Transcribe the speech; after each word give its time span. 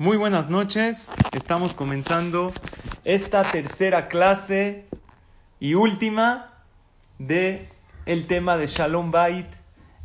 Muy 0.00 0.16
buenas 0.16 0.48
noches. 0.48 1.10
Estamos 1.32 1.74
comenzando 1.74 2.52
esta 3.04 3.42
tercera 3.42 4.06
clase 4.06 4.86
y 5.58 5.74
última 5.74 6.52
de 7.18 7.68
el 8.06 8.28
tema 8.28 8.56
de 8.56 8.68
Shalom 8.68 9.10
Bait 9.10 9.48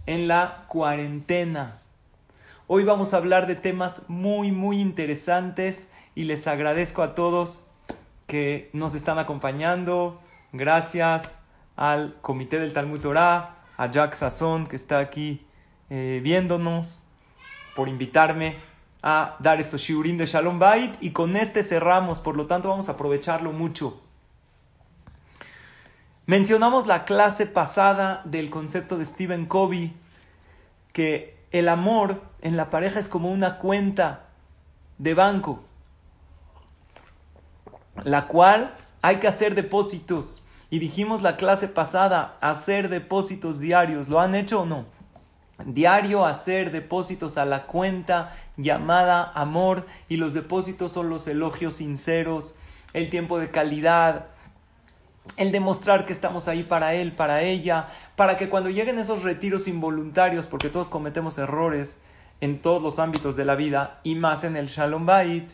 en 0.07 0.27
la 0.27 0.65
cuarentena. 0.67 1.79
Hoy 2.65 2.83
vamos 2.83 3.13
a 3.13 3.17
hablar 3.17 3.45
de 3.45 3.55
temas 3.55 4.01
muy 4.07 4.51
muy 4.51 4.81
interesantes 4.81 5.87
y 6.15 6.23
les 6.23 6.47
agradezco 6.47 7.03
a 7.03 7.13
todos 7.13 7.67
que 8.25 8.71
nos 8.73 8.95
están 8.95 9.19
acompañando. 9.19 10.19
Gracias 10.53 11.37
al 11.75 12.15
Comité 12.21 12.59
del 12.59 12.73
Talmud 12.73 12.99
Torah, 12.99 13.57
a 13.77 13.91
Jack 13.91 14.15
Sazón 14.15 14.65
que 14.65 14.75
está 14.75 14.97
aquí 14.97 15.45
eh, 15.91 16.19
viéndonos, 16.23 17.03
por 17.75 17.89
invitarme 17.89 18.72
a 19.03 19.35
dar 19.39 19.59
estos 19.59 19.81
shiurim 19.81 20.17
de 20.17 20.25
Shalom 20.25 20.59
Bait 20.59 20.95
y 21.01 21.11
con 21.11 21.35
este 21.35 21.61
cerramos, 21.61 22.19
por 22.19 22.37
lo 22.37 22.47
tanto 22.47 22.69
vamos 22.69 22.87
a 22.87 22.93
aprovecharlo 22.93 23.51
mucho. 23.51 24.01
Mencionamos 26.25 26.87
la 26.87 27.03
clase 27.03 27.45
pasada 27.45 28.21
del 28.23 28.49
concepto 28.49 28.97
de 28.97 29.05
Stephen 29.05 29.45
Covey, 29.45 29.93
que 30.93 31.37
el 31.51 31.67
amor 31.67 32.21
en 32.41 32.55
la 32.55 32.69
pareja 32.69 32.97
es 32.97 33.09
como 33.09 33.29
una 33.29 33.57
cuenta 33.57 34.27
de 34.97 35.13
banco, 35.13 35.65
la 38.05 38.27
cual 38.27 38.73
hay 39.01 39.17
que 39.17 39.27
hacer 39.27 39.53
depósitos. 39.53 40.45
Y 40.69 40.79
dijimos 40.79 41.21
la 41.21 41.35
clase 41.35 41.67
pasada, 41.67 42.37
hacer 42.39 42.89
depósitos 42.89 43.59
diarios. 43.59 44.07
¿Lo 44.07 44.19
han 44.19 44.33
hecho 44.33 44.61
o 44.61 44.65
no? 44.65 44.85
Diario 45.65 46.25
hacer 46.25 46.71
depósitos 46.71 47.37
a 47.37 47.45
la 47.45 47.67
cuenta 47.67 48.35
llamada 48.57 49.31
amor 49.35 49.85
y 50.09 50.17
los 50.17 50.33
depósitos 50.33 50.91
son 50.91 51.09
los 51.09 51.27
elogios 51.27 51.75
sinceros, 51.75 52.55
el 52.93 53.09
tiempo 53.09 53.39
de 53.39 53.51
calidad, 53.51 54.27
el 55.37 55.51
demostrar 55.51 56.05
que 56.05 56.13
estamos 56.13 56.47
ahí 56.47 56.63
para 56.63 56.95
él, 56.95 57.13
para 57.13 57.43
ella, 57.43 57.87
para 58.15 58.35
que 58.37 58.49
cuando 58.49 58.69
lleguen 58.69 58.99
esos 58.99 59.23
retiros 59.23 59.67
involuntarios, 59.67 60.47
porque 60.47 60.69
todos 60.69 60.89
cometemos 60.89 61.37
errores 61.37 61.99
en 62.41 62.59
todos 62.59 62.81
los 62.81 62.99
ámbitos 62.99 63.35
de 63.35 63.45
la 63.45 63.55
vida 63.55 63.99
y 64.03 64.15
más 64.15 64.43
en 64.43 64.57
el 64.57 64.67
Shalom 64.67 65.05
Bait, 65.05 65.49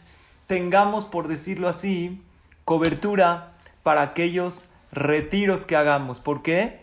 tengamos, 0.48 1.06
por 1.06 1.28
decirlo 1.28 1.68
así, 1.68 2.24
cobertura 2.66 3.52
para 3.84 4.02
aquellos 4.02 4.70
retiros 4.92 5.66
que 5.66 5.76
hagamos. 5.76 6.20
¿Por 6.20 6.42
qué? 6.42 6.80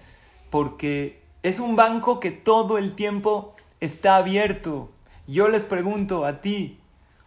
Porque 0.50 1.25
es 1.48 1.60
un 1.60 1.76
banco 1.76 2.18
que 2.18 2.32
todo 2.32 2.76
el 2.76 2.96
tiempo 2.96 3.54
está 3.78 4.16
abierto. 4.16 4.90
Yo 5.28 5.46
les 5.46 5.62
pregunto 5.62 6.24
a 6.24 6.40
ti, 6.40 6.80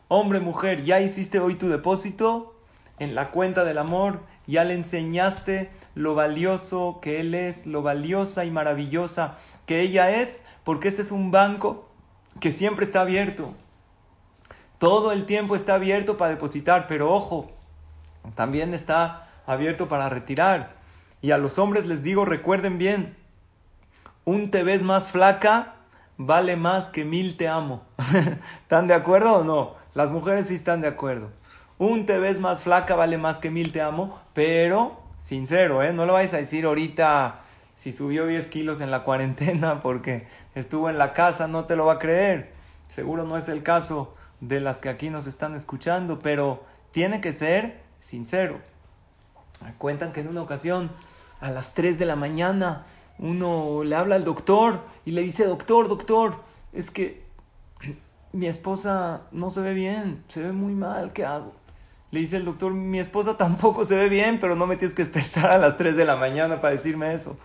hombre, 0.09 0.41
mujer, 0.41 0.83
¿ya 0.83 0.99
hiciste 0.99 1.39
hoy 1.39 1.55
tu 1.55 1.69
depósito 1.69 2.53
en 2.97 3.15
la 3.15 3.31
cuenta 3.31 3.63
del 3.63 3.77
amor? 3.77 4.19
¿Ya 4.45 4.65
le 4.65 4.73
enseñaste 4.73 5.69
lo 5.95 6.15
valioso 6.15 6.99
que 7.01 7.21
él 7.21 7.33
es, 7.33 7.65
lo 7.65 7.81
valiosa 7.81 8.43
y 8.43 8.51
maravillosa 8.51 9.37
que 9.65 9.79
ella 9.79 10.11
es? 10.11 10.41
Porque 10.65 10.89
este 10.89 11.01
es 11.01 11.11
un 11.11 11.31
banco 11.31 11.87
que 12.41 12.51
siempre 12.51 12.83
está 12.83 12.99
abierto. 12.99 13.53
Todo 14.79 15.13
el 15.13 15.25
tiempo 15.27 15.55
está 15.55 15.75
abierto 15.75 16.17
para 16.17 16.31
depositar, 16.31 16.87
pero 16.87 17.09
ojo, 17.13 17.51
también 18.35 18.73
está 18.73 19.29
abierto 19.45 19.87
para 19.87 20.09
retirar. 20.09 20.75
Y 21.21 21.31
a 21.31 21.37
los 21.37 21.57
hombres 21.57 21.85
les 21.85 22.03
digo, 22.03 22.25
recuerden 22.25 22.77
bien, 22.77 23.15
un 24.29 24.51
te 24.51 24.61
ves 24.61 24.83
más 24.83 25.09
flaca 25.09 25.73
vale 26.17 26.55
más 26.55 26.89
que 26.89 27.03
mil 27.03 27.35
te 27.35 27.47
amo. 27.47 27.81
¿Están 28.61 28.85
de 28.85 28.93
acuerdo 28.93 29.37
o 29.37 29.43
no? 29.43 29.73
Las 29.95 30.11
mujeres 30.11 30.49
sí 30.49 30.53
están 30.53 30.81
de 30.81 30.87
acuerdo. 30.87 31.31
Un 31.79 32.05
te 32.05 32.19
ves 32.19 32.39
más 32.39 32.61
flaca 32.61 32.95
vale 32.95 33.17
más 33.17 33.39
que 33.39 33.49
mil 33.49 33.71
te 33.71 33.81
amo, 33.81 34.19
pero 34.35 35.01
sincero, 35.17 35.81
¿eh? 35.81 35.93
No 35.93 36.05
lo 36.05 36.13
vais 36.13 36.31
a 36.35 36.37
decir 36.37 36.65
ahorita 36.65 37.39
si 37.73 37.91
subió 37.91 38.27
10 38.27 38.45
kilos 38.47 38.81
en 38.81 38.91
la 38.91 39.03
cuarentena 39.03 39.81
porque 39.81 40.27
estuvo 40.53 40.91
en 40.91 40.99
la 40.99 41.13
casa, 41.13 41.47
no 41.47 41.65
te 41.65 41.75
lo 41.75 41.87
va 41.87 41.93
a 41.93 41.99
creer. 41.99 42.51
Seguro 42.87 43.23
no 43.23 43.35
es 43.35 43.49
el 43.49 43.63
caso 43.63 44.15
de 44.41 44.59
las 44.59 44.77
que 44.77 44.89
aquí 44.89 45.09
nos 45.09 45.25
están 45.25 45.55
escuchando, 45.55 46.19
pero 46.19 46.63
tiene 46.91 47.19
que 47.19 47.33
ser 47.33 47.81
sincero. 47.99 48.59
Cuentan 49.79 50.13
que 50.13 50.21
en 50.21 50.27
una 50.27 50.43
ocasión, 50.43 50.91
a 51.41 51.49
las 51.49 51.73
3 51.73 51.97
de 51.97 52.05
la 52.05 52.15
mañana, 52.15 52.85
uno 53.19 53.83
le 53.83 53.95
habla 53.95 54.15
al 54.15 54.23
doctor 54.23 54.79
y 55.05 55.11
le 55.11 55.21
dice, 55.21 55.45
doctor, 55.45 55.87
doctor, 55.87 56.35
es 56.73 56.89
que 56.89 57.21
mi 58.31 58.47
esposa 58.47 59.21
no 59.31 59.49
se 59.49 59.61
ve 59.61 59.73
bien, 59.73 60.23
se 60.27 60.41
ve 60.41 60.51
muy 60.51 60.73
mal, 60.73 61.13
¿qué 61.13 61.25
hago? 61.25 61.53
Le 62.11 62.21
dice 62.21 62.37
el 62.37 62.45
doctor, 62.45 62.73
mi 62.73 62.99
esposa 62.99 63.37
tampoco 63.37 63.85
se 63.85 63.95
ve 63.95 64.09
bien, 64.09 64.39
pero 64.39 64.55
no 64.55 64.65
me 64.65 64.77
tienes 64.77 64.95
que 64.95 65.03
despertar 65.03 65.51
a 65.51 65.57
las 65.57 65.77
3 65.77 65.95
de 65.95 66.05
la 66.05 66.15
mañana 66.15 66.61
para 66.61 66.73
decirme 66.73 67.13
eso. 67.13 67.37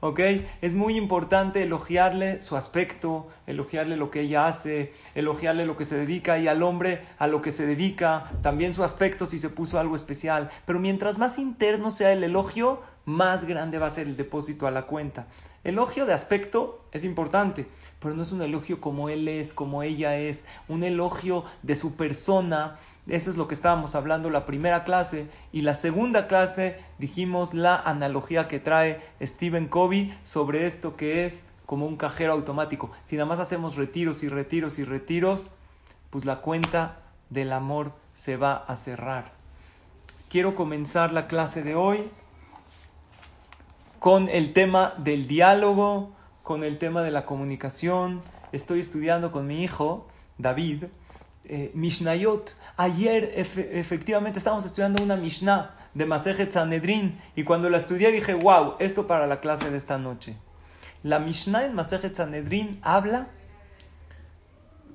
¿Ok? 0.00 0.20
Es 0.60 0.74
muy 0.74 0.96
importante 0.96 1.64
elogiarle 1.64 2.40
su 2.40 2.56
aspecto, 2.56 3.26
elogiarle 3.48 3.96
lo 3.96 4.12
que 4.12 4.20
ella 4.20 4.46
hace, 4.46 4.92
elogiarle 5.16 5.66
lo 5.66 5.76
que 5.76 5.84
se 5.84 5.96
dedica 5.96 6.38
y 6.38 6.46
al 6.46 6.62
hombre 6.62 7.00
a 7.18 7.26
lo 7.26 7.42
que 7.42 7.50
se 7.50 7.66
dedica, 7.66 8.30
también 8.40 8.74
su 8.74 8.84
aspecto 8.84 9.26
si 9.26 9.40
se 9.40 9.48
puso 9.48 9.80
algo 9.80 9.96
especial. 9.96 10.50
Pero 10.66 10.78
mientras 10.78 11.18
más 11.18 11.36
interno 11.36 11.90
sea 11.90 12.12
el 12.12 12.22
elogio, 12.22 12.80
más 13.08 13.46
grande 13.46 13.78
va 13.78 13.86
a 13.86 13.90
ser 13.90 14.06
el 14.06 14.16
depósito 14.16 14.66
a 14.66 14.70
la 14.70 14.82
cuenta. 14.82 15.26
Elogio 15.64 16.04
de 16.04 16.12
aspecto 16.12 16.84
es 16.92 17.04
importante, 17.04 17.66
pero 18.00 18.14
no 18.14 18.22
es 18.22 18.32
un 18.32 18.42
elogio 18.42 18.80
como 18.80 19.08
él 19.08 19.26
es, 19.28 19.54
como 19.54 19.82
ella 19.82 20.16
es, 20.16 20.44
un 20.68 20.84
elogio 20.84 21.44
de 21.62 21.74
su 21.74 21.96
persona. 21.96 22.76
Eso 23.08 23.30
es 23.30 23.36
lo 23.36 23.48
que 23.48 23.54
estábamos 23.54 23.94
hablando 23.94 24.28
la 24.28 24.44
primera 24.44 24.84
clase. 24.84 25.26
Y 25.52 25.62
la 25.62 25.74
segunda 25.74 26.26
clase 26.26 26.78
dijimos 26.98 27.54
la 27.54 27.76
analogía 27.76 28.46
que 28.46 28.60
trae 28.60 29.02
Stephen 29.22 29.68
Covey 29.68 30.16
sobre 30.22 30.66
esto 30.66 30.94
que 30.94 31.24
es 31.24 31.44
como 31.64 31.86
un 31.86 31.96
cajero 31.96 32.34
automático. 32.34 32.90
Si 33.04 33.16
nada 33.16 33.26
más 33.26 33.40
hacemos 33.40 33.76
retiros 33.76 34.22
y 34.22 34.28
retiros 34.28 34.78
y 34.78 34.84
retiros, 34.84 35.52
pues 36.10 36.26
la 36.26 36.42
cuenta 36.42 36.98
del 37.30 37.52
amor 37.52 37.92
se 38.14 38.36
va 38.36 38.54
a 38.54 38.76
cerrar. 38.76 39.32
Quiero 40.28 40.54
comenzar 40.54 41.12
la 41.12 41.26
clase 41.26 41.62
de 41.62 41.74
hoy 41.74 42.10
con 43.98 44.28
el 44.28 44.52
tema 44.52 44.94
del 44.98 45.26
diálogo, 45.26 46.12
con 46.42 46.62
el 46.64 46.78
tema 46.78 47.02
de 47.02 47.10
la 47.10 47.24
comunicación. 47.26 48.22
Estoy 48.52 48.80
estudiando 48.80 49.32
con 49.32 49.46
mi 49.46 49.62
hijo, 49.62 50.06
David, 50.38 50.84
eh, 51.44 51.70
Mishnayot. 51.74 52.56
Ayer 52.76 53.32
efectivamente 53.34 54.38
estábamos 54.38 54.64
estudiando 54.64 55.02
una 55.02 55.16
Mishnah 55.16 55.74
de 55.94 56.06
Masejet 56.06 56.52
Sanedrin 56.52 57.20
y 57.34 57.42
cuando 57.42 57.68
la 57.70 57.78
estudié 57.78 58.12
dije, 58.12 58.34
wow, 58.34 58.74
esto 58.78 59.06
para 59.06 59.26
la 59.26 59.40
clase 59.40 59.70
de 59.70 59.76
esta 59.76 59.98
noche. 59.98 60.36
La 61.02 61.18
Mishnah 61.18 61.64
en 61.64 61.74
Masejet 61.74 62.14
Sanedrin 62.14 62.78
habla 62.82 63.28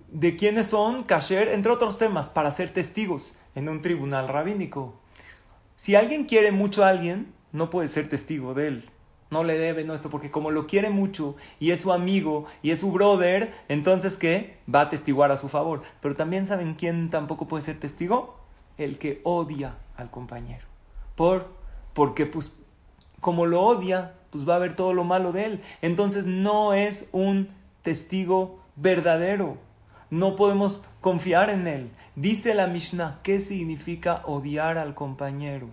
de 0.09 0.35
quiénes 0.37 0.67
son 0.67 1.03
kasher, 1.03 1.49
entre 1.49 1.71
otros 1.71 1.97
temas, 1.97 2.29
para 2.29 2.51
ser 2.51 2.69
testigos 2.69 3.35
en 3.55 3.67
un 3.67 3.81
tribunal 3.81 4.29
rabínico. 4.29 4.93
Si 5.75 5.95
alguien 5.95 6.25
quiere 6.25 6.51
mucho 6.51 6.85
a 6.85 6.89
alguien, 6.89 7.33
no 7.51 7.69
puede 7.69 7.87
ser 7.89 8.07
testigo 8.07 8.53
de 8.53 8.67
él 8.67 8.92
no 9.33 9.43
le 9.43 9.57
debe 9.57 9.83
nuestro, 9.83 10.09
porque 10.09 10.31
como 10.31 10.51
lo 10.51 10.67
quiere 10.67 10.89
mucho 10.89 11.35
y 11.59 11.71
es 11.71 11.81
su 11.81 11.91
amigo 11.91 12.45
y 12.61 12.71
es 12.71 12.79
su 12.79 12.91
brother, 12.91 13.53
entonces 13.67 14.15
¿qué? 14.17 14.57
Va 14.73 14.81
a 14.81 14.89
testiguar 14.89 15.31
a 15.31 15.37
su 15.37 15.49
favor. 15.49 15.83
Pero 16.01 16.15
también 16.15 16.45
saben 16.45 16.75
quién 16.75 17.09
tampoco 17.09 17.47
puede 17.47 17.63
ser 17.63 17.79
testigo? 17.79 18.39
El 18.77 18.97
que 18.97 19.19
odia 19.23 19.75
al 19.97 20.09
compañero. 20.09 20.65
¿Por? 21.15 21.47
Porque 21.93 22.25
pues 22.25 22.55
como 23.19 23.45
lo 23.45 23.61
odia, 23.61 24.13
pues 24.29 24.47
va 24.47 24.55
a 24.55 24.59
ver 24.59 24.75
todo 24.75 24.93
lo 24.93 25.03
malo 25.03 25.31
de 25.31 25.45
él. 25.45 25.61
Entonces 25.81 26.25
no 26.25 26.73
es 26.73 27.09
un 27.11 27.49
testigo 27.81 28.59
verdadero. 28.75 29.57
No 30.09 30.35
podemos 30.35 30.85
confiar 31.01 31.49
en 31.49 31.67
él. 31.67 31.91
Dice 32.15 32.53
la 32.53 32.67
Mishnah, 32.67 33.19
¿qué 33.23 33.39
significa 33.39 34.21
odiar 34.25 34.77
al 34.77 34.93
compañero? 34.93 35.69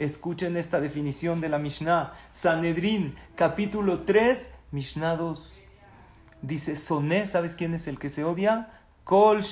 Escuchen 0.00 0.56
esta 0.56 0.80
definición 0.80 1.42
de 1.42 1.50
la 1.50 1.58
Mishnah. 1.58 2.14
Sanedrín, 2.30 3.16
capítulo 3.34 4.00
3, 4.00 4.50
Mishnah 4.70 5.14
2. 5.16 5.60
Dice, 6.40 6.76
Soné, 6.76 7.26
¿sabes 7.26 7.54
quién 7.54 7.74
es 7.74 7.86
el 7.86 7.98
que 7.98 8.08
se 8.08 8.24
odia? 8.24 8.70
Kol. 9.04 9.42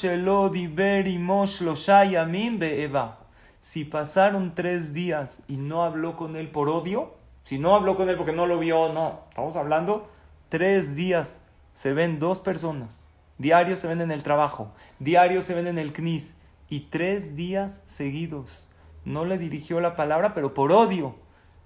Si 3.61 3.85
pasaron 3.85 4.55
tres 4.55 4.95
días 4.95 5.43
y 5.49 5.57
no 5.59 5.83
habló 5.83 6.17
con 6.17 6.35
él 6.35 6.51
por 6.51 6.71
odio, 6.71 7.15
si 7.45 7.59
no 7.59 7.75
habló 7.75 7.95
con 7.95 8.09
él 8.09 8.17
porque 8.17 8.33
no 8.33 8.47
lo 8.47 8.59
vio, 8.59 8.91
no. 8.91 9.25
Estamos 9.29 9.55
hablando 9.55 10.09
tres 10.49 10.97
días. 10.97 11.41
Se 11.75 11.93
ven 11.93 12.19
dos 12.19 12.39
personas. 12.39 13.05
Diario 13.37 13.77
se 13.77 13.87
ven 13.87 14.01
en 14.01 14.11
el 14.11 14.23
trabajo. 14.23 14.73
Diario 14.99 15.43
se 15.43 15.55
ven 15.55 15.67
en 15.67 15.79
el 15.79 15.93
CNIS. 15.93 16.33
Y 16.71 16.89
tres 16.89 17.37
días 17.37 17.83
seguidos. 17.85 18.68
No 19.09 19.25
le 19.25 19.39
dirigió 19.39 19.81
la 19.81 19.97
palabra, 19.97 20.35
pero 20.35 20.53
por 20.53 20.71
odio. 20.71 21.15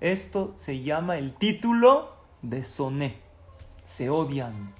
Esto 0.01 0.55
se 0.59 0.81
llama 0.81 1.19
el 1.19 1.33
título 1.33 2.15
de 2.41 2.63
soné. 2.63 3.17
Se 3.85 4.11
odian. 4.11 4.73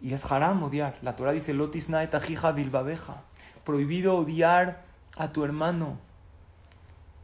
Y 0.00 0.12
es 0.12 0.30
haram 0.30 0.62
odiar. 0.62 0.96
La 1.02 1.16
Torah 1.16 1.32
dice, 1.32 1.54
Lotis 1.54 1.88
naetajija 1.88 2.52
bilbabeja. 2.52 3.22
Prohibido 3.64 4.14
odiar 4.14 4.84
a 5.16 5.32
tu 5.32 5.42
hermano. 5.42 5.98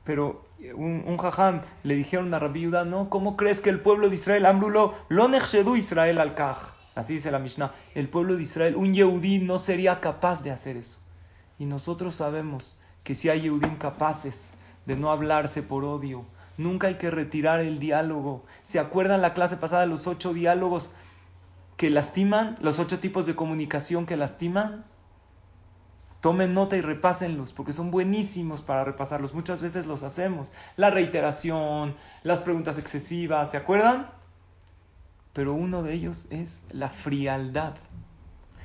Pero 0.02 0.44
un, 0.74 1.04
un 1.06 1.16
jajam 1.16 1.60
le 1.84 1.94
dijeron 1.94 2.34
a 2.34 2.40
Rabbi 2.40 2.66
no, 2.66 3.10
¿cómo 3.10 3.36
crees 3.36 3.60
que 3.60 3.70
el 3.70 3.78
pueblo 3.78 4.08
de 4.08 4.16
Israel, 4.16 4.46
Amrulo, 4.46 4.94
lo 5.10 5.28
Israel 5.76 6.18
al 6.18 6.34
kaj? 6.34 6.74
Así 6.96 7.14
dice 7.14 7.30
la 7.30 7.38
Mishnah. 7.38 7.72
El 7.94 8.08
pueblo 8.08 8.34
de 8.34 8.42
Israel, 8.42 8.74
un 8.74 8.94
Yehudí 8.94 9.38
no 9.38 9.60
sería 9.60 10.00
capaz 10.00 10.42
de 10.42 10.50
hacer 10.50 10.76
eso. 10.76 10.98
Y 11.56 11.66
nosotros 11.66 12.16
sabemos 12.16 12.76
que 13.04 13.14
si 13.14 13.28
hay 13.28 13.42
Yehudim 13.42 13.76
capaces 13.76 14.54
de 14.86 14.96
no 14.96 15.10
hablarse 15.10 15.62
por 15.62 15.84
odio, 15.84 16.24
nunca 16.58 16.88
hay 16.88 16.94
que 16.96 17.10
retirar 17.10 17.60
el 17.60 17.78
diálogo. 17.78 18.44
¿Se 18.64 18.80
acuerdan 18.80 19.22
la 19.22 19.34
clase 19.34 19.56
pasada 19.56 19.86
los 19.86 20.06
ocho 20.06 20.34
diálogos 20.34 20.90
que 21.76 21.90
lastiman? 21.90 22.56
Los 22.60 22.78
ocho 22.78 22.98
tipos 22.98 23.26
de 23.26 23.36
comunicación 23.36 24.06
que 24.06 24.16
lastiman. 24.16 24.84
Tomen 26.20 26.54
nota 26.54 26.76
y 26.78 26.80
repásenlos, 26.80 27.52
porque 27.52 27.74
son 27.74 27.90
buenísimos 27.90 28.62
para 28.62 28.82
repasarlos. 28.82 29.34
Muchas 29.34 29.60
veces 29.60 29.84
los 29.84 30.02
hacemos. 30.02 30.50
La 30.76 30.88
reiteración, 30.88 31.94
las 32.22 32.40
preguntas 32.40 32.78
excesivas, 32.78 33.50
¿se 33.50 33.58
acuerdan? 33.58 34.08
Pero 35.34 35.52
uno 35.52 35.82
de 35.82 35.92
ellos 35.92 36.24
es 36.30 36.62
la 36.70 36.88
frialdad. 36.88 37.74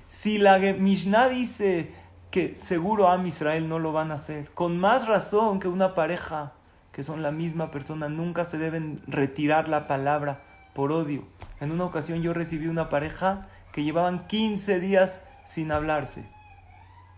Si 0.07 0.37
la 0.37 0.57
Mishnah 0.57 1.27
dice 1.27 1.91
que 2.31 2.57
seguro 2.57 3.09
a 3.09 3.17
Israel 3.25 3.67
no 3.67 3.79
lo 3.79 3.91
van 3.91 4.11
a 4.11 4.15
hacer, 4.15 4.51
con 4.51 4.77
más 4.77 5.07
razón 5.07 5.59
que 5.59 5.67
una 5.67 5.95
pareja 5.95 6.53
que 6.91 7.03
son 7.03 7.21
la 7.23 7.31
misma 7.31 7.71
persona, 7.71 8.09
nunca 8.09 8.45
se 8.45 8.57
deben 8.57 9.01
retirar 9.07 9.69
la 9.69 9.87
palabra 9.87 10.41
por 10.73 10.91
odio. 10.91 11.23
En 11.59 11.71
una 11.71 11.85
ocasión 11.85 12.21
yo 12.21 12.33
recibí 12.33 12.67
una 12.67 12.89
pareja 12.89 13.47
que 13.71 13.83
llevaban 13.83 14.27
15 14.27 14.79
días 14.79 15.21
sin 15.45 15.71
hablarse. 15.71 16.25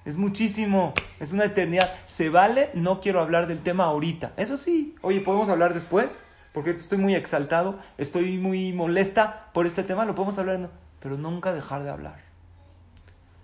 Es 0.04 0.18
muchísimo, 0.18 0.94
es 1.20 1.32
una 1.32 1.46
eternidad. 1.46 1.94
¿Se 2.06 2.30
vale? 2.30 2.72
No 2.74 3.02
quiero 3.02 3.22
hablar 3.22 3.48
del 3.48 3.62
tema 3.62 3.86
ahorita. 3.86 4.34
Eso 4.38 4.58
sí, 4.58 4.96
oye, 5.02 5.22
¿podemos 5.22 5.50
hablar 5.50 5.74
después? 5.74 6.20
Porque 6.54 6.72
estoy 6.72 6.98
muy 6.98 7.16
exaltado, 7.16 7.80
estoy 7.98 8.38
muy 8.38 8.74
molesta 8.74 9.50
por 9.54 9.66
este 9.66 9.84
tema, 9.84 10.06
lo 10.06 10.16
podemos 10.16 10.38
hablar, 10.38 10.70
pero 11.00 11.18
nunca 11.18 11.54
dejar 11.54 11.84
de 11.84 11.92
hablar. 11.92 12.20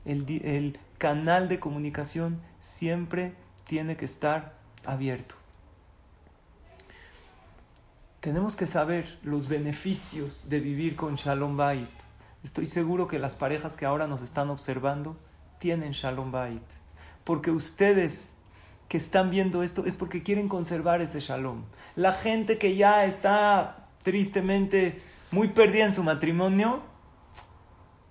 El, 0.04 0.26
el 0.44 0.80
canal 0.98 1.48
de 1.48 1.60
comunicación 1.60 2.42
siempre 2.60 3.34
tiene 3.66 3.98
que 3.98 4.06
estar 4.06 4.54
abierto. 4.86 5.36
Tenemos 8.20 8.56
que 8.56 8.68
saber 8.68 9.20
los 9.24 9.48
beneficios 9.48 10.50
de 10.50 10.60
vivir 10.60 10.96
con 10.96 11.16
Shalom 11.16 11.56
Bait. 11.56 11.90
Estoy 12.44 12.66
seguro 12.66 13.08
que 13.08 13.20
las 13.20 13.36
parejas 13.36 13.78
que 13.78 13.86
ahora 13.86 14.08
nos 14.08 14.22
están 14.22 14.50
observando 14.50 15.18
tienen 15.60 15.92
Shalom 15.92 16.32
Bait. 16.32 16.64
Porque 17.24 17.52
ustedes 17.52 18.34
que 18.88 18.98
están 18.98 19.30
viendo 19.30 19.64
esto 19.64 19.86
es 19.86 19.98
porque 19.98 20.24
quieren 20.24 20.48
conservar 20.48 21.02
ese 21.02 21.20
Shalom. 21.20 21.64
La 21.96 22.14
gente 22.14 22.58
que 22.58 22.76
ya 22.76 23.06
está 23.06 23.88
tristemente 24.04 24.98
muy 25.32 25.50
perdida 25.50 25.86
en 25.86 25.94
su 25.94 26.04
matrimonio, 26.04 26.82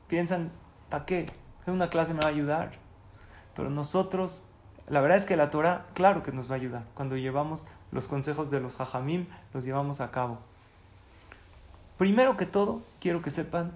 piensan, 0.06 0.50
¿para 0.90 1.06
qué? 1.06 1.26
Una 1.66 1.90
clase 1.90 2.14
me 2.14 2.20
va 2.20 2.28
a 2.28 2.32
ayudar. 2.32 2.72
Pero 3.54 3.70
nosotros, 3.70 4.44
la 4.88 5.00
verdad 5.00 5.18
es 5.18 5.24
que 5.24 5.36
la 5.36 5.50
Torah, 5.50 5.86
claro 5.94 6.22
que 6.22 6.32
nos 6.32 6.48
va 6.48 6.54
a 6.54 6.58
ayudar. 6.58 6.84
Cuando 6.94 7.16
llevamos 7.16 7.66
los 7.90 8.06
consejos 8.06 8.50
de 8.50 8.60
los 8.60 8.76
Jajamim, 8.76 9.26
los 9.52 9.64
llevamos 9.64 10.00
a 10.00 10.10
cabo. 10.10 10.38
Primero 11.98 12.36
que 12.36 12.46
todo, 12.46 12.82
quiero 13.00 13.22
que 13.22 13.30
sepan, 13.30 13.72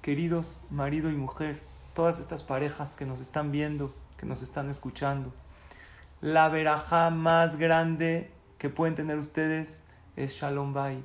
queridos 0.00 0.62
marido 0.70 1.10
y 1.10 1.14
mujer, 1.14 1.60
todas 1.94 2.18
estas 2.18 2.42
parejas 2.42 2.94
que 2.94 3.04
nos 3.04 3.20
están 3.20 3.52
viendo, 3.52 3.92
que 4.16 4.26
nos 4.26 4.42
están 4.42 4.70
escuchando. 4.70 5.32
La 6.22 6.48
veraja 6.48 7.10
más 7.10 7.56
grande 7.56 8.30
que 8.58 8.70
pueden 8.70 8.94
tener 8.94 9.18
ustedes 9.18 9.82
es 10.16 10.32
Shalom 10.32 10.72
Bait. 10.72 11.04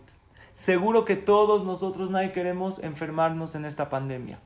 Seguro 0.56 1.04
que 1.04 1.18
todos 1.18 1.66
nosotros 1.66 2.10
nadie 2.10 2.31
queremos 2.31 2.80
enfermarnos 2.80 3.56
en 3.56 3.66
esta 3.66 3.89
pandemia. 3.89 4.39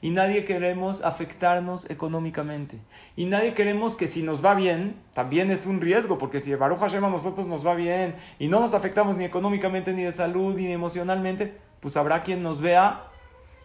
Y 0.00 0.10
nadie 0.10 0.44
queremos 0.44 1.02
afectarnos 1.02 1.88
económicamente. 1.90 2.78
Y 3.16 3.26
nadie 3.26 3.54
queremos 3.54 3.96
que 3.96 4.06
si 4.06 4.22
nos 4.22 4.44
va 4.44 4.54
bien, 4.54 4.96
también 5.14 5.50
es 5.50 5.66
un 5.66 5.80
riesgo, 5.80 6.18
porque 6.18 6.40
si 6.40 6.54
Baruch 6.54 6.78
Hashem 6.78 7.04
a 7.04 7.10
nosotros 7.10 7.46
nos 7.46 7.66
va 7.66 7.74
bien 7.74 8.14
y 8.38 8.48
no 8.48 8.60
nos 8.60 8.74
afectamos 8.74 9.16
ni 9.16 9.24
económicamente, 9.24 9.92
ni 9.92 10.02
de 10.02 10.12
salud, 10.12 10.54
ni 10.56 10.72
emocionalmente, 10.72 11.56
pues 11.80 11.96
habrá 11.96 12.22
quien 12.22 12.42
nos 12.42 12.60
vea 12.60 13.04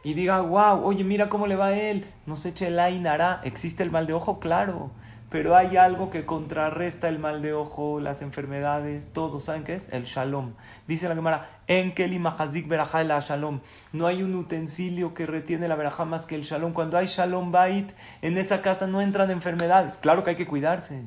y 0.03 0.13
diga, 0.13 0.41
wow, 0.41 0.83
oye, 0.83 1.03
mira 1.03 1.29
cómo 1.29 1.47
le 1.47 1.55
va 1.55 1.67
a 1.67 1.79
él, 1.79 2.05
no 2.25 2.35
se 2.35 2.49
eche 2.49 2.69
la 2.69 2.89
inara, 2.89 3.41
¿existe 3.43 3.83
el 3.83 3.91
mal 3.91 4.07
de 4.07 4.13
ojo? 4.13 4.39
Claro, 4.39 4.91
pero 5.31 5.55
hay 5.55 5.77
algo 5.77 6.09
que 6.09 6.25
contrarresta 6.25 7.07
el 7.07 7.17
mal 7.17 7.41
de 7.41 7.53
ojo, 7.53 8.01
las 8.01 8.21
enfermedades, 8.21 9.07
todo, 9.13 9.39
¿saben 9.39 9.63
qué 9.63 9.75
es? 9.75 9.87
El 9.93 10.03
shalom. 10.03 10.55
Dice 10.87 11.07
la 11.07 11.15
Gemara, 11.15 11.49
en 11.67 11.93
mahazik 12.21 12.67
verajá 12.67 13.01
la 13.05 13.17
shalom. 13.21 13.61
No 13.93 14.07
hay 14.07 14.23
un 14.23 14.35
utensilio 14.35 15.13
que 15.13 15.25
retiene 15.25 15.69
la 15.69 15.77
verajá 15.77 16.03
más 16.03 16.25
que 16.25 16.35
el 16.35 16.41
shalom. 16.41 16.73
Cuando 16.73 16.97
hay 16.97 17.07
shalom 17.07 17.53
bait, 17.53 17.93
en 18.21 18.37
esa 18.37 18.61
casa 18.61 18.87
no 18.87 18.99
entran 18.99 19.31
enfermedades. 19.31 19.95
Claro 19.95 20.25
que 20.25 20.31
hay 20.31 20.35
que 20.35 20.47
cuidarse, 20.47 21.05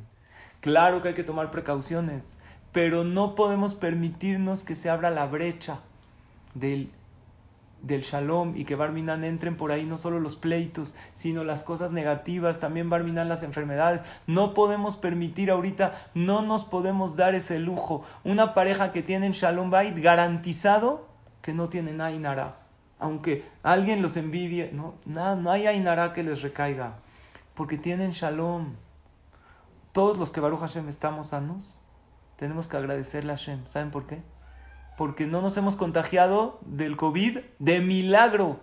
claro 0.63 1.03
que 1.03 1.09
hay 1.09 1.15
que 1.15 1.23
tomar 1.23 1.51
precauciones, 1.51 2.25
pero 2.73 3.05
no 3.05 3.35
podemos 3.35 3.75
permitirnos 3.75 4.65
que 4.65 4.75
se 4.75 4.89
abra 4.89 5.11
la 5.11 5.27
brecha 5.27 5.81
del 6.55 6.91
del 7.87 8.03
shalom 8.03 8.57
y 8.57 8.65
que 8.65 8.77
Barminan 8.77 9.25
entren 9.25 9.57
por 9.57 9.71
ahí 9.71 9.85
no 9.85 9.99
solo 9.99 10.19
los 10.19 10.37
pleitos, 10.37 10.95
sino 11.13 11.45
las 11.45 11.63
cosas 11.63 11.93
negativas, 11.93 12.61
también 12.61 12.91
Barminan 12.91 13.29
las 13.29 13.43
enfermedades. 13.43 14.01
No 14.27 14.55
podemos 14.55 14.97
permitir 14.97 15.51
ahorita, 15.51 16.11
no 16.15 16.43
nos 16.43 16.65
podemos 16.65 17.17
dar 17.17 17.35
ese 17.35 17.59
lujo. 17.59 18.05
Una 18.25 18.55
pareja 18.55 18.93
que 18.93 19.03
tiene 19.03 19.31
shalom 19.33 19.71
bait 19.71 19.97
garantizado 19.97 21.09
que 21.43 21.53
no 21.53 21.69
tienen 21.69 22.01
ainara. 22.01 22.57
Aunque 22.99 23.45
alguien 23.63 24.01
los 24.01 24.17
envidie, 24.17 24.71
no, 24.73 24.95
nada, 25.05 25.37
no 25.37 25.51
hay 25.51 25.67
ainara 25.67 26.13
que 26.13 26.23
les 26.23 26.43
recaiga, 26.43 26.95
porque 27.55 27.77
tienen 27.77 28.13
shalom. 28.13 28.75
Todos 29.93 30.17
los 30.17 30.31
que 30.31 30.41
Baruch 30.41 30.61
Hashem 30.61 30.89
estamos 30.89 31.29
sanos, 31.29 31.83
tenemos 32.37 32.67
que 32.67 32.77
agradecerle 32.77 33.33
a 33.33 33.37
Hashem. 33.37 33.67
¿Saben 33.69 33.91
por 33.91 34.07
qué? 34.07 34.23
Porque 34.97 35.27
no 35.27 35.43
nos 35.43 35.57
hemos 35.57 35.77
contagiado 35.77 36.61
del 36.63 36.97
COVID 36.97 37.39
de 37.59 37.81
milagro. 37.81 38.61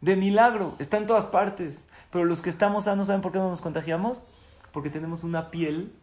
De 0.00 0.16
milagro. 0.16 0.74
Está 0.78 0.96
en 0.96 1.06
todas 1.06 1.26
partes. 1.26 1.86
Pero 2.10 2.24
los 2.24 2.40
que 2.40 2.50
estamos 2.50 2.84
sanos, 2.84 3.08
¿saben 3.08 3.20
por 3.20 3.32
qué 3.32 3.38
no 3.38 3.50
nos 3.50 3.60
contagiamos? 3.60 4.24
Porque 4.72 4.90
tenemos 4.90 5.24
una 5.24 5.50
piel. 5.50 5.94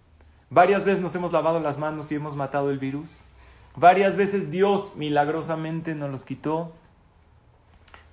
Varias 0.50 0.86
veces 0.86 1.02
nos 1.02 1.16
hemos 1.16 1.34
lavado 1.34 1.60
las 1.60 1.78
manos 1.78 2.12
y 2.12 2.16
hemos 2.16 2.36
matado 2.36 2.70
el 2.70 2.80
virus. 2.80 3.22
Varias 3.76 4.16
veces 4.16 4.52
Dios 4.52 4.94
milagrosamente 4.96 5.96
nos 5.96 6.10
los 6.10 6.26
quitó. 6.26 6.74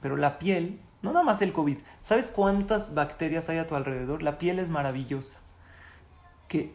Pero 0.00 0.16
la 0.16 0.38
piel, 0.38 0.80
no 1.02 1.12
nada 1.12 1.24
más 1.24 1.42
el 1.42 1.52
COVID. 1.52 1.78
¿Sabes 2.02 2.28
cuántas 2.28 2.94
bacterias 2.94 3.48
hay 3.48 3.58
a 3.58 3.66
tu 3.66 3.74
alrededor? 3.74 4.22
La 4.22 4.38
piel 4.38 4.58
es 4.58 4.70
maravillosa. 4.70 5.40
Que 6.48 6.74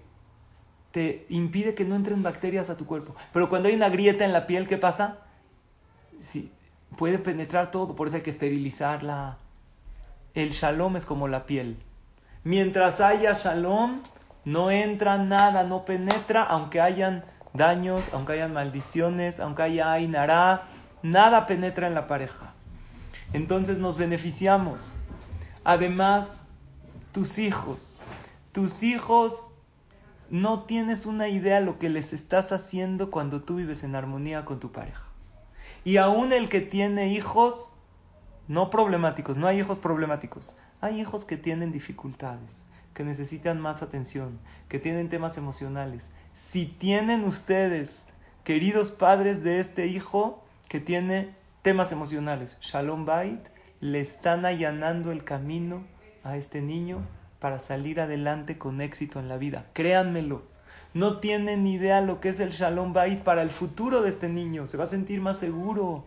te 0.91 1.25
impide 1.29 1.75
que 1.75 1.85
no 1.85 1.95
entren 1.95 2.23
bacterias 2.23 2.69
a 2.69 2.77
tu 2.77 2.85
cuerpo. 2.85 3.15
Pero 3.33 3.49
cuando 3.49 3.69
hay 3.69 3.75
una 3.75 3.89
grieta 3.89 4.25
en 4.25 4.33
la 4.33 4.47
piel, 4.47 4.67
¿qué 4.67 4.77
pasa? 4.77 5.17
Sí, 6.19 6.51
puede 6.97 7.19
penetrar 7.19 7.71
todo, 7.71 7.95
por 7.95 8.07
eso 8.07 8.17
hay 8.17 8.23
que 8.23 8.29
esterilizarla. 8.29 9.37
El 10.33 10.51
shalom 10.51 10.95
es 10.95 11.05
como 11.05 11.27
la 11.27 11.45
piel. 11.45 11.77
Mientras 12.43 13.01
haya 13.01 13.33
shalom, 13.33 14.01
no 14.45 14.71
entra 14.71 15.17
nada, 15.17 15.63
no 15.63 15.85
penetra, 15.85 16.43
aunque 16.43 16.81
hayan 16.81 17.23
daños, 17.53 18.13
aunque 18.13 18.33
hayan 18.33 18.53
maldiciones, 18.53 19.39
aunque 19.39 19.63
haya 19.63 19.91
ainara, 19.91 20.67
nada 21.03 21.45
penetra 21.45 21.87
en 21.87 21.93
la 21.93 22.07
pareja. 22.07 22.53
Entonces 23.33 23.77
nos 23.77 23.97
beneficiamos. 23.97 24.93
Además, 25.63 26.43
tus 27.11 27.37
hijos, 27.37 27.99
tus 28.51 28.81
hijos 28.81 29.48
no 30.29 30.63
tienes 30.63 31.05
una 31.05 31.27
idea 31.27 31.59
lo 31.59 31.79
que 31.79 31.89
les 31.89 32.13
estás 32.13 32.51
haciendo 32.51 33.09
cuando 33.09 33.41
tú 33.41 33.55
vives 33.55 33.83
en 33.83 33.95
armonía 33.95 34.45
con 34.45 34.59
tu 34.59 34.71
pareja. 34.71 35.05
Y 35.83 35.97
aún 35.97 36.33
el 36.33 36.49
que 36.49 36.61
tiene 36.61 37.13
hijos 37.13 37.73
no 38.47 38.69
problemáticos, 38.69 39.37
no 39.37 39.47
hay 39.47 39.59
hijos 39.59 39.79
problemáticos, 39.79 40.57
Hay 40.81 41.01
hijos 41.01 41.25
que 41.25 41.35
tienen 41.35 41.73
dificultades, 41.73 42.63
que 42.93 43.03
necesitan 43.03 43.59
más 43.59 43.81
atención, 43.81 44.39
que 44.69 44.79
tienen 44.79 45.09
temas 45.09 45.37
emocionales. 45.37 46.09
Si 46.31 46.65
tienen 46.65 47.25
ustedes, 47.25 48.07
queridos 48.45 48.89
padres 48.89 49.43
de 49.43 49.59
este 49.59 49.87
hijo 49.87 50.41
que 50.69 50.79
tiene 50.79 51.35
temas 51.63 51.91
emocionales, 51.91 52.55
Shalom 52.61 53.05
Bait, 53.05 53.45
le 53.81 53.99
están 53.99 54.45
allanando 54.45 55.11
el 55.11 55.25
camino 55.25 55.83
a 56.23 56.37
este 56.37 56.61
niño 56.61 57.05
para 57.39 57.59
salir 57.59 58.01
adelante 58.01 58.57
con 58.57 58.81
éxito 58.81 59.19
en 59.19 59.29
la 59.29 59.37
vida. 59.37 59.65
Créanmelo. 59.73 60.43
No 60.93 61.19
tienen 61.19 61.63
ni 61.63 61.73
idea 61.73 62.01
lo 62.01 62.19
que 62.19 62.29
es 62.29 62.39
el 62.39 62.51
Shalom 62.51 62.93
Bait 62.93 63.21
para 63.21 63.41
el 63.41 63.49
futuro 63.49 64.01
de 64.01 64.09
este 64.09 64.27
niño. 64.27 64.65
Se 64.65 64.77
va 64.77 64.85
a 64.85 64.87
sentir 64.87 65.21
más 65.21 65.37
seguro. 65.37 66.03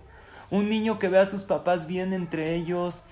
Un 0.51 0.69
niño 0.69 0.99
que 0.99 1.09
ve 1.09 1.19
a 1.19 1.27
sus 1.27 1.45
papás 1.45 1.87
bien 1.87 2.13
entre 2.13 2.55
ellos. 2.55 3.05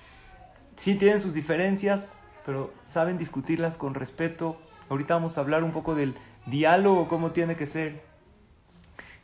Sí 0.75 0.95
tienen 0.95 1.19
sus 1.19 1.33
diferencias, 1.33 2.09
pero 2.45 2.73
saben 2.83 3.17
discutirlas 3.17 3.77
con 3.77 3.93
respeto. 3.93 4.57
Ahorita 4.89 5.15
vamos 5.15 5.37
a 5.37 5.41
hablar 5.41 5.63
un 5.63 5.71
poco 5.71 5.95
del 5.95 6.15
diálogo, 6.45 7.07
cómo 7.07 7.31
tiene 7.31 7.55
que 7.55 7.65
ser. 7.65 8.03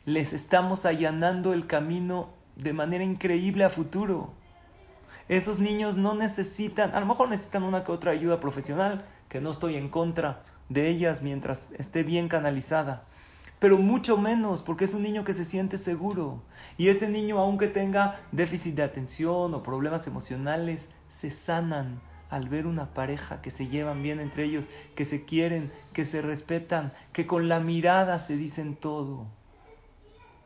Les 0.04 0.32
estamos 0.32 0.86
allanando 0.86 1.52
el 1.52 1.66
camino 1.66 2.30
de 2.56 2.72
manera 2.72 3.04
increíble 3.04 3.64
a 3.64 3.70
futuro. 3.70 4.32
Esos 5.28 5.58
niños 5.58 5.96
no 5.96 6.14
necesitan, 6.14 6.94
a 6.94 7.00
lo 7.00 7.06
mejor 7.06 7.28
necesitan 7.28 7.62
una 7.62 7.84
que 7.84 7.92
otra 7.92 8.12
ayuda 8.12 8.40
profesional, 8.40 9.04
que 9.28 9.42
no 9.42 9.50
estoy 9.50 9.76
en 9.76 9.90
contra 9.90 10.42
de 10.70 10.88
ellas 10.88 11.20
mientras 11.20 11.68
esté 11.76 12.02
bien 12.02 12.28
canalizada. 12.28 13.04
Pero 13.58 13.78
mucho 13.78 14.16
menos 14.16 14.62
porque 14.62 14.84
es 14.84 14.94
un 14.94 15.02
niño 15.02 15.24
que 15.24 15.34
se 15.34 15.44
siente 15.44 15.76
seguro. 15.76 16.42
Y 16.78 16.88
ese 16.88 17.08
niño, 17.08 17.38
aunque 17.38 17.66
tenga 17.66 18.20
déficit 18.32 18.76
de 18.76 18.84
atención 18.84 19.52
o 19.52 19.62
problemas 19.62 20.06
emocionales, 20.06 20.88
se 21.08 21.30
sanan 21.30 22.00
al 22.30 22.48
ver 22.48 22.66
una 22.66 22.94
pareja 22.94 23.42
que 23.42 23.50
se 23.50 23.68
llevan 23.68 24.02
bien 24.02 24.20
entre 24.20 24.44
ellos, 24.44 24.68
que 24.94 25.04
se 25.04 25.24
quieren, 25.24 25.72
que 25.92 26.04
se 26.04 26.22
respetan, 26.22 26.92
que 27.12 27.26
con 27.26 27.48
la 27.48 27.60
mirada 27.60 28.18
se 28.18 28.36
dicen 28.36 28.76
todo. 28.76 29.26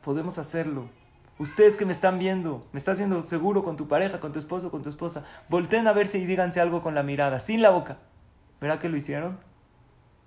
Podemos 0.02 0.38
hacerlo. 0.38 0.88
Ustedes 1.38 1.76
que 1.76 1.86
me 1.86 1.92
están 1.92 2.18
viendo, 2.18 2.66
me 2.72 2.78
estás 2.78 2.98
viendo 2.98 3.20
seguro 3.22 3.64
con 3.64 3.76
tu 3.76 3.88
pareja, 3.88 4.20
con 4.20 4.32
tu 4.32 4.38
esposo, 4.38 4.70
con 4.70 4.82
tu 4.82 4.90
esposa, 4.90 5.24
volteen 5.48 5.86
a 5.88 5.92
verse 5.92 6.18
y 6.18 6.26
díganse 6.26 6.60
algo 6.60 6.82
con 6.82 6.94
la 6.94 7.02
mirada, 7.02 7.38
sin 7.38 7.62
la 7.62 7.70
boca. 7.70 7.98
¿Verá 8.60 8.78
que 8.78 8.88
lo 8.88 8.96
hicieron? 8.96 9.38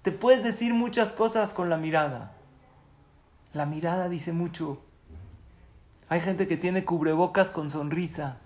Te 0.02 0.12
puedes 0.12 0.44
decir 0.44 0.74
muchas 0.74 1.14
cosas 1.14 1.54
con 1.54 1.70
la 1.70 1.78
mirada. 1.78 2.34
La 3.54 3.66
mirada 3.66 4.10
dice 4.10 4.34
mucho. 4.34 4.82
Hay 6.10 6.20
gente 6.20 6.48
que 6.48 6.58
tiene 6.58 6.86
cubrebocas 6.86 7.50
con 7.50 7.70
sonrisa. 7.70 8.38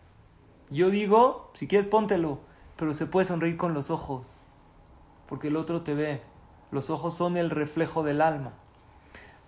Yo 0.70 0.90
digo, 0.90 1.52
si 1.56 1.68
quieres 1.68 1.88
póntelo, 1.88 2.40
pero 2.76 2.94
se 2.94 3.08
puede 3.08 3.26
sonreír 3.26 3.58
con 3.58 3.74
los 3.74 3.90
ojos, 3.90 4.46
porque 5.28 5.48
el 5.48 5.56
otro 5.56 5.82
te 5.82 5.96
ve. 5.96 6.22
Los 6.72 6.90
ojos 6.90 7.16
son 7.16 7.36
el 7.36 7.50
reflejo 7.50 8.04
del 8.04 8.22
alma. 8.22 8.54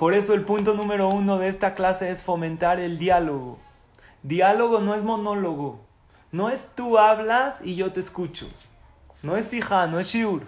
Por 0.01 0.15
eso 0.15 0.34
el 0.34 0.41
punto 0.46 0.74
número 0.74 1.10
uno 1.10 1.38
de 1.38 1.48
esta 1.48 1.75
clase 1.75 2.10
es 2.10 2.24
fomentar 2.24 2.79
el 2.79 2.98
diálogo. 2.98 3.60
Diálogo 4.24 4.79
no 4.79 4.96
es 4.96 5.03
monólogo. 5.03 5.79
No 6.31 6.50
es 6.50 6.65
tú 6.74 6.98
hablas 6.98 7.62
y 7.63 7.75
yo 7.75 7.93
te 7.93 8.00
escucho. 8.00 8.48
No 9.22 9.38
es 9.38 9.53
hija, 9.53 9.86
no 9.86 10.00
es 10.00 10.08
shiur. 10.08 10.48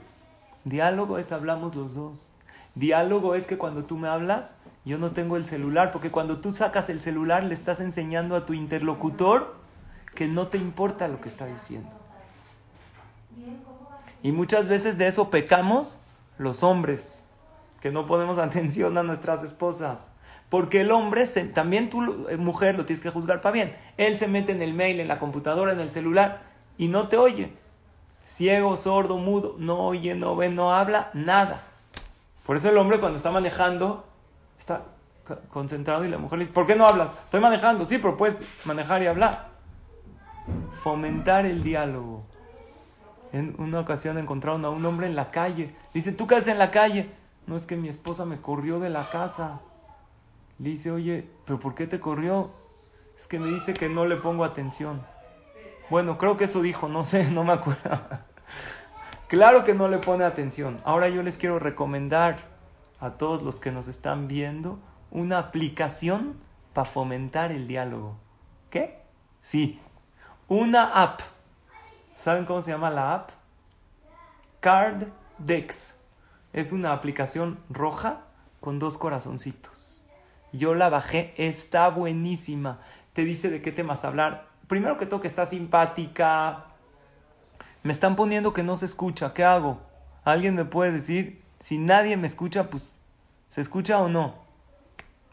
Diálogo 0.64 1.20
es 1.20 1.32
hablamos 1.32 1.76
los 1.76 1.94
dos. 1.94 2.32
Diálogo 2.74 3.36
es 3.36 3.46
que 3.46 3.60
cuando 3.60 3.84
tú 3.84 3.96
me 3.96 4.08
hablas, 4.08 4.56
yo 4.86 4.98
no 4.98 5.12
tengo 5.12 5.38
el 5.38 5.46
celular, 5.46 5.92
porque 5.92 6.10
cuando 6.10 6.40
tú 6.40 6.52
sacas 6.52 6.90
el 6.90 7.00
celular 7.00 7.44
le 7.44 7.54
estás 7.54 7.80
enseñando 7.80 8.36
a 8.36 8.48
tu 8.48 8.56
interlocutor 8.56 9.56
que 10.16 10.28
no 10.28 10.48
te 10.48 10.58
importa 10.58 11.08
lo 11.08 11.22
que 11.22 11.30
está 11.30 11.46
diciendo. 11.46 11.92
Y 14.24 14.32
muchas 14.32 14.68
veces 14.68 14.98
de 14.98 15.06
eso 15.06 15.30
pecamos 15.30 16.00
los 16.40 16.64
hombres 16.64 17.28
que 17.84 17.92
no 17.92 18.08
ponemos 18.08 18.38
atención 18.40 18.98
a 18.98 19.04
nuestras 19.04 19.44
esposas. 19.44 20.08
Porque 20.50 20.82
el 20.82 20.92
hombre, 20.92 21.26
también 21.54 21.90
tú, 21.90 22.28
eh, 22.30 22.38
mujer, 22.38 22.76
lo 22.76 22.86
tienes 22.86 23.04
que 23.04 23.10
juzgar 23.10 23.42
para 23.42 23.52
bien. 23.52 23.76
Él 23.98 24.18
se 24.18 24.28
mete 24.28 24.54
en 24.54 24.62
el 24.62 24.74
mail, 24.74 25.02
en 25.02 25.10
la 25.10 25.20
computadora, 25.20 25.74
en 25.74 25.82
el 25.82 25.92
celular 25.92 26.44
y 26.78 26.88
no 26.88 27.10
te 27.10 27.18
oye. 27.18 27.52
Ciego, 28.26 28.78
sordo, 28.78 29.18
mudo, 29.18 29.56
no 29.60 29.80
oye, 29.80 30.16
no 30.16 30.36
ve, 30.38 30.50
no 30.50 30.74
habla, 30.74 31.10
nada. 31.14 31.62
Por 32.46 32.56
eso 32.56 32.70
el 32.70 32.78
hombre 32.78 33.00
cuando 33.00 33.18
está 33.18 33.32
manejando 33.32 34.06
está 34.58 34.84
concentrado 35.50 36.06
y 36.06 36.10
la 36.10 36.18
mujer 36.18 36.40
le 36.40 36.46
dice, 36.46 36.54
¿por 36.54 36.66
qué 36.66 36.76
no 36.76 36.88
hablas? 36.88 37.12
Estoy 37.26 37.42
manejando, 37.42 37.84
sí, 37.84 37.98
pero 37.98 38.16
puedes 38.16 38.40
manejar 38.64 39.04
y 39.04 39.08
hablar. 39.08 39.50
Fomentar 40.84 41.46
el 41.46 41.64
diálogo. 41.64 42.24
En 43.34 43.56
una 43.58 43.82
ocasión 43.82 44.18
encontraron 44.18 44.64
a 44.64 44.70
un 44.70 44.86
hombre 44.86 45.08
en 45.08 45.16
la 45.16 45.32
calle. 45.32 45.76
Dice, 45.94 46.14
¿tú 46.14 46.28
qué 46.28 46.36
haces 46.36 46.50
en 46.50 46.60
la 46.60 46.72
calle? 46.72 47.10
No 47.48 47.56
es 47.56 47.66
que 47.66 47.76
mi 47.76 47.90
esposa 47.90 48.26
me 48.26 48.40
corrió 48.40 48.80
de 48.80 48.90
la 48.90 49.10
casa. 49.10 49.62
Le 50.60 50.70
dice, 50.70 50.92
oye, 50.92 51.30
¿pero 51.46 51.60
por 51.60 51.76
qué 51.76 51.88
te 51.88 52.00
corrió? 52.00 52.52
Es 53.18 53.28
que 53.28 53.40
me 53.40 53.48
dice 53.48 53.74
que 53.74 53.90
no 53.90 54.06
le 54.06 54.16
pongo 54.16 54.44
atención. 54.44 55.06
Bueno, 55.90 56.18
creo 56.18 56.38
que 56.38 56.46
eso 56.46 56.62
dijo, 56.62 56.88
no 56.88 57.04
sé, 57.04 57.30
no 57.32 57.44
me 57.44 57.54
acuerdo. 57.54 58.00
claro 59.28 59.64
que 59.64 59.74
no 59.74 59.88
le 59.88 59.98
pone 59.98 60.24
atención. 60.24 60.78
Ahora 60.84 61.10
yo 61.10 61.24
les 61.24 61.38
quiero 61.38 61.60
recomendar 61.60 62.38
a 63.00 63.12
todos 63.12 63.44
los 63.44 63.60
que 63.60 63.72
nos 63.72 63.88
están 63.88 64.28
viendo 64.28 64.80
una 65.12 65.38
aplicación 65.38 66.36
para 66.74 66.86
fomentar 66.86 67.52
el 67.52 67.68
diálogo. 67.68 68.16
¿Qué? 68.70 69.02
Sí, 69.42 69.80
una 70.48 71.04
app. 71.04 71.20
¿Saben 72.16 72.46
cómo 72.46 72.62
se 72.62 72.72
llama 72.72 72.90
la 72.90 73.14
app? 73.14 73.30
Card 74.60 75.04
Dex. 75.38 75.96
Es 76.54 76.72
una 76.72 76.94
aplicación 76.94 77.60
roja 77.70 78.22
con 78.60 78.78
dos 78.78 79.00
corazoncitos. 79.00 80.06
Yo 80.52 80.76
la 80.76 80.90
bajé, 80.90 81.34
está 81.38 81.90
buenísima. 81.90 82.80
Te 83.14 83.26
dice 83.26 83.50
de 83.50 83.64
qué 83.64 83.72
temas 83.72 84.06
hablar. 84.06 84.48
Primero 84.68 84.98
que 84.98 85.08
todo 85.08 85.20
que 85.20 85.28
está 85.28 85.48
simpática. 85.48 86.66
Me 87.82 87.92
están 87.92 88.16
poniendo 88.16 88.54
que 88.54 88.62
no 88.62 88.78
se 88.78 88.86
escucha. 88.86 89.34
¿Qué 89.34 89.44
hago? 89.44 89.82
¿Alguien 90.24 90.54
me 90.56 90.64
puede 90.64 90.92
decir? 90.92 91.42
Si 91.60 91.80
nadie 91.80 92.18
me 92.18 92.28
escucha, 92.28 92.70
pues 92.70 92.96
¿se 93.50 93.60
escucha 93.60 93.98
o 93.98 94.08
no? 94.08 94.36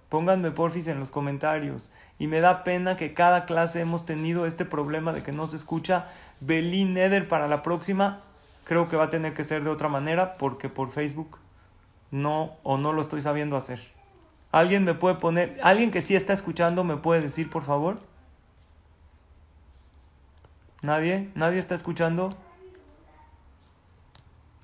Pónganme 0.09 0.51
porfis 0.53 0.87
en 0.87 0.99
los 0.99 1.11
comentarios. 1.11 1.91
Y 2.19 2.29
me 2.29 2.41
da 2.41 2.65
pena 2.65 2.97
que 2.97 3.13
cada 3.13 3.45
clase 3.45 3.81
hemos 3.81 4.07
tenido 4.07 4.47
este 4.47 4.65
problema 4.65 5.13
de 5.13 5.23
que 5.23 5.33
no 5.33 5.47
se 5.47 5.57
escucha. 5.57 6.07
Belín 6.41 6.97
Eder 6.97 7.29
para 7.29 7.47
la 7.47 7.63
próxima 7.63 8.23
creo 8.71 8.87
que 8.87 8.95
va 8.95 9.07
a 9.07 9.11
tener 9.11 9.35
que 9.35 9.43
ser 9.43 9.65
de 9.65 9.71
otra 9.71 9.89
manera 9.89 10.35
porque 10.35 10.69
por 10.69 10.93
Facebook 10.93 11.39
no 12.13 12.53
o 12.63 12.79
no 12.79 12.93
lo 12.93 13.03
estoy 13.03 13.21
sabiendo 13.21 13.57
hacer. 13.57 13.81
¿Alguien 14.53 14.85
me 14.85 14.95
puede 14.95 15.17
poner, 15.17 15.59
alguien 15.65 15.91
que 15.91 16.01
sí 16.01 16.15
está 16.15 16.33
escuchando 16.35 16.85
me 16.85 16.97
puede 16.97 17.21
decir 17.21 17.51
por 17.51 17.65
favor? 17.65 17.99
¿Nadie? 20.83 21.31
¿Nadie 21.35 21.59
está 21.59 21.75
escuchando? 21.75 22.31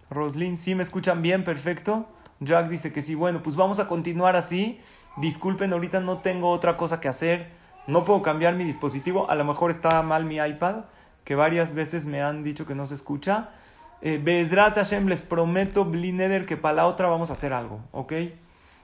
Roslyn, 0.09 0.57
¿sí 0.57 0.77
me 0.77 0.85
escuchan 0.85 1.21
bien? 1.21 1.43
Perfecto. 1.43 2.07
Jack 2.39 2.69
dice 2.69 2.93
que 2.93 3.03
sí. 3.03 3.17
Bueno, 3.17 3.43
pues 3.43 3.57
vamos 3.57 3.81
a 3.81 3.89
continuar 3.89 4.37
así. 4.37 4.81
Disculpen, 5.17 5.73
ahorita 5.73 5.99
no 5.99 6.19
tengo 6.19 6.51
otra 6.51 6.77
cosa 6.77 7.01
que 7.01 7.09
hacer. 7.09 7.51
No 7.89 8.05
puedo 8.05 8.23
cambiar 8.23 8.55
mi 8.55 8.63
dispositivo. 8.63 9.29
A 9.29 9.35
lo 9.35 9.45
mejor 9.45 9.73
está 9.73 10.01
mal 10.03 10.25
mi 10.27 10.37
iPad, 10.37 10.85
que 11.25 11.35
varias 11.35 11.75
veces 11.75 12.07
me 12.07 12.23
han 12.23 12.45
dicho 12.45 12.67
que 12.67 12.77
no 12.77 12.87
se 12.87 12.95
escucha. 12.95 13.51
Eh, 14.03 14.21
Bezrat 14.23 14.77
Hashem, 14.77 15.09
les 15.09 15.23
prometo, 15.23 15.85
Blineder, 15.85 16.47
que 16.47 16.57
para 16.57 16.77
la 16.77 16.87
otra 16.87 17.09
vamos 17.09 17.31
a 17.31 17.33
hacer 17.33 17.53
algo, 17.53 17.81
¿ok? 17.93 18.13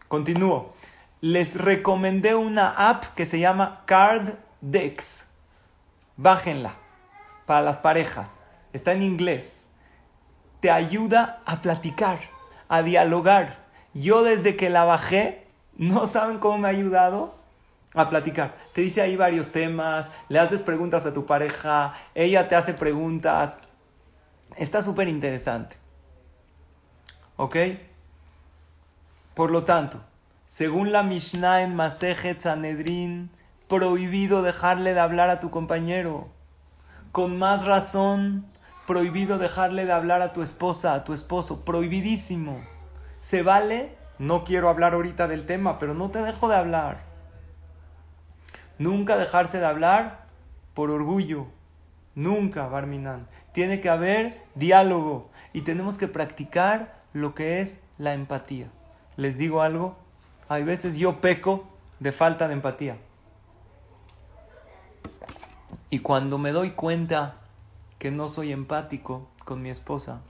Continúo. 0.08 0.72
Les 1.20 1.56
recomendé 1.56 2.34
una 2.34 2.70
app 2.70 3.04
que 3.14 3.26
se 3.26 3.38
llama 3.38 3.82
Card 3.86 4.30
Dex. 4.60 5.26
Bájenla 6.16 6.74
para 7.46 7.62
las 7.62 7.78
parejas. 7.78 8.40
Está 8.72 8.92
en 8.92 9.02
inglés. 9.02 9.66
Te 10.60 10.70
ayuda 10.70 11.42
a 11.44 11.60
platicar, 11.60 12.18
a 12.68 12.82
dialogar. 12.82 13.58
Yo 13.94 14.22
desde 14.22 14.56
que 14.56 14.70
la 14.70 14.84
bajé, 14.84 15.46
no 15.76 16.06
saben 16.06 16.38
cómo 16.38 16.58
me 16.58 16.68
ha 16.68 16.70
ayudado 16.70 17.34
a 17.94 18.08
platicar. 18.08 18.54
Te 18.72 18.80
dice 18.80 19.02
ahí 19.02 19.16
varios 19.16 19.48
temas, 19.48 20.10
le 20.28 20.38
haces 20.38 20.62
preguntas 20.62 21.04
a 21.06 21.12
tu 21.12 21.26
pareja, 21.26 21.94
ella 22.14 22.48
te 22.48 22.54
hace 22.54 22.74
preguntas, 22.74 23.58
Está 24.56 24.82
súper 24.82 25.08
interesante. 25.08 25.76
¿Ok? 27.36 27.56
Por 29.34 29.50
lo 29.50 29.64
tanto, 29.64 30.00
según 30.46 30.92
la 30.92 31.02
Mishnah 31.02 31.62
en 31.62 31.74
Masejet 31.74 32.40
Sanedrin, 32.40 33.30
prohibido 33.68 34.42
dejarle 34.42 34.92
de 34.92 35.00
hablar 35.00 35.30
a 35.30 35.40
tu 35.40 35.50
compañero. 35.50 36.28
Con 37.10 37.38
más 37.38 37.64
razón, 37.64 38.44
prohibido 38.86 39.38
dejarle 39.38 39.86
de 39.86 39.92
hablar 39.92 40.20
a 40.20 40.32
tu 40.32 40.42
esposa, 40.42 40.94
a 40.94 41.04
tu 41.04 41.14
esposo. 41.14 41.64
Prohibidísimo. 41.64 42.62
¿Se 43.20 43.42
vale? 43.42 43.96
No 44.18 44.44
quiero 44.44 44.68
hablar 44.68 44.92
ahorita 44.92 45.26
del 45.26 45.46
tema, 45.46 45.78
pero 45.78 45.94
no 45.94 46.10
te 46.10 46.22
dejo 46.22 46.48
de 46.48 46.56
hablar. 46.56 47.02
Nunca 48.78 49.16
dejarse 49.16 49.58
de 49.58 49.66
hablar 49.66 50.26
por 50.74 50.90
orgullo. 50.90 51.46
Nunca, 52.14 52.66
Barminan. 52.66 53.26
Tiene 53.52 53.80
que 53.80 53.88
haber 53.88 54.42
diálogo 54.54 55.30
y 55.52 55.62
tenemos 55.62 55.98
que 55.98 56.08
practicar 56.08 57.02
lo 57.12 57.34
que 57.34 57.60
es 57.60 57.78
la 57.98 58.14
empatía. 58.14 58.68
Les 59.16 59.36
digo 59.36 59.62
algo, 59.62 59.96
hay 60.48 60.64
veces 60.64 60.96
yo 60.96 61.20
peco 61.20 61.68
de 62.00 62.12
falta 62.12 62.48
de 62.48 62.54
empatía. 62.54 62.96
Y 65.90 65.98
cuando 65.98 66.38
me 66.38 66.52
doy 66.52 66.70
cuenta 66.70 67.36
que 67.98 68.10
no 68.10 68.28
soy 68.28 68.52
empático 68.52 69.28
con 69.44 69.60
mi 69.60 69.68
esposa, 69.68 70.22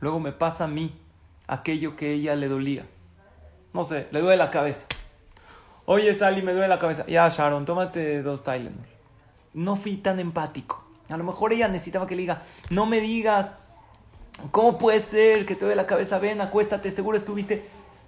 luego 0.00 0.18
me 0.18 0.32
pasa 0.32 0.64
a 0.64 0.68
mí 0.68 0.98
aquello 1.46 1.96
que 1.96 2.12
ella 2.12 2.34
le 2.34 2.48
dolía. 2.48 2.84
No 3.72 3.84
sé, 3.84 4.08
le 4.10 4.20
duele 4.20 4.36
la 4.36 4.50
cabeza. 4.50 4.86
Oye, 5.84 6.12
Sally, 6.14 6.42
me 6.42 6.52
duele 6.52 6.68
la 6.68 6.80
cabeza. 6.80 7.06
Ya, 7.06 7.28
Sharon, 7.28 7.64
tómate 7.64 8.22
dos 8.22 8.42
Tylenol. 8.42 8.86
No 9.54 9.76
fui 9.76 9.96
tan 9.96 10.18
empático. 10.18 10.85
A 11.08 11.16
lo 11.16 11.24
mejor 11.24 11.52
ella 11.52 11.68
necesitaba 11.68 12.06
que 12.06 12.16
le 12.16 12.22
diga, 12.22 12.42
no 12.70 12.86
me 12.86 13.00
digas, 13.00 13.52
¿cómo 14.50 14.78
puede 14.78 15.00
ser 15.00 15.46
que 15.46 15.54
te 15.54 15.64
duele 15.64 15.76
la 15.76 15.86
cabeza? 15.86 16.18
Ven, 16.18 16.40
acuéstate, 16.40 16.90
seguro 16.90 17.16
estuviste. 17.16 17.64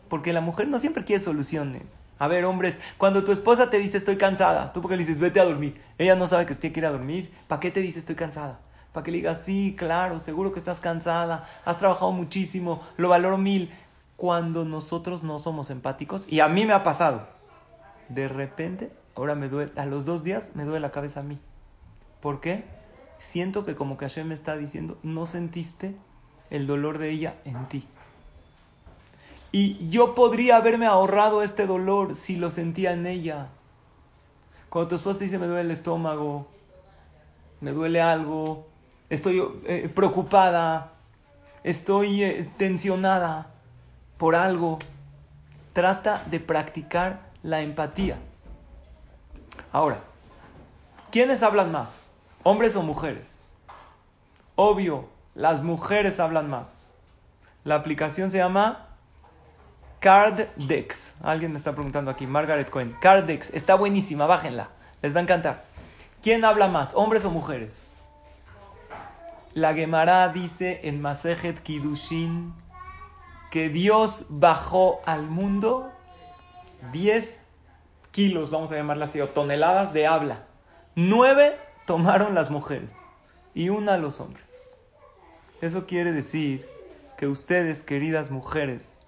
Porque 0.09 0.33
la 0.33 0.40
mujer 0.40 0.69
no 0.69 0.78
siempre 0.78 1.05
quiere 1.05 1.23
soluciones. 1.23 2.02
A 2.19 2.28
ver, 2.28 2.45
hombres, 2.45 2.81
cuando 2.97 3.25
tu 3.25 3.31
esposa 3.31 3.71
te 3.71 3.78
dice 3.78 3.99
estoy 3.99 4.17
cansada, 4.17 4.73
tú 4.73 4.81
porque 4.81 4.97
le 4.97 5.05
dices 5.05 5.21
vete 5.21 5.38
a 5.38 5.45
dormir, 5.45 5.81
ella 5.99 6.17
no 6.17 6.26
sabe 6.26 6.47
que 6.47 6.52
usted 6.52 6.73
quiere 6.73 6.88
dormir, 6.88 7.33
¿para 7.47 7.61
qué 7.61 7.71
te 7.71 7.81
dice 7.81 7.99
estoy 7.99 8.17
cansada? 8.17 8.59
Para 8.93 9.05
que 9.05 9.11
le 9.11 9.19
digas 9.19 9.43
sí, 9.45 9.76
claro, 9.78 10.19
seguro 10.19 10.52
que 10.52 10.59
estás 10.59 10.81
cansada, 10.81 11.47
has 11.64 11.78
trabajado 11.78 12.11
muchísimo, 12.11 12.83
lo 12.97 13.11
valoro 13.11 13.38
mil. 13.38 13.71
Cuando 14.17 14.64
nosotros 14.64 15.23
no 15.23 15.38
somos 15.38 15.71
empáticos, 15.71 16.26
y 16.28 16.40
a 16.40 16.49
mí 16.49 16.64
me 16.67 16.73
ha 16.73 16.83
pasado, 16.83 17.28
de 18.09 18.26
repente, 18.26 18.90
ahora 19.14 19.37
me 19.37 19.49
duele, 19.49 19.71
a 19.76 19.87
los 19.87 20.05
dos 20.05 20.25
días 20.25 20.50
me 20.55 20.64
duele 20.64 20.81
la 20.81 20.90
cabeza 20.90 21.21
a 21.21 21.23
mí. 21.23 21.38
¿Por 22.21 22.40
qué? 22.40 22.64
Siento 23.18 23.64
que 23.64 23.75
como 23.75 23.96
que 23.96 24.06
Hashem 24.06 24.28
me 24.28 24.34
está 24.34 24.56
diciendo, 24.56 24.98
no 25.02 25.26
sentiste 25.26 25.94
el 26.50 26.66
dolor 26.66 26.98
de 26.98 27.10
ella 27.10 27.34
en 27.44 27.66
ti. 27.66 27.87
Y 29.50 29.88
yo 29.88 30.14
podría 30.14 30.56
haberme 30.56 30.87
ahorrado 30.87 31.42
este 31.42 31.66
dolor 31.66 32.16
si 32.16 32.37
lo 32.37 32.50
sentía 32.50 32.92
en 32.92 33.06
ella. 33.06 33.48
Cuando 34.68 34.88
tu 34.88 34.94
esposa 34.96 35.20
te 35.20 35.25
dice 35.25 35.38
me 35.38 35.46
duele 35.46 35.62
el 35.62 35.70
estómago, 35.70 36.46
me 37.60 37.72
duele 37.72 38.02
algo, 38.02 38.66
estoy 39.08 39.42
eh, 39.64 39.90
preocupada, 39.94 40.92
estoy 41.64 42.22
eh, 42.22 42.50
tensionada 42.58 43.50
por 44.18 44.34
algo, 44.34 44.78
trata 45.72 46.25
de 46.30 46.40
practicar 46.40 47.30
la 47.42 47.62
empatía. 47.62 48.18
Ahora, 49.72 50.00
¿quiénes 51.10 51.42
hablan 51.42 51.72
más? 51.72 52.08
¿Hombres 52.42 52.76
o 52.76 52.83
mujeres? 52.83 53.52
Obvio, 54.54 55.09
las 55.35 55.62
mujeres 55.62 56.21
hablan 56.21 56.49
más. 56.49 56.92
La 57.64 57.75
aplicación 57.75 58.30
se 58.30 58.38
llama 58.38 58.87
CardDex. 60.00 61.16
Alguien 61.23 61.52
me 61.52 61.59
está 61.59 61.73
preguntando 61.73 62.11
aquí, 62.11 62.26
Margaret 62.26 62.71
Cohen. 62.71 62.97
CardDex, 63.00 63.52
está 63.54 63.75
buenísima, 63.75 64.26
bájenla. 64.26 64.68
Les 65.02 65.14
va 65.14 65.21
a 65.21 65.23
encantar. 65.23 65.64
¿Quién 66.23 66.45
habla 66.45 66.68
más, 66.68 66.95
hombres 66.95 67.25
o 67.25 67.30
mujeres? 67.30 67.90
La 69.54 69.75
Gemara 69.75 70.28
dice 70.28 70.80
en 70.85 71.00
Masejet 71.00 71.62
Kidushin 71.62 72.54
que 73.50 73.68
Dios 73.68 74.26
bajó 74.28 75.00
al 75.07 75.23
mundo 75.23 75.90
10 76.92 77.40
kilos, 78.11 78.50
vamos 78.50 78.73
a 78.73 78.76
llamarla 78.76 79.07
así, 79.07 79.21
o 79.21 79.28
toneladas 79.28 79.92
de 79.92 80.07
habla. 80.07 80.45
9 80.97 81.67
tomaron 81.88 82.35
las 82.35 82.50
mujeres 82.50 82.92
y 83.54 83.71
una 83.71 83.97
los 83.97 84.21
hombres. 84.21 84.76
Eso 85.62 85.87
quiere 85.87 86.12
decir 86.12 86.68
que 87.16 87.26
ustedes, 87.26 87.83
queridas 87.83 88.30
mujeres, 88.30 89.07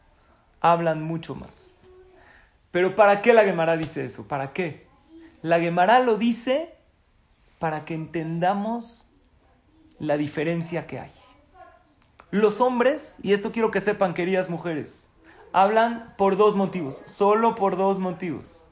hablan 0.63 1.03
mucho 1.03 1.35
más. 1.35 1.79
Pero 2.71 2.97
¿para 2.97 3.21
qué 3.21 3.35
la 3.35 3.45
Gemara 3.45 3.77
dice 3.77 4.07
eso? 4.07 4.27
¿Para 4.29 4.55
qué? 4.55 4.87
La 5.43 5.61
Gemara 5.61 6.01
lo 6.01 6.17
dice 6.17 6.75
para 7.59 7.85
que 7.85 7.93
entendamos 7.93 9.11
la 9.99 10.17
diferencia 10.17 10.87
que 10.87 11.01
hay. 11.01 11.13
Los 12.31 12.63
hombres, 12.63 13.19
y 13.23 13.35
esto 13.35 13.53
quiero 13.53 13.71
que 13.71 13.83
sepan, 13.83 14.15
queridas 14.15 14.49
mujeres, 14.49 15.07
hablan 15.53 16.15
por 16.17 16.39
dos 16.39 16.57
motivos, 16.57 17.03
solo 17.05 17.57
por 17.57 17.77
dos 17.77 17.99
motivos. 17.99 18.69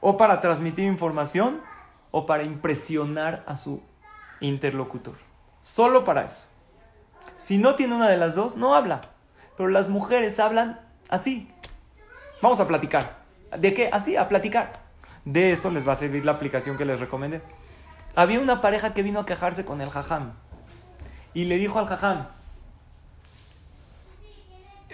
O 0.00 0.18
para 0.18 0.42
transmitir 0.42 0.84
información 0.84 1.62
o 2.10 2.26
para 2.26 2.42
impresionar 2.42 3.44
a 3.46 3.56
su 3.56 3.82
interlocutor. 4.40 5.14
Solo 5.60 6.04
para 6.04 6.24
eso. 6.24 6.46
Si 7.36 7.58
no 7.58 7.74
tiene 7.74 7.94
una 7.94 8.08
de 8.08 8.16
las 8.16 8.34
dos, 8.34 8.56
no 8.56 8.74
habla. 8.74 9.00
Pero 9.56 9.68
las 9.68 9.88
mujeres 9.88 10.38
hablan 10.40 10.80
así. 11.08 11.50
Vamos 12.40 12.60
a 12.60 12.68
platicar. 12.68 13.18
¿De 13.56 13.74
qué? 13.74 13.90
Así, 13.92 14.16
a 14.16 14.28
platicar. 14.28 14.72
De 15.24 15.52
esto 15.52 15.70
les 15.70 15.86
va 15.86 15.92
a 15.92 15.96
servir 15.96 16.24
la 16.24 16.32
aplicación 16.32 16.76
que 16.76 16.84
les 16.84 17.00
recomendé. 17.00 17.42
Había 18.14 18.40
una 18.40 18.60
pareja 18.60 18.94
que 18.94 19.02
vino 19.02 19.20
a 19.20 19.26
quejarse 19.26 19.64
con 19.64 19.80
el 19.80 19.90
jajam. 19.90 20.32
Y 21.34 21.44
le 21.44 21.56
dijo 21.56 21.78
al 21.78 21.86
jajam, 21.86 22.26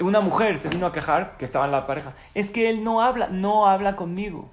una 0.01 0.21
mujer 0.21 0.59
se 0.59 0.69
vino 0.69 0.87
a 0.87 0.93
quejar, 0.93 1.37
que 1.37 1.45
estaba 1.45 1.67
en 1.67 1.73
la 1.73 1.87
pareja, 1.87 2.15
es 2.35 2.51
que 2.51 2.69
él 2.69 2.83
no 2.83 3.01
habla, 3.01 3.29
no 3.29 3.67
habla 3.67 3.95
conmigo. 3.95 4.51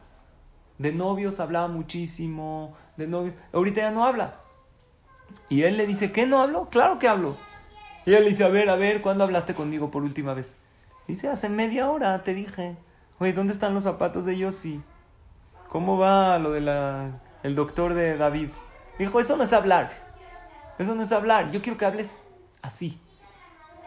De 0.81 0.91
novios 0.91 1.39
hablaba 1.39 1.67
muchísimo, 1.67 2.73
de 2.97 3.05
novios, 3.05 3.35
ahorita 3.53 3.81
ya 3.81 3.91
no 3.91 4.03
habla. 4.03 4.39
Y 5.47 5.61
él 5.61 5.77
le 5.77 5.85
dice, 5.85 6.11
¿qué 6.11 6.25
no 6.25 6.41
hablo? 6.41 6.69
Claro 6.71 6.97
que 6.97 7.07
hablo. 7.07 7.37
Y 8.03 8.15
él 8.15 8.23
le 8.23 8.31
dice, 8.31 8.45
a 8.45 8.47
ver, 8.47 8.67
a 8.67 8.75
ver, 8.75 9.03
¿cuándo 9.03 9.23
hablaste 9.23 9.53
conmigo 9.53 9.91
por 9.91 10.01
última 10.01 10.33
vez? 10.33 10.55
Dice, 11.07 11.29
hace 11.29 11.49
media 11.49 11.87
hora 11.87 12.23
te 12.23 12.33
dije. 12.33 12.77
Oye, 13.19 13.31
¿dónde 13.31 13.53
están 13.53 13.75
los 13.75 13.83
zapatos 13.83 14.25
de 14.25 14.35
Yossi? 14.35 14.81
¿Cómo 15.69 15.99
va 15.99 16.39
lo 16.39 16.49
del 16.49 16.67
el 17.43 17.55
doctor 17.55 17.93
de 17.93 18.17
David? 18.17 18.49
Dijo, 18.97 19.19
eso 19.19 19.37
no 19.37 19.43
es 19.43 19.53
hablar. 19.53 19.91
Eso 20.79 20.95
no 20.95 21.03
es 21.03 21.11
hablar. 21.11 21.51
Yo 21.51 21.61
quiero 21.61 21.77
que 21.77 21.85
hables 21.85 22.09
así. 22.63 22.99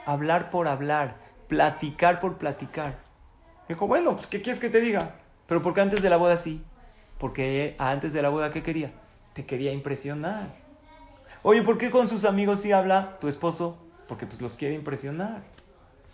Hablar 0.06 0.48
por 0.48 0.68
hablar. 0.68 1.16
Platicar 1.48 2.20
por 2.20 2.38
platicar. 2.38 2.98
Dijo, 3.68 3.88
bueno, 3.88 4.14
pues 4.14 4.28
¿qué 4.28 4.40
quieres 4.40 4.60
que 4.60 4.70
te 4.70 4.80
diga? 4.80 5.16
Pero 5.48 5.60
¿por 5.60 5.74
qué 5.74 5.80
antes 5.80 6.00
de 6.00 6.08
la 6.08 6.18
boda 6.18 6.36
sí? 6.36 6.62
Porque 7.18 7.76
antes 7.78 8.12
de 8.12 8.22
la 8.22 8.28
boda, 8.28 8.50
¿qué 8.50 8.62
quería? 8.62 8.92
Te 9.32 9.46
quería 9.46 9.72
impresionar. 9.72 10.54
Oye, 11.42 11.62
¿por 11.62 11.78
qué 11.78 11.90
con 11.90 12.08
sus 12.08 12.24
amigos 12.24 12.60
sí 12.60 12.72
habla 12.72 13.18
tu 13.20 13.28
esposo? 13.28 13.78
porque 14.08 14.26
pues 14.26 14.40
los 14.40 14.56
quiere 14.56 14.74
impresionar. 14.74 15.42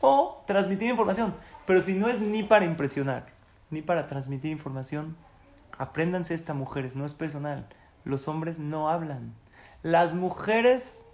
O 0.01 0.43
transmitir 0.47 0.89
información. 0.89 1.35
Pero 1.67 1.81
si 1.81 1.95
no 1.95 2.09
es 2.09 2.21
ni 2.21 2.43
para 2.43 2.65
impresionar, 2.65 3.27
ni 3.71 3.83
para 3.83 4.07
transmitir 4.07 4.51
información, 4.51 5.17
apréndanse 5.77 6.35
esta 6.35 6.55
mujeres, 6.55 6.97
no 6.97 7.05
es 7.05 7.15
personal. 7.15 7.67
Los 8.05 8.29
hombres 8.29 8.59
no 8.59 8.89
hablan. 8.89 9.35
Las 9.83 10.15
mujeres 10.15 11.05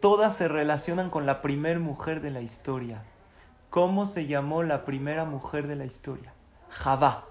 todas 0.00 0.36
se 0.36 0.48
relacionan 0.48 1.10
con 1.10 1.26
la 1.26 1.42
primer 1.42 1.80
mujer 1.80 2.20
de 2.20 2.30
la 2.30 2.40
historia. 2.40 3.02
¿Cómo 3.70 4.06
se 4.06 4.26
llamó 4.26 4.62
la 4.62 4.84
primera 4.84 5.24
mujer 5.24 5.66
de 5.66 5.76
la 5.76 5.84
historia? 5.84 6.32
Javá. 6.68 7.24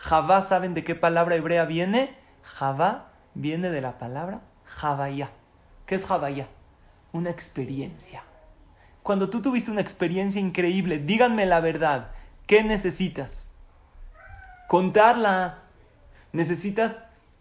Javá, 0.00 0.42
¿saben 0.42 0.74
de 0.74 0.82
qué 0.82 0.94
palabra 0.94 1.36
hebrea 1.36 1.64
viene? 1.64 2.16
Javá 2.42 3.12
viene 3.34 3.70
de 3.70 3.80
la 3.80 3.98
palabra 3.98 4.40
Javaya. 4.64 5.30
¿Qué 5.86 5.94
es 5.94 6.04
Javaya? 6.04 6.48
una 7.12 7.30
experiencia. 7.30 8.22
Cuando 9.02 9.30
tú 9.30 9.42
tuviste 9.42 9.70
una 9.70 9.80
experiencia 9.80 10.40
increíble, 10.40 10.98
díganme 10.98 11.46
la 11.46 11.60
verdad, 11.60 12.12
¿qué 12.46 12.62
necesitas? 12.62 13.50
Contarla. 14.68 15.58
Necesitas, 16.32 16.96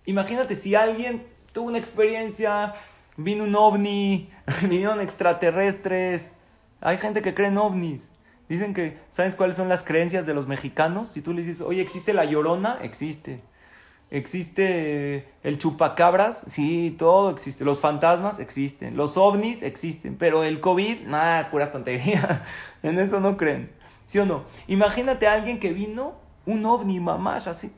imagínate 0.06 0.56
si 0.56 0.74
alguien 0.74 1.28
tuvo 1.54 1.68
una 1.68 1.78
experiencia, 1.78 2.74
vino 3.18 3.44
un 3.44 3.56
ovni, 3.56 4.32
vinieron 4.62 5.02
extraterrestres, 5.02 6.32
hay 6.82 6.98
gente 6.98 7.22
que 7.22 7.34
cree 7.34 7.50
en 7.50 7.58
ovnis. 7.58 8.09
Dicen 8.50 8.74
que, 8.74 9.00
¿sabes 9.12 9.36
cuáles 9.36 9.56
son 9.56 9.70
las 9.70 9.84
creencias 9.84 10.26
de 10.26 10.34
los 10.34 10.48
mexicanos? 10.48 11.10
Si 11.10 11.22
tú 11.22 11.34
le 11.34 11.44
dices, 11.44 11.62
oye, 11.62 11.82
¿existe 11.82 12.14
la 12.14 12.26
llorona? 12.26 12.80
Existe. 12.82 13.42
Existe 14.12 15.30
el 15.44 15.60
chupacabras, 15.60 16.44
sí, 16.48 16.96
todo 16.98 17.30
existe. 17.30 17.64
Los 17.64 17.80
fantasmas 17.80 18.40
existen. 18.40 18.98
Los 18.98 19.18
ovnis 19.18 19.62
existen. 19.62 20.18
Pero 20.18 20.44
el 20.44 20.60
COVID, 20.60 21.06
nada, 21.06 21.52
puras 21.52 21.72
tonterías. 21.72 22.42
en 22.84 22.98
eso 22.98 23.20
no 23.20 23.38
creen. 23.38 23.72
¿Sí 24.08 24.18
o 24.18 24.26
no? 24.26 24.46
Imagínate 24.68 25.28
a 25.28 25.34
alguien 25.34 25.60
que 25.60 25.72
vino, 25.72 26.16
un 26.48 26.66
ovni 26.66 27.00
mamás 27.00 27.46
así. 27.46 27.72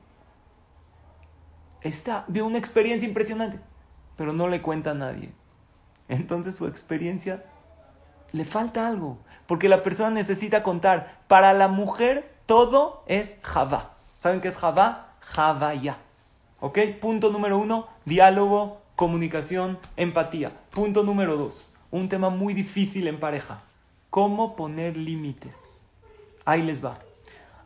Está, 1.82 2.24
vio 2.30 2.46
una 2.46 2.60
experiencia 2.60 3.06
impresionante, 3.06 3.60
pero 4.16 4.32
no 4.32 4.48
le 4.48 4.62
cuenta 4.62 4.92
a 4.92 4.94
nadie. 4.94 5.34
Entonces 6.08 6.56
su 6.56 6.68
experiencia 6.68 7.44
le 8.32 8.46
falta 8.46 8.88
algo. 8.88 9.18
Porque 9.52 9.68
la 9.68 9.84
persona 9.84 10.12
necesita 10.12 10.64
contar. 10.64 11.20
Para 11.28 11.52
la 11.52 11.68
mujer 11.68 12.34
todo 12.46 13.04
es 13.06 13.36
Java. 13.42 13.96
¿Saben 14.18 14.40
qué 14.40 14.48
es 14.48 14.56
Java? 14.56 15.18
ya. 15.82 15.98
¿Ok? 16.62 16.80
Punto 17.02 17.32
número 17.32 17.58
uno, 17.58 17.90
diálogo 18.06 18.82
comunicación, 18.96 19.78
empatía. 19.98 20.54
Punto 20.70 21.04
número 21.04 21.36
dos, 21.36 21.70
un 21.92 22.08
tema 22.08 22.30
muy 22.30 22.54
difícil 22.54 23.10
en 23.10 23.20
pareja. 23.20 23.60
¿Cómo 24.10 24.56
poner 24.56 24.96
límites? 24.96 25.86
Ahí 26.46 26.62
les 26.62 26.82
va. 26.82 27.00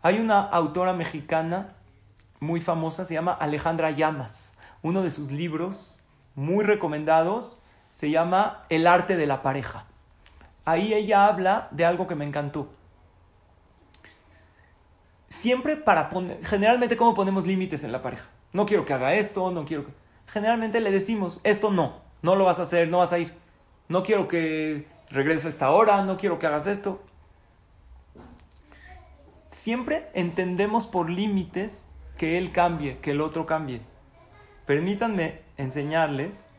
Hay 0.02 0.18
una 0.18 0.42
autora 0.42 0.94
mexicana 0.94 1.76
muy 2.40 2.62
famosa, 2.62 3.06
se 3.06 3.14
llama 3.14 3.34
Alejandra 3.34 3.92
Llamas. 3.92 4.54
Uno 4.82 5.04
de 5.04 5.12
sus 5.12 5.32
libros 5.32 6.04
muy 6.34 6.66
recomendados 6.66 7.62
se 7.94 8.10
llama 8.10 8.66
El 8.70 8.88
arte 8.88 9.16
de 9.18 9.28
la 9.28 9.44
pareja. 9.44 9.86
Ahí 10.66 10.94
ella 10.94 11.28
habla 11.28 11.68
de 11.72 11.86
algo 11.86 12.08
que 12.08 12.16
me 12.16 12.26
encantó. 12.26 12.70
Siempre 15.28 15.78
para 15.78 16.10
poner, 16.10 16.44
generalmente 16.44 16.98
cómo 16.98 17.14
ponemos 17.14 17.46
límites 17.46 17.84
en 17.84 17.92
la 17.92 18.02
pareja. 18.02 18.30
No 18.52 18.66
quiero 18.66 18.86
que 18.86 18.94
haga 18.94 19.14
esto, 19.14 19.52
no 19.52 19.66
quiero 19.66 19.86
que... 19.86 19.92
Generalmente 20.28 20.82
le 20.82 20.92
decimos, 20.92 21.40
esto 21.44 21.72
no, 21.72 22.02
no 22.22 22.36
lo 22.36 22.46
vas 22.46 22.58
a 22.58 22.64
hacer, 22.64 22.88
no 22.88 22.98
vas 22.98 23.14
a 23.14 23.20
ir. 23.20 23.34
No 23.88 24.02
quiero 24.02 24.28
que 24.28 24.88
regreses 25.10 25.46
a 25.46 25.50
esta 25.50 25.72
hora, 25.72 26.04
no 26.04 26.18
quiero 26.18 26.40
que 26.40 26.48
hagas 26.48 26.66
esto. 26.66 27.04
Siempre 29.52 30.10
entendemos 30.14 30.88
por 30.88 31.10
límites 31.10 31.90
que 32.18 32.38
él 32.38 32.52
cambie, 32.52 32.98
que 33.00 33.12
el 33.12 33.22
otro 33.22 33.46
cambie. 33.46 33.82
Permítanme 34.66 35.42
enseñarles 35.58 36.50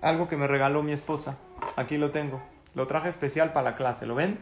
algo 0.00 0.28
que 0.28 0.36
me 0.36 0.48
regaló 0.48 0.82
mi 0.82 0.92
esposa. 0.92 1.38
Aquí 1.76 1.96
lo 1.96 2.10
tengo. 2.10 2.42
Lo 2.74 2.86
traje 2.86 3.08
especial 3.08 3.52
para 3.52 3.70
la 3.70 3.76
clase, 3.76 4.06
¿lo 4.06 4.14
ven? 4.14 4.38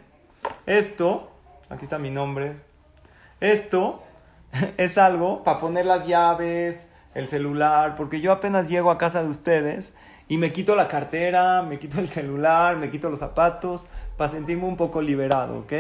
Esto, 0.67 1.31
aquí 1.69 1.85
está 1.85 1.99
mi 1.99 2.11
nombre. 2.11 2.55
Esto 3.41 4.03
es 4.77 4.99
algo 4.99 5.43
para 5.45 5.59
poner 5.59 5.87
las 5.87 6.07
llaves, 6.07 6.87
el 7.15 7.29
celular, 7.29 7.97
porque 7.97 8.21
yo 8.21 8.33
apenas 8.33 8.69
llego 8.69 8.91
a 8.91 8.99
casa 8.99 9.23
de 9.23 9.29
ustedes 9.29 9.95
y 10.29 10.39
me 10.39 10.53
quito 10.53 10.77
la 10.77 10.87
cartera, 10.87 11.63
me 11.63 11.79
quito 11.79 11.99
el 11.99 12.09
celular, 12.09 12.77
me 12.77 12.91
quito 12.91 13.11
los 13.11 13.19
zapatos 13.19 13.87
para 14.17 14.29
sentirme 14.29 14.65
un 14.65 14.77
poco 14.77 15.03
liberado, 15.03 15.61
¿ok? 15.61 15.73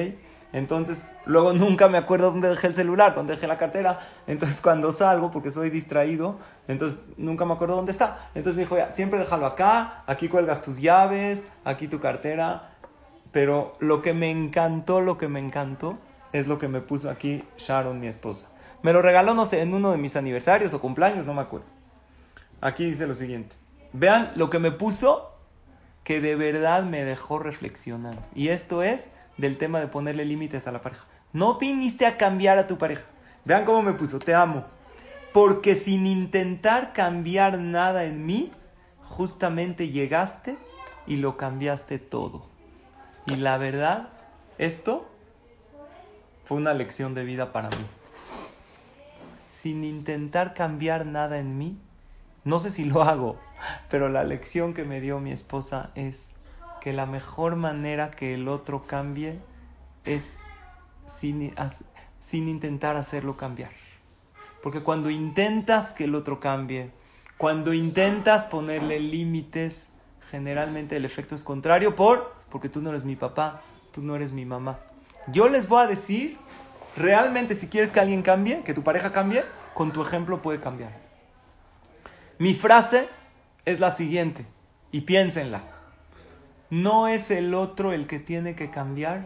Entonces, 0.52 1.12
luego 1.26 1.52
nunca 1.52 1.88
me 1.88 1.98
acuerdo 1.98 2.30
dónde 2.30 2.48
dejé 2.48 2.66
el 2.66 2.74
celular, 2.74 3.14
dónde 3.14 3.34
dejé 3.34 3.46
la 3.46 3.58
cartera. 3.58 4.00
Entonces, 4.26 4.60
cuando 4.60 4.90
salgo, 4.90 5.30
porque 5.30 5.50
soy 5.50 5.70
distraído, 5.70 6.38
entonces 6.66 7.00
nunca 7.16 7.44
me 7.44 7.54
acuerdo 7.54 7.76
dónde 7.76 7.92
está. 7.92 8.30
Entonces 8.34 8.56
me 8.56 8.62
dijo, 8.62 8.76
ya, 8.76 8.90
siempre 8.90 9.20
déjalo 9.20 9.46
acá, 9.46 10.02
aquí 10.06 10.28
cuelgas 10.28 10.62
tus 10.62 10.80
llaves, 10.80 11.44
aquí 11.64 11.86
tu 11.88 12.00
cartera. 12.00 12.70
Pero 13.32 13.76
lo 13.78 14.02
que 14.02 14.12
me 14.12 14.30
encantó, 14.30 15.00
lo 15.00 15.18
que 15.18 15.28
me 15.28 15.38
encantó, 15.38 15.98
es 16.32 16.46
lo 16.46 16.58
que 16.58 16.68
me 16.68 16.80
puso 16.80 17.10
aquí 17.10 17.44
Sharon, 17.56 18.00
mi 18.00 18.08
esposa. 18.08 18.48
Me 18.82 18.92
lo 18.92 19.02
regaló, 19.02 19.34
no 19.34 19.46
sé, 19.46 19.60
en 19.60 19.74
uno 19.74 19.92
de 19.92 19.98
mis 19.98 20.16
aniversarios 20.16 20.72
o 20.74 20.80
cumpleaños, 20.80 21.26
no 21.26 21.34
me 21.34 21.42
acuerdo. 21.42 21.66
Aquí 22.60 22.86
dice 22.86 23.06
lo 23.06 23.14
siguiente. 23.14 23.56
Vean 23.92 24.32
lo 24.36 24.50
que 24.50 24.58
me 24.58 24.70
puso 24.72 25.34
que 26.04 26.20
de 26.20 26.34
verdad 26.34 26.84
me 26.84 27.04
dejó 27.04 27.38
reflexionando. 27.38 28.22
Y 28.34 28.48
esto 28.48 28.82
es 28.82 29.10
del 29.40 29.58
tema 29.58 29.80
de 29.80 29.88
ponerle 29.88 30.24
límites 30.24 30.66
a 30.66 30.72
la 30.72 30.82
pareja. 30.82 31.04
No 31.32 31.58
viniste 31.58 32.06
a 32.06 32.16
cambiar 32.16 32.58
a 32.58 32.66
tu 32.66 32.78
pareja. 32.78 33.06
Vean 33.44 33.64
cómo 33.64 33.82
me 33.82 33.94
puso, 33.94 34.18
te 34.18 34.34
amo. 34.34 34.64
Porque 35.32 35.74
sin 35.74 36.06
intentar 36.06 36.92
cambiar 36.92 37.58
nada 37.58 38.04
en 38.04 38.26
mí, 38.26 38.50
justamente 39.04 39.88
llegaste 39.88 40.56
y 41.06 41.16
lo 41.16 41.36
cambiaste 41.36 41.98
todo. 41.98 42.46
Y 43.26 43.36
la 43.36 43.58
verdad, 43.58 44.08
esto 44.58 45.08
fue 46.44 46.56
una 46.56 46.74
lección 46.74 47.14
de 47.14 47.24
vida 47.24 47.52
para 47.52 47.68
mí. 47.70 47.86
Sin 49.48 49.84
intentar 49.84 50.52
cambiar 50.54 51.06
nada 51.06 51.38
en 51.38 51.58
mí, 51.58 51.78
no 52.44 52.60
sé 52.60 52.70
si 52.70 52.84
lo 52.84 53.02
hago, 53.02 53.38
pero 53.88 54.08
la 54.08 54.24
lección 54.24 54.74
que 54.74 54.84
me 54.84 55.00
dio 55.00 55.20
mi 55.20 55.32
esposa 55.32 55.90
es 55.94 56.32
que 56.80 56.92
la 56.92 57.06
mejor 57.06 57.56
manera 57.56 58.10
que 58.10 58.34
el 58.34 58.48
otro 58.48 58.86
cambie 58.86 59.38
es 60.04 60.38
sin, 61.06 61.54
sin 62.20 62.48
intentar 62.48 62.96
hacerlo 62.96 63.36
cambiar. 63.36 63.70
Porque 64.62 64.82
cuando 64.82 65.10
intentas 65.10 65.92
que 65.92 66.04
el 66.04 66.14
otro 66.14 66.40
cambie, 66.40 66.90
cuando 67.38 67.72
intentas 67.72 68.44
ponerle 68.44 69.00
límites, 69.00 69.88
generalmente 70.30 70.96
el 70.96 71.04
efecto 71.04 71.34
es 71.34 71.42
contrario 71.42 71.96
por 71.96 72.34
porque 72.50 72.68
tú 72.68 72.82
no 72.82 72.90
eres 72.90 73.04
mi 73.04 73.16
papá, 73.16 73.62
tú 73.92 74.02
no 74.02 74.16
eres 74.16 74.32
mi 74.32 74.44
mamá. 74.44 74.80
Yo 75.28 75.48
les 75.48 75.68
voy 75.68 75.82
a 75.82 75.86
decir, 75.86 76.36
realmente 76.96 77.54
si 77.54 77.68
quieres 77.68 77.92
que 77.92 78.00
alguien 78.00 78.22
cambie, 78.22 78.62
que 78.62 78.74
tu 78.74 78.82
pareja 78.82 79.12
cambie, 79.12 79.44
con 79.72 79.92
tu 79.92 80.02
ejemplo 80.02 80.42
puede 80.42 80.60
cambiar. 80.60 80.92
Mi 82.38 82.54
frase 82.54 83.08
es 83.64 83.80
la 83.80 83.90
siguiente, 83.90 84.44
y 84.90 85.02
piénsenla. 85.02 85.62
No 86.70 87.08
es 87.08 87.32
el 87.32 87.54
otro 87.54 87.92
el 87.92 88.06
que 88.06 88.20
tiene 88.20 88.54
que 88.54 88.70
cambiar 88.70 89.24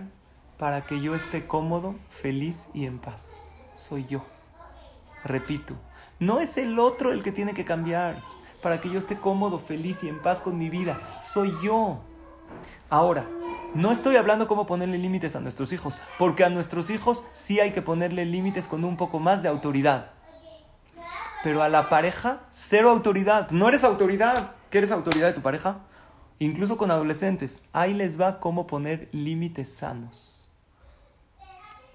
para 0.56 0.86
que 0.86 1.02
yo 1.02 1.14
esté 1.14 1.46
cómodo, 1.46 1.94
feliz 2.08 2.68
y 2.72 2.86
en 2.86 2.98
paz. 2.98 3.38
Soy 3.74 4.06
yo. 4.06 4.24
Repito, 5.24 5.74
no 6.18 6.40
es 6.40 6.56
el 6.56 6.78
otro 6.78 7.12
el 7.12 7.22
que 7.22 7.32
tiene 7.32 7.52
que 7.52 7.66
cambiar 7.66 8.22
para 8.62 8.80
que 8.80 8.88
yo 8.88 8.98
esté 8.98 9.18
cómodo, 9.18 9.58
feliz 9.58 10.02
y 10.04 10.08
en 10.08 10.22
paz 10.22 10.40
con 10.40 10.56
mi 10.56 10.70
vida. 10.70 10.98
Soy 11.20 11.52
yo. 11.62 11.98
Ahora, 12.88 13.26
no 13.74 13.92
estoy 13.92 14.16
hablando 14.16 14.48
cómo 14.48 14.64
ponerle 14.64 14.96
límites 14.96 15.36
a 15.36 15.40
nuestros 15.40 15.74
hijos, 15.74 15.98
porque 16.18 16.44
a 16.44 16.48
nuestros 16.48 16.88
hijos 16.88 17.26
sí 17.34 17.60
hay 17.60 17.72
que 17.72 17.82
ponerle 17.82 18.24
límites 18.24 18.68
con 18.68 18.86
un 18.86 18.96
poco 18.96 19.18
más 19.18 19.42
de 19.42 19.50
autoridad. 19.50 20.12
Pero 21.42 21.62
a 21.62 21.68
la 21.68 21.90
pareja, 21.90 22.40
cero 22.50 22.88
autoridad. 22.88 23.50
No 23.50 23.68
eres 23.68 23.84
autoridad. 23.84 24.52
¿Qué 24.70 24.78
eres 24.78 24.92
autoridad 24.92 25.26
de 25.26 25.34
tu 25.34 25.42
pareja? 25.42 25.80
Incluso 26.38 26.76
con 26.76 26.90
adolescentes, 26.90 27.62
ahí 27.72 27.94
les 27.94 28.20
va 28.20 28.40
cómo 28.40 28.66
poner 28.66 29.08
límites 29.12 29.68
sanos. 29.68 30.48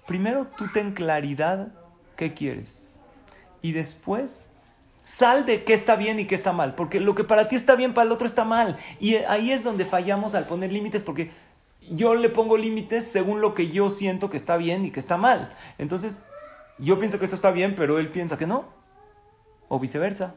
Primero 0.06 0.46
tú 0.56 0.66
ten 0.72 0.92
claridad 0.92 1.68
qué 2.16 2.34
quieres 2.34 2.92
y 3.62 3.72
después 3.72 4.50
sal 5.04 5.46
de 5.46 5.64
qué 5.64 5.72
está 5.72 5.96
bien 5.96 6.18
y 6.20 6.26
qué 6.26 6.34
está 6.34 6.52
mal, 6.52 6.74
porque 6.74 7.00
lo 7.00 7.14
que 7.14 7.24
para 7.24 7.48
ti 7.48 7.56
está 7.56 7.76
bien 7.76 7.94
para 7.94 8.06
el 8.06 8.12
otro 8.12 8.26
está 8.26 8.44
mal 8.44 8.78
y 8.98 9.16
ahí 9.16 9.50
es 9.50 9.64
donde 9.64 9.84
fallamos 9.84 10.34
al 10.34 10.46
poner 10.46 10.72
límites 10.72 11.02
porque 11.02 11.30
yo 11.90 12.14
le 12.14 12.28
pongo 12.28 12.56
límites 12.56 13.06
según 13.08 13.40
lo 13.40 13.54
que 13.54 13.70
yo 13.70 13.90
siento 13.90 14.30
que 14.30 14.36
está 14.36 14.56
bien 14.56 14.84
y 14.84 14.90
que 14.90 15.00
está 15.00 15.16
mal. 15.16 15.52
Entonces, 15.78 16.20
yo 16.78 16.98
pienso 16.98 17.18
que 17.18 17.24
esto 17.24 17.36
está 17.36 17.50
bien, 17.50 17.74
pero 17.74 17.98
él 17.98 18.08
piensa 18.08 18.38
que 18.38 18.46
no. 18.46 18.64
O 19.68 19.78
viceversa. 19.78 20.34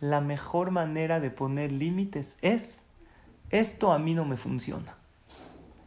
La 0.00 0.20
mejor 0.20 0.70
manera 0.70 1.20
de 1.20 1.30
poner 1.30 1.72
límites 1.72 2.36
es 2.42 2.82
esto 3.50 3.92
a 3.92 3.98
mí 3.98 4.14
no 4.14 4.24
me 4.24 4.36
funciona. 4.36 4.96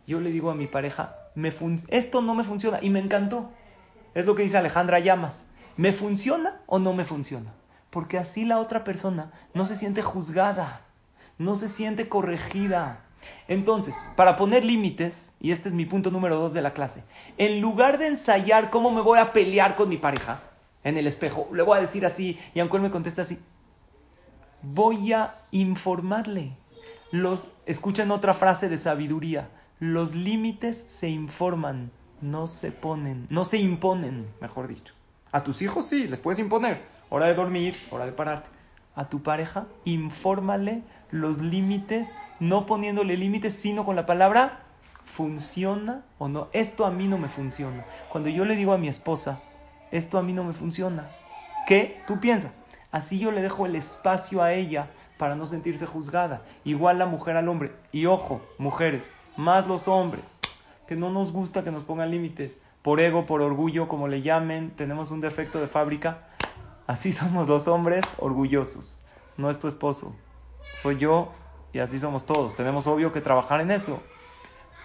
Yo 0.08 0.19
le 0.19 0.32
digo 0.32 0.50
a 0.50 0.56
mi 0.56 0.67
pareja, 0.67 1.15
me 1.36 1.54
esto 1.88 2.21
no 2.21 2.36
me 2.36 2.43
funciona 2.43 2.80
y 2.82 2.89
me 2.89 3.00
encantó. 3.00 3.52
Es 4.13 4.26
lo 4.26 4.36
que 4.36 4.43
dice 4.43 4.58
Alejandra 4.58 5.00
Llamas. 5.00 5.43
¿Me 5.78 5.93
funciona 5.93 6.62
o 6.65 6.80
no 6.80 6.93
me 6.93 7.06
funciona? 7.06 7.54
Porque 7.89 8.17
así 8.17 8.43
la 8.43 8.60
otra 8.60 8.84
persona 8.84 9.32
no 9.54 9.65
se 9.65 9.76
siente 9.76 10.02
juzgada, 10.02 10.82
no 11.38 11.56
se 11.56 11.69
siente 11.69 12.10
corregida. 12.10 13.06
Entonces, 13.47 13.95
para 14.15 14.36
poner 14.36 14.65
límites, 14.65 15.34
y 15.39 15.52
este 15.52 15.69
es 15.69 15.76
mi 15.76 15.86
punto 15.86 16.12
número 16.12 16.36
dos 16.36 16.54
de 16.54 16.62
la 16.62 16.74
clase, 16.74 17.04
en 17.38 17.62
lugar 17.62 17.97
de 17.97 18.08
ensayar 18.08 18.69
cómo 18.69 18.91
me 18.91 19.02
voy 19.02 19.19
a 19.19 19.32
pelear 19.32 19.76
con 19.76 19.89
mi 19.89 19.97
pareja 19.97 20.39
en 20.84 20.97
el 20.97 21.06
espejo, 21.06 21.47
le 21.54 21.63
voy 21.63 21.78
a 21.78 21.82
decir 21.82 22.06
así, 22.06 22.39
y 22.54 22.60
aunque 22.60 22.78
él 22.78 22.84
me 22.84 22.91
conteste 22.91 23.21
así, 23.21 23.39
voy 24.63 25.13
a 25.13 25.36
informarle 25.52 26.58
los, 27.12 27.50
escuchen 27.65 28.12
otra 28.12 28.34
frase 28.34 28.69
de 28.69 28.78
sabiduría. 28.78 29.50
Los 29.80 30.15
límites 30.15 30.86
se 30.88 31.10
informan, 31.10 31.91
no 32.21 32.47
se 32.47 32.71
ponen, 32.71 33.28
no 33.30 33.45
se 33.45 33.58
imponen, 33.58 34.28
mejor 34.39 34.67
dicho. 34.67 34.93
A 35.32 35.43
tus 35.43 35.62
hijos 35.62 35.88
sí, 35.88 36.08
les 36.08 36.19
puedes 36.19 36.39
imponer. 36.39 36.82
Hora 37.10 37.26
de 37.26 37.34
dormir, 37.34 37.76
hora 37.89 38.06
de 38.06 38.12
pararte. 38.12 38.50
A 38.95 39.10
tu 39.10 39.24
pareja, 39.24 39.67
infórmale 39.86 40.84
los 41.12 41.39
límites, 41.39 42.15
no 42.39 42.65
poniéndole 42.65 43.17
límites, 43.17 43.56
sino 43.56 43.86
con 43.86 43.95
la 43.95 44.06
palabra 44.06 44.63
funciona 45.06 46.04
o 46.17 46.28
no. 46.28 46.47
Esto 46.54 46.86
a 46.86 46.91
mí 46.91 47.08
no 47.08 47.17
me 47.17 47.28
funciona. 47.28 47.86
Cuando 48.10 48.30
yo 48.30 48.45
le 48.45 48.56
digo 48.56 48.74
a 48.74 48.78
mi 48.78 48.88
esposa, 48.88 49.41
esto 49.91 50.17
a 50.17 50.24
mí 50.24 50.34
no 50.34 50.43
me 50.43 50.54
funciona, 50.54 51.10
¿qué? 51.67 52.02
Tú 52.08 52.19
piensa. 52.19 52.54
Así 52.91 53.19
yo 53.19 53.32
le 53.32 53.41
dejo 53.41 53.65
el 53.65 53.76
espacio 53.76 54.41
a 54.41 54.54
ella 54.54 54.89
para 55.22 55.36
no 55.36 55.46
sentirse 55.46 55.86
juzgada. 55.86 56.42
Igual 56.64 56.98
la 56.98 57.06
mujer 57.06 57.38
al 57.38 57.48
hombre. 57.48 57.74
Y 57.92 58.08
ojo, 58.08 58.42
mujeres, 58.58 59.12
más 59.38 59.68
los 59.68 59.88
hombres, 59.88 60.40
que 60.88 60.96
no 60.96 61.12
nos 61.12 61.32
gusta 61.32 61.64
que 61.64 61.70
nos 61.70 61.84
pongan 61.84 62.10
límites. 62.10 62.60
Por 62.82 63.00
ego, 63.00 63.28
por 63.28 63.44
orgullo, 63.44 63.88
como 63.88 64.08
le 64.08 64.24
llamen, 64.24 64.72
tenemos 64.72 65.12
un 65.12 65.22
defecto 65.22 65.62
de 65.62 65.68
fábrica. 65.68 66.28
Así 66.88 67.12
somos 67.12 67.48
los 67.48 67.68
hombres 67.68 68.04
orgullosos. 68.18 69.06
No 69.38 69.52
es 69.52 69.60
tu 69.60 69.68
esposo, 69.68 70.16
soy 70.82 70.98
yo 70.98 71.34
y 71.72 71.78
así 71.78 72.00
somos 72.00 72.26
todos. 72.26 72.56
Tenemos 72.56 72.88
obvio 72.88 73.14
que 73.14 73.22
trabajar 73.22 73.62
en 73.62 73.70
eso. 73.70 74.02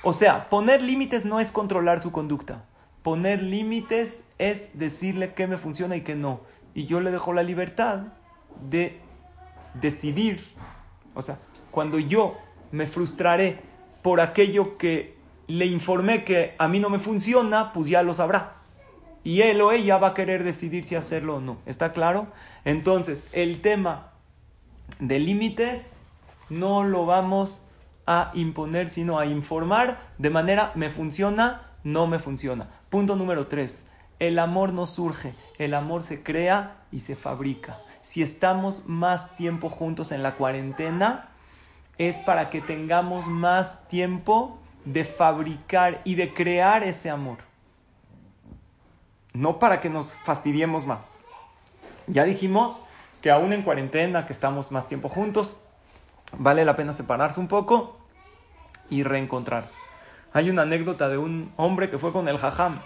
O 0.03 0.13
sea, 0.13 0.51
poner 0.51 0.83
límites 0.83 1.25
no 1.25 1.41
es 1.41 1.51
controlar 1.51 1.99
su 1.99 2.13
conducta. 2.13 2.67
Poner 3.03 3.43
límites 3.43 4.23
es 4.37 4.79
decirle 4.79 5.33
qué 5.33 5.47
me 5.47 5.57
funciona 5.57 5.97
y 5.97 6.03
qué 6.03 6.15
no. 6.15 6.41
Y 6.75 6.85
yo 6.85 7.01
le 7.01 7.11
dejo 7.11 7.33
la 7.33 7.43
libertad 7.43 8.01
de 8.61 9.01
decidir, 9.81 10.43
o 11.15 11.23
sea, 11.23 11.39
cuando 11.71 11.99
yo 11.99 12.37
me 12.73 12.87
frustraré 12.87 13.61
por 14.03 14.21
aquello 14.21 14.77
que 14.79 15.17
le 15.47 15.67
informé 15.67 16.25
que 16.25 16.55
a 16.59 16.69
mí 16.69 16.81
no 16.81 16.91
me 16.91 16.99
funciona, 16.99 17.73
pues 17.73 17.89
ya 17.89 18.03
lo 18.03 18.15
sabrá. 18.15 18.55
Y 19.25 19.43
él 19.43 19.61
o 19.61 19.73
ella 19.73 19.99
va 19.99 20.09
a 20.09 20.15
querer 20.15 20.45
decidir 20.45 20.85
si 20.85 20.95
hacerlo 20.95 21.37
o 21.37 21.41
no. 21.41 21.59
¿Está 21.67 21.93
claro? 21.93 22.29
Entonces, 22.65 23.29
el 23.33 23.61
tema 23.61 24.13
de 25.01 25.19
límites 25.19 25.95
no 26.49 26.85
lo 26.85 27.07
vamos 27.07 27.61
a 28.07 28.31
imponer, 28.35 28.89
sino 28.89 29.19
a 29.19 29.27
informar 29.27 29.99
de 30.19 30.31
manera 30.31 30.71
me 30.77 30.91
funciona, 30.91 31.73
no 31.83 32.07
me 32.07 32.19
funciona. 32.19 32.69
Punto 32.89 33.17
número 33.17 33.49
tres. 33.49 33.85
El 34.19 34.39
amor 34.39 34.73
no 34.73 34.87
surge, 34.87 35.35
el 35.59 35.75
amor 35.75 36.03
se 36.03 36.23
crea 36.23 36.85
y 36.93 37.01
se 37.01 37.17
fabrica. 37.17 37.79
Si 38.07 38.23
estamos 38.23 38.85
más 38.87 39.35
tiempo 39.35 39.69
juntos 39.69 40.13
en 40.13 40.23
la 40.23 40.37
cuarentena, 40.37 41.31
es 41.99 42.21
para 42.21 42.51
que 42.51 42.61
tengamos 42.61 43.27
más 43.27 43.89
tiempo 43.89 44.61
de 44.85 45.05
fabricar 45.05 46.03
y 46.05 46.15
de 46.15 46.33
crear 46.33 46.85
ese 46.85 47.11
amor. 47.11 47.39
No 49.33 49.59
para 49.59 49.81
que 49.81 49.91
nos 49.91 50.15
fastidiemos 50.19 50.87
más. 50.87 51.17
Ya 52.07 52.23
dijimos 52.23 52.81
que 53.23 53.33
aún 53.33 53.53
en 53.53 53.63
cuarentena, 53.63 54.25
que 54.25 54.33
estamos 54.33 54.71
más 54.71 54.87
tiempo 54.87 55.09
juntos, 55.09 55.57
vale 56.39 56.65
la 56.65 56.77
pena 56.77 56.93
separarse 56.93 57.41
un 57.41 57.49
poco 57.49 57.99
y 58.89 59.03
reencontrarse. 59.03 59.79
Hay 60.33 60.49
una 60.49 60.63
anécdota 60.63 61.09
de 61.09 61.19
un 61.19 61.53
hombre 61.57 61.91
que 61.91 61.99
fue 61.99 62.13
con 62.13 62.29
el 62.29 62.39
jajam. 62.39 62.79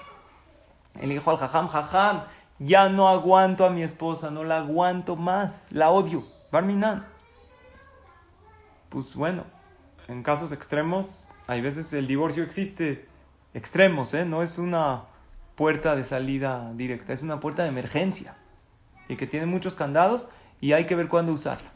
Él 0.98 1.10
dijo 1.10 1.30
al 1.30 1.36
jajam, 1.36 1.68
jajam, 1.68 2.22
ya 2.60 2.90
no 2.90 3.08
aguanto 3.08 3.64
a 3.64 3.70
mi 3.70 3.82
esposa, 3.82 4.30
no 4.30 4.44
la 4.44 4.58
aguanto 4.58 5.16
más, 5.16 5.66
la 5.72 5.90
odio. 5.90 6.24
Barminan. 6.52 7.06
Pues 8.90 9.16
bueno, 9.16 9.44
en 10.08 10.22
casos 10.22 10.52
extremos, 10.52 11.06
hay 11.46 11.62
veces 11.62 11.92
el 11.94 12.06
divorcio 12.06 12.44
existe 12.44 13.08
extremos, 13.54 14.12
¿eh? 14.14 14.24
No 14.24 14.42
es 14.42 14.58
una 14.58 15.04
puerta 15.56 15.96
de 15.96 16.04
salida 16.04 16.72
directa, 16.74 17.12
es 17.12 17.22
una 17.22 17.40
puerta 17.40 17.62
de 17.62 17.70
emergencia 17.70 18.36
y 19.08 19.16
que 19.16 19.26
tiene 19.26 19.46
muchos 19.46 19.74
candados 19.74 20.28
y 20.60 20.72
hay 20.72 20.86
que 20.86 20.94
ver 20.94 21.08
cuándo 21.08 21.32
usarla. 21.32 21.70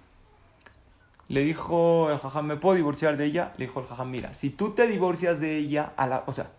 Le 1.29 1.41
dijo 1.41 2.11
el 2.11 2.19
jajam, 2.19 2.47
¿me 2.47 2.57
puedo 2.57 2.77
divorciar 2.77 3.17
de 3.17 3.25
ella? 3.25 3.55
Le 3.57 3.67
dijo 3.67 3.81
el 3.81 3.87
jajam, 3.87 4.11
mira, 4.11 4.35
si 4.35 4.51
tú 4.51 4.73
te 4.73 4.87
divorcias 4.87 5.41
de 5.41 5.57
ella, 5.57 5.93
a 5.97 6.07
la, 6.07 6.25
o 6.27 6.33
sea, 6.33 6.51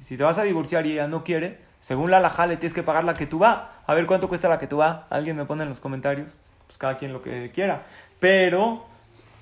si 0.00 0.16
te 0.16 0.24
vas 0.24 0.38
a 0.38 0.42
divorciar 0.42 0.86
y 0.86 0.92
ella 0.92 1.06
no 1.06 1.22
quiere, 1.22 1.69
según 1.80 2.10
la 2.10 2.18
alajá 2.18 2.46
le 2.46 2.56
tienes 2.56 2.74
que 2.74 2.82
pagar 2.82 3.04
la 3.04 3.14
que 3.14 3.26
tú 3.26 3.38
va. 3.38 3.82
A 3.86 3.94
ver 3.94 4.06
cuánto 4.06 4.28
cuesta 4.28 4.48
la 4.48 4.58
que 4.58 4.66
tú 4.66 4.78
va. 4.78 5.06
Alguien 5.10 5.36
me 5.36 5.44
pone 5.44 5.62
en 5.62 5.68
los 5.70 5.80
comentarios. 5.80 6.30
Pues 6.66 6.78
cada 6.78 6.96
quien 6.96 7.12
lo 7.12 7.22
que 7.22 7.50
quiera. 7.52 7.86
Pero 8.20 8.86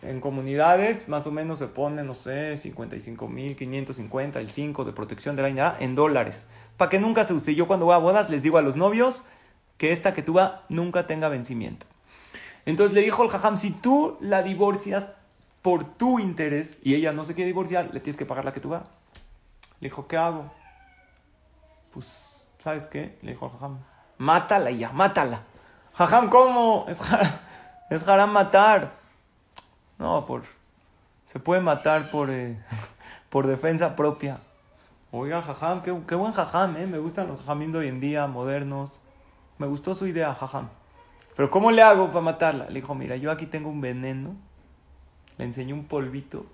en 0.02 0.20
comunidades 0.20 1.08
más 1.08 1.26
o 1.26 1.32
menos 1.32 1.58
se 1.58 1.66
pone, 1.66 2.02
no 2.04 2.14
sé, 2.14 2.56
55 2.56 3.28
mil, 3.28 3.56
550, 3.56 4.38
el 4.38 4.50
5 4.50 4.84
de 4.84 4.92
protección 4.92 5.36
de 5.36 5.42
la 5.42 5.48
INA 5.48 5.76
en 5.80 5.94
dólares. 5.94 6.46
Para 6.76 6.88
que 6.88 7.00
nunca 7.00 7.24
se 7.24 7.34
use. 7.34 7.54
Yo 7.54 7.66
cuando 7.66 7.86
voy 7.86 7.94
a 7.94 7.98
bodas 7.98 8.30
les 8.30 8.42
digo 8.42 8.56
a 8.58 8.62
los 8.62 8.76
novios 8.76 9.24
que 9.76 9.92
esta 9.92 10.14
que 10.14 10.22
tú 10.22 10.34
va 10.34 10.64
nunca 10.68 11.06
tenga 11.06 11.28
vencimiento. 11.28 11.86
Entonces 12.66 12.94
le 12.94 13.02
dijo 13.02 13.24
el 13.24 13.30
jajam, 13.30 13.56
si 13.56 13.70
tú 13.70 14.16
la 14.20 14.42
divorcias 14.42 15.14
por 15.62 15.84
tu 15.96 16.18
interés 16.18 16.78
y 16.82 16.94
ella 16.94 17.12
no 17.12 17.24
se 17.24 17.34
quiere 17.34 17.48
divorciar, 17.48 17.90
le 17.92 18.00
tienes 18.00 18.16
que 18.16 18.26
pagar 18.26 18.44
la 18.44 18.52
que 18.52 18.60
tú 18.60 18.70
va. 18.70 18.84
Le 19.80 19.88
dijo, 19.88 20.06
¿qué 20.06 20.16
hago? 20.16 20.52
Pues, 21.92 22.27
¿sabes 22.58 22.86
qué? 22.86 23.18
Le 23.22 23.32
dijo 23.32 23.46
el 23.46 23.52
jajam, 23.52 23.78
mátala 24.18 24.70
ya, 24.70 24.90
mátala. 24.92 25.42
Jajam, 25.94 26.28
¿cómo? 26.28 26.86
Es 26.88 27.00
haram, 28.06 28.28
es 28.28 28.32
matar. 28.32 28.92
No, 29.98 30.26
por, 30.26 30.42
se 31.26 31.40
puede 31.40 31.60
matar 31.60 32.10
por, 32.10 32.30
eh, 32.30 32.62
por 33.30 33.46
defensa 33.46 33.96
propia. 33.96 34.38
Oiga, 35.10 35.42
jajam, 35.42 35.82
qué, 35.82 35.96
qué 36.06 36.14
buen 36.14 36.32
jajam, 36.32 36.76
¿eh? 36.76 36.86
Me 36.86 36.98
gustan 36.98 37.28
los 37.28 37.40
jajamim 37.40 37.72
de 37.72 37.78
hoy 37.78 37.88
en 37.88 38.00
día, 38.00 38.26
modernos. 38.26 39.00
Me 39.58 39.66
gustó 39.66 39.94
su 39.94 40.06
idea, 40.06 40.34
jajam. 40.34 40.68
Pero 41.34 41.50
¿cómo 41.50 41.70
le 41.70 41.82
hago 41.82 42.08
para 42.08 42.20
matarla? 42.20 42.66
Le 42.66 42.80
dijo, 42.80 42.94
mira, 42.94 43.16
yo 43.16 43.30
aquí 43.30 43.46
tengo 43.46 43.70
un 43.70 43.80
veneno. 43.80 44.36
Le 45.36 45.44
enseñó 45.44 45.74
un 45.74 45.84
polvito. 45.84 46.46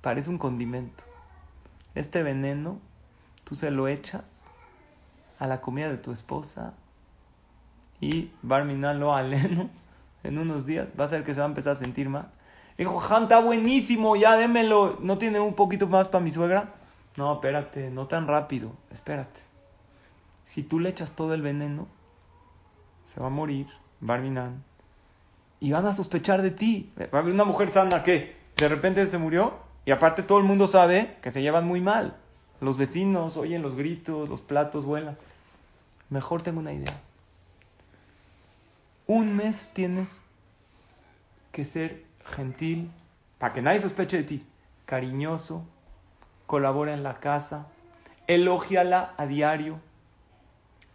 Parece 0.00 0.30
un 0.30 0.38
condimento. 0.38 1.04
Este 1.94 2.22
veneno, 2.22 2.80
tú 3.44 3.54
se 3.54 3.70
lo 3.70 3.88
echas 3.88 4.42
a 5.38 5.46
la 5.46 5.60
comida 5.60 5.88
de 5.88 5.98
tu 5.98 6.12
esposa 6.12 6.74
y 8.00 8.30
Barminalo 8.42 9.14
aleno 9.14 9.70
en 10.22 10.38
unos 10.38 10.66
días. 10.66 10.88
Va 10.98 11.04
a 11.04 11.08
ser 11.08 11.24
que 11.24 11.34
se 11.34 11.40
va 11.40 11.46
a 11.46 11.48
empezar 11.48 11.74
a 11.74 11.76
sentir 11.76 12.08
mal. 12.08 12.30
Dijo, 12.76 12.98
jajam, 12.98 13.24
está 13.24 13.40
buenísimo, 13.40 14.16
ya 14.16 14.36
démelo. 14.36 14.98
¿No 15.00 15.16
tiene 15.18 15.38
un 15.38 15.54
poquito 15.54 15.86
más 15.86 16.08
para 16.08 16.24
mi 16.24 16.30
suegra? 16.30 16.74
No, 17.16 17.34
espérate, 17.34 17.90
no 17.90 18.06
tan 18.06 18.26
rápido, 18.26 18.72
espérate. 18.90 19.40
Si 20.44 20.62
tú 20.62 20.80
le 20.80 20.88
echas 20.88 21.12
todo 21.12 21.34
el 21.34 21.42
veneno, 21.42 21.86
se 23.04 23.20
va 23.20 23.28
a 23.28 23.30
morir, 23.30 23.68
Barminan. 24.00 24.64
Y 25.60 25.70
van 25.72 25.86
a 25.86 25.92
sospechar 25.92 26.42
de 26.42 26.50
ti. 26.50 26.92
Va 26.98 27.18
a 27.18 27.20
haber 27.20 27.32
una 27.32 27.44
mujer 27.44 27.70
sana 27.70 28.02
que 28.02 28.36
de 28.56 28.68
repente 28.68 29.06
se 29.06 29.18
murió 29.18 29.54
y 29.86 29.92
aparte 29.92 30.22
todo 30.22 30.38
el 30.38 30.44
mundo 30.44 30.66
sabe 30.66 31.16
que 31.22 31.30
se 31.30 31.42
llevan 31.42 31.66
muy 31.66 31.80
mal. 31.80 32.16
Los 32.64 32.78
vecinos 32.78 33.36
oyen 33.36 33.60
los 33.60 33.76
gritos, 33.76 34.28
los 34.28 34.40
platos 34.40 34.86
vuelan. 34.86 35.18
Mejor 36.08 36.40
tengo 36.40 36.60
una 36.60 36.72
idea. 36.72 36.98
Un 39.06 39.36
mes 39.36 39.70
tienes 39.74 40.22
que 41.52 41.66
ser 41.66 42.04
gentil 42.24 42.90
para 43.38 43.52
que 43.52 43.60
nadie 43.60 43.80
sospeche 43.80 44.16
de 44.16 44.22
ti. 44.22 44.46
Cariñoso, 44.86 45.66
colabora 46.46 46.94
en 46.94 47.02
la 47.02 47.20
casa, 47.20 47.66
elógiala 48.26 49.12
a 49.18 49.26
diario 49.26 49.78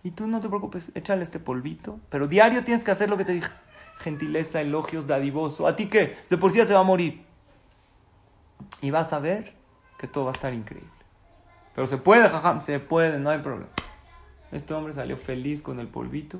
y 0.03 0.11
tú 0.11 0.25
no 0.25 0.39
te 0.39 0.47
preocupes, 0.47 0.91
échale 0.95 1.21
este 1.21 1.39
polvito. 1.39 1.99
Pero 2.09 2.27
diario 2.27 2.63
tienes 2.63 2.83
que 2.83 2.89
hacer 2.89 3.09
lo 3.09 3.17
que 3.17 3.25
te 3.25 3.33
dije. 3.33 3.51
Gentileza, 3.99 4.59
elogios, 4.59 5.05
dadivoso. 5.05 5.67
¿A 5.67 5.75
ti 5.75 5.87
qué? 5.87 6.17
De 6.31 6.37
por 6.37 6.51
sí 6.51 6.57
ya 6.57 6.65
se 6.65 6.73
va 6.73 6.79
a 6.79 6.83
morir. 6.83 7.21
Y 8.81 8.89
vas 8.89 9.13
a 9.13 9.19
ver 9.19 9.53
que 9.99 10.07
todo 10.07 10.25
va 10.25 10.31
a 10.31 10.33
estar 10.33 10.53
increíble. 10.53 10.98
Pero 11.79 11.87
se 11.87 11.95
puede, 11.95 12.27
jajam, 12.27 12.59
se 12.59 12.77
puede, 12.81 13.19
no 13.19 13.29
hay 13.29 13.37
problema. 13.37 13.69
Este 14.51 14.73
hombre 14.73 14.91
salió 14.91 15.15
feliz 15.15 15.61
con 15.61 15.79
el 15.79 15.87
polvito. 15.87 16.37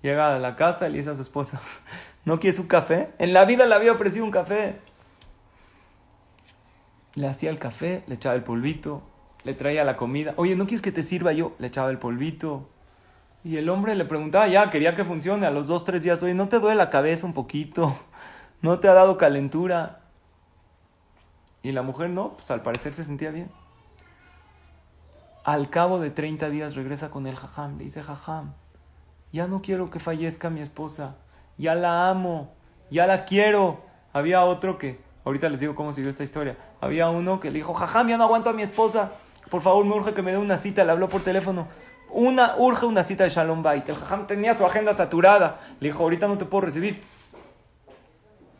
Llega 0.00 0.34
a 0.34 0.38
la 0.38 0.56
casa 0.56 0.88
y 0.88 0.92
le 0.92 0.96
dice 0.96 1.10
a 1.10 1.14
su 1.14 1.20
esposa, 1.20 1.60
¿no 2.24 2.40
quieres 2.40 2.58
un 2.58 2.66
café? 2.66 3.10
En 3.18 3.34
la 3.34 3.44
vida 3.44 3.66
le 3.66 3.74
había 3.74 3.92
ofrecido 3.92 4.24
un 4.24 4.30
café. 4.30 4.76
Le 7.16 7.28
hacía 7.28 7.50
el 7.50 7.58
café, 7.58 8.02
le 8.06 8.14
echaba 8.14 8.34
el 8.34 8.42
polvito, 8.42 9.02
le 9.44 9.52
traía 9.52 9.84
la 9.84 9.98
comida. 9.98 10.32
Oye, 10.38 10.56
¿no 10.56 10.64
quieres 10.64 10.80
que 10.80 10.90
te 10.90 11.02
sirva 11.02 11.34
yo? 11.34 11.54
Le 11.58 11.66
echaba 11.66 11.90
el 11.90 11.98
polvito. 11.98 12.66
Y 13.44 13.58
el 13.58 13.68
hombre 13.68 13.94
le 13.94 14.06
preguntaba, 14.06 14.48
ya, 14.48 14.70
quería 14.70 14.94
que 14.94 15.04
funcione 15.04 15.46
a 15.46 15.50
los 15.50 15.66
dos, 15.66 15.84
tres 15.84 16.02
días. 16.02 16.22
Oye, 16.22 16.32
¿no 16.32 16.48
te 16.48 16.60
duele 16.60 16.76
la 16.76 16.88
cabeza 16.88 17.26
un 17.26 17.34
poquito? 17.34 17.94
¿No 18.62 18.78
te 18.78 18.88
ha 18.88 18.94
dado 18.94 19.18
calentura? 19.18 20.00
Y 21.62 21.72
la 21.72 21.82
mujer 21.82 22.08
no, 22.08 22.38
pues 22.38 22.50
al 22.50 22.62
parecer 22.62 22.94
se 22.94 23.04
sentía 23.04 23.30
bien. 23.32 23.50
Al 25.44 25.70
cabo 25.70 25.98
de 25.98 26.10
30 26.10 26.50
días 26.50 26.74
regresa 26.74 27.10
con 27.10 27.26
el 27.26 27.36
jajam. 27.36 27.78
Le 27.78 27.84
dice, 27.84 28.02
jajam, 28.02 28.52
ya 29.32 29.46
no 29.46 29.62
quiero 29.62 29.88
que 29.90 29.98
fallezca 29.98 30.50
mi 30.50 30.60
esposa. 30.60 31.16
Ya 31.56 31.74
la 31.74 32.10
amo. 32.10 32.52
Ya 32.90 33.06
la 33.06 33.24
quiero. 33.24 33.80
Había 34.12 34.44
otro 34.44 34.76
que, 34.76 35.00
ahorita 35.24 35.48
les 35.48 35.60
digo 35.60 35.74
cómo 35.74 35.92
siguió 35.92 36.10
esta 36.10 36.24
historia. 36.24 36.58
Había 36.80 37.08
uno 37.08 37.40
que 37.40 37.50
le 37.50 37.58
dijo, 37.58 37.72
jajam, 37.72 38.08
ya 38.08 38.18
no 38.18 38.24
aguanto 38.24 38.50
a 38.50 38.52
mi 38.52 38.62
esposa. 38.62 39.12
Por 39.50 39.62
favor, 39.62 39.84
me 39.84 39.94
urge 39.94 40.12
que 40.12 40.22
me 40.22 40.32
dé 40.32 40.38
una 40.38 40.58
cita. 40.58 40.84
Le 40.84 40.92
habló 40.92 41.08
por 41.08 41.22
teléfono. 41.22 41.68
Una, 42.10 42.56
urge 42.58 42.84
una 42.84 43.02
cita 43.02 43.24
de 43.24 43.30
Shalom 43.30 43.62
Bait. 43.62 43.88
El 43.88 43.96
jajam 43.96 44.26
tenía 44.26 44.52
su 44.52 44.66
agenda 44.66 44.92
saturada. 44.92 45.60
Le 45.80 45.88
dijo, 45.88 46.02
ahorita 46.02 46.28
no 46.28 46.36
te 46.36 46.44
puedo 46.44 46.66
recibir. 46.66 47.00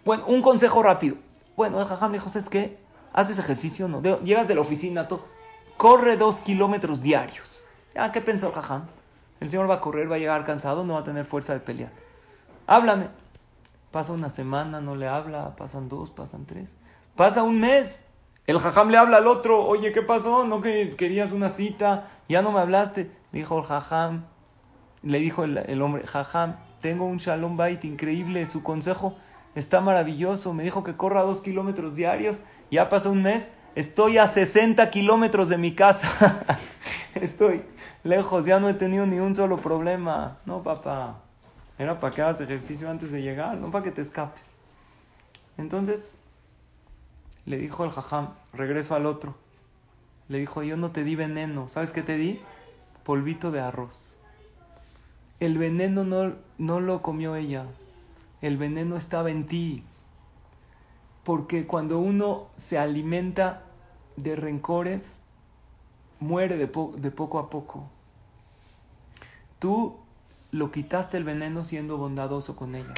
Bueno, 0.04 0.24
un 0.26 0.40
consejo 0.40 0.82
rápido. 0.82 1.16
Bueno, 1.56 1.78
el 1.78 1.86
jajam 1.86 2.12
le 2.12 2.18
dijo, 2.18 2.30
¿sabes 2.30 2.48
qué? 2.48 2.78
Haces 3.12 3.38
ejercicio, 3.38 3.86
¿no? 3.86 4.00
llegas 4.22 4.48
de 4.48 4.54
la 4.54 4.62
oficina, 4.62 5.08
todo. 5.08 5.39
Corre 5.80 6.18
dos 6.18 6.42
kilómetros 6.42 7.00
diarios. 7.00 7.64
Ah, 7.96 8.12
¿qué 8.12 8.20
pensó 8.20 8.48
el 8.48 8.52
jajam? 8.52 8.82
El 9.40 9.48
señor 9.48 9.70
va 9.70 9.76
a 9.76 9.80
correr, 9.80 10.12
va 10.12 10.16
a 10.16 10.18
llegar 10.18 10.44
cansado, 10.44 10.84
no 10.84 10.92
va 10.92 11.00
a 11.00 11.04
tener 11.04 11.24
fuerza 11.24 11.54
de 11.54 11.60
pelear. 11.60 11.90
Háblame. 12.66 13.08
Pasa 13.90 14.12
una 14.12 14.28
semana, 14.28 14.82
no 14.82 14.94
le 14.94 15.08
habla. 15.08 15.56
Pasan 15.56 15.88
dos, 15.88 16.10
pasan 16.10 16.44
tres. 16.44 16.68
Pasa 17.16 17.42
un 17.42 17.60
mes. 17.60 18.04
El 18.46 18.58
jajam 18.58 18.90
le 18.90 18.98
habla 18.98 19.16
al 19.16 19.26
otro, 19.26 19.66
oye, 19.66 19.90
¿qué 19.90 20.02
pasó? 20.02 20.44
¿No 20.44 20.60
que 20.60 20.96
querías 20.96 21.32
una 21.32 21.48
cita? 21.48 22.10
Ya 22.28 22.42
no 22.42 22.52
me 22.52 22.60
hablaste. 22.60 23.10
Dijo 23.32 23.56
el 23.56 23.64
jajam, 23.64 24.26
le 25.02 25.18
dijo 25.18 25.44
el, 25.44 25.80
hombre, 25.80 26.06
jajam, 26.06 26.56
tengo 26.82 27.06
un 27.06 27.16
shalom 27.16 27.56
bait 27.56 27.82
increíble, 27.86 28.44
su 28.44 28.62
consejo 28.62 29.16
está 29.54 29.80
maravilloso. 29.80 30.52
Me 30.52 30.62
dijo 30.62 30.84
que 30.84 30.98
corra 30.98 31.22
dos 31.22 31.40
kilómetros 31.40 31.94
diarios. 31.94 32.38
Ya 32.70 32.90
pasó 32.90 33.10
un 33.10 33.22
mes, 33.22 33.50
estoy 33.74 34.18
a 34.18 34.26
60 34.26 34.90
kilómetros 34.90 35.48
de 35.48 35.58
mi 35.58 35.74
casa. 35.74 36.44
estoy 37.14 37.62
lejos, 38.04 38.44
ya 38.46 38.60
no 38.60 38.68
he 38.68 38.74
tenido 38.74 39.06
ni 39.06 39.18
un 39.18 39.34
solo 39.34 39.58
problema. 39.58 40.38
No, 40.46 40.62
papá. 40.62 41.20
Era 41.78 41.98
para 41.98 42.14
que 42.14 42.22
hagas 42.22 42.40
ejercicio 42.40 42.90
antes 42.90 43.10
de 43.10 43.22
llegar, 43.22 43.56
no 43.56 43.70
para 43.70 43.84
que 43.84 43.90
te 43.90 44.02
escapes. 44.02 44.42
Entonces, 45.56 46.12
le 47.46 47.58
dijo 47.58 47.84
el 47.84 47.90
jajam, 47.90 48.30
regreso 48.52 48.94
al 48.94 49.06
otro. 49.06 49.34
Le 50.28 50.38
dijo, 50.38 50.62
yo 50.62 50.76
no 50.76 50.90
te 50.90 51.04
di 51.04 51.16
veneno. 51.16 51.68
¿Sabes 51.68 51.90
qué 51.90 52.02
te 52.02 52.16
di? 52.16 52.40
Polvito 53.02 53.50
de 53.50 53.60
arroz. 53.60 54.18
El 55.40 55.58
veneno 55.58 56.04
no, 56.04 56.34
no 56.58 56.80
lo 56.80 57.02
comió 57.02 57.34
ella. 57.34 57.64
El 58.42 58.56
veneno 58.56 58.96
estaba 58.96 59.30
en 59.30 59.46
ti. 59.46 59.82
Porque 61.30 61.64
cuando 61.64 62.00
uno 62.00 62.48
se 62.56 62.76
alimenta 62.76 63.62
de 64.16 64.34
rencores, 64.34 65.16
muere 66.18 66.56
de, 66.56 66.66
poco 66.66 67.38
a 67.38 67.48
poco. 67.50 67.84
Tú 69.60 69.94
lo 70.50 70.72
quitaste 70.72 71.18
el 71.18 71.22
veneno 71.22 71.62
siendo 71.62 71.98
bondadoso 71.98 72.56
con 72.56 72.74
ella. 72.74 72.94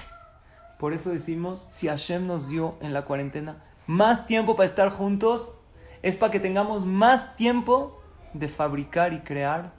Por 0.78 0.94
eso 0.94 1.10
decimos, 1.10 1.68
si 1.70 1.88
Hashem 1.88 2.26
nos 2.26 2.48
dio 2.48 2.76
en 2.80 2.94
la 2.94 3.04
cuarentena 3.04 3.62
más 3.86 4.26
tiempo 4.26 4.56
para 4.56 4.66
estar 4.66 4.88
juntos, 4.88 5.58
es 6.00 6.16
para 6.16 6.32
que 6.32 6.40
tengamos 6.40 6.86
más 6.86 7.36
tiempo 7.36 8.00
de 8.32 8.48
fabricar 8.48 9.12
y 9.12 9.20
crear 9.20 9.74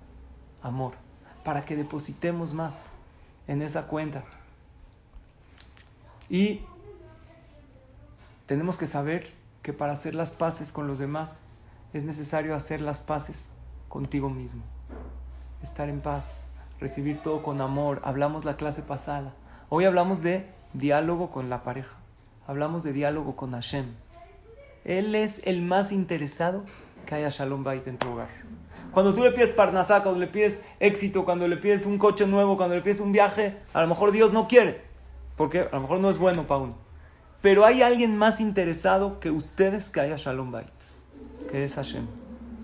amor, 0.61 0.93
para 1.43 1.65
que 1.65 1.75
depositemos 1.75 2.53
más 2.53 2.83
en 3.47 3.63
esa 3.63 3.87
cuenta. 3.87 4.23
Y 6.29 6.61
tenemos 8.45 8.77
que 8.77 8.87
saber 8.87 9.27
que 9.61 9.73
para 9.73 9.93
hacer 9.93 10.15
las 10.15 10.31
paces 10.31 10.71
con 10.71 10.87
los 10.87 10.99
demás 10.99 11.45
es 11.93 12.03
necesario 12.03 12.55
hacer 12.55 12.81
las 12.81 13.01
paces 13.01 13.47
contigo 13.87 14.29
mismo, 14.29 14.63
estar 15.61 15.87
en 15.87 16.01
paz, 16.01 16.41
recibir 16.79 17.19
todo 17.19 17.43
con 17.43 17.61
amor. 17.61 18.01
Hablamos 18.03 18.43
la 18.43 18.57
clase 18.57 18.81
pasada. 18.81 19.33
Hoy 19.69 19.85
hablamos 19.85 20.21
de 20.21 20.47
diálogo 20.73 21.31
con 21.31 21.49
la 21.49 21.63
pareja. 21.63 21.95
Hablamos 22.45 22.83
de 22.83 22.91
diálogo 22.91 23.35
con 23.35 23.51
Hashem. 23.51 23.85
Él 24.83 25.15
es 25.15 25.41
el 25.45 25.61
más 25.61 25.93
interesado 25.93 26.65
que 27.05 27.15
haya 27.15 27.29
Shalom 27.29 27.63
Bait 27.63 27.87
en 27.87 27.97
tu 27.97 28.11
hogar. 28.11 28.27
Cuando 28.91 29.13
tú 29.13 29.23
le 29.23 29.31
pides 29.31 29.51
Parnasá, 29.51 30.03
cuando 30.03 30.19
le 30.19 30.27
pides 30.27 30.63
éxito, 30.79 31.23
cuando 31.23 31.47
le 31.47 31.57
pides 31.57 31.85
un 31.85 31.97
coche 31.97 32.27
nuevo, 32.27 32.57
cuando 32.57 32.75
le 32.75 32.81
pides 32.81 32.99
un 32.99 33.11
viaje, 33.11 33.57
a 33.73 33.81
lo 33.81 33.87
mejor 33.87 34.11
Dios 34.11 34.33
no 34.33 34.47
quiere. 34.47 34.81
Porque 35.37 35.61
a 35.61 35.69
lo 35.71 35.81
mejor 35.81 35.99
no 35.99 36.09
es 36.09 36.17
bueno 36.17 36.43
para 36.43 36.61
uno. 36.61 36.82
Pero 37.43 37.65
hay 37.65 37.81
alguien 37.81 38.17
más 38.17 38.39
interesado 38.39 39.19
que 39.19 39.29
ustedes 39.29 39.89
que 39.89 39.99
haya 39.99 40.15
Shalom 40.15 40.53
Bait, 40.53 40.71
que 41.51 41.65
es 41.65 41.75
Hashem. 41.75 42.07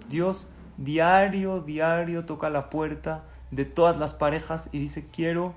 Dios 0.08 0.50
diario, 0.78 1.60
diario 1.60 2.24
toca 2.24 2.50
la 2.50 2.70
puerta 2.70 3.26
de 3.52 3.66
todas 3.66 3.98
las 3.98 4.14
parejas 4.14 4.70
y 4.72 4.80
dice, 4.80 5.06
quiero 5.12 5.54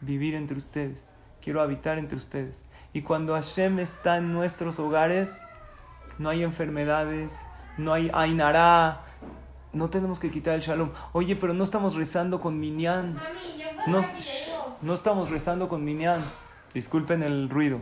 vivir 0.00 0.36
entre 0.36 0.56
ustedes, 0.56 1.10
quiero 1.42 1.60
habitar 1.62 1.98
entre 1.98 2.16
ustedes. 2.16 2.66
Y 2.92 3.02
cuando 3.02 3.34
Hashem 3.34 3.80
está 3.80 4.18
en 4.18 4.32
nuestros 4.32 4.78
hogares, 4.78 5.36
no 6.18 6.28
hay 6.28 6.44
enfermedades, 6.44 7.40
no 7.76 7.92
hay 7.92 8.08
Ainara, 8.14 9.00
no 9.72 9.90
tenemos 9.90 10.20
que 10.20 10.30
quitar 10.30 10.54
el 10.54 10.60
shalom. 10.60 10.90
Oye, 11.12 11.34
pero 11.34 11.54
no 11.54 11.64
estamos 11.64 11.96
rezando 11.96 12.40
con 12.40 12.60
Minyan. 12.60 13.18
No, 13.88 14.02
no 14.80 14.94
estamos 14.94 15.28
rezando 15.28 15.68
con 15.68 15.84
Minyan. 15.84 16.24
Disculpen 16.72 17.24
el 17.24 17.50
ruido. 17.50 17.80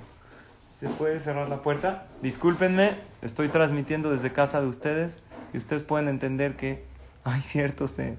¿Se 0.79 0.89
puede 0.89 1.19
cerrar 1.19 1.49
la 1.49 1.61
puerta? 1.63 2.07
Discúlpenme, 2.23 2.97
estoy 3.21 3.49
transmitiendo 3.49 4.13
desde 4.13 4.33
casa 4.33 4.61
de 4.61 4.69
ustedes 4.69 5.19
y 5.53 5.59
ustedes 5.59 5.83
pueden 5.83 6.07
entender 6.07 6.57
que 6.57 6.85
hay 7.25 7.43
ciertos 7.43 7.99
eh, 7.99 8.17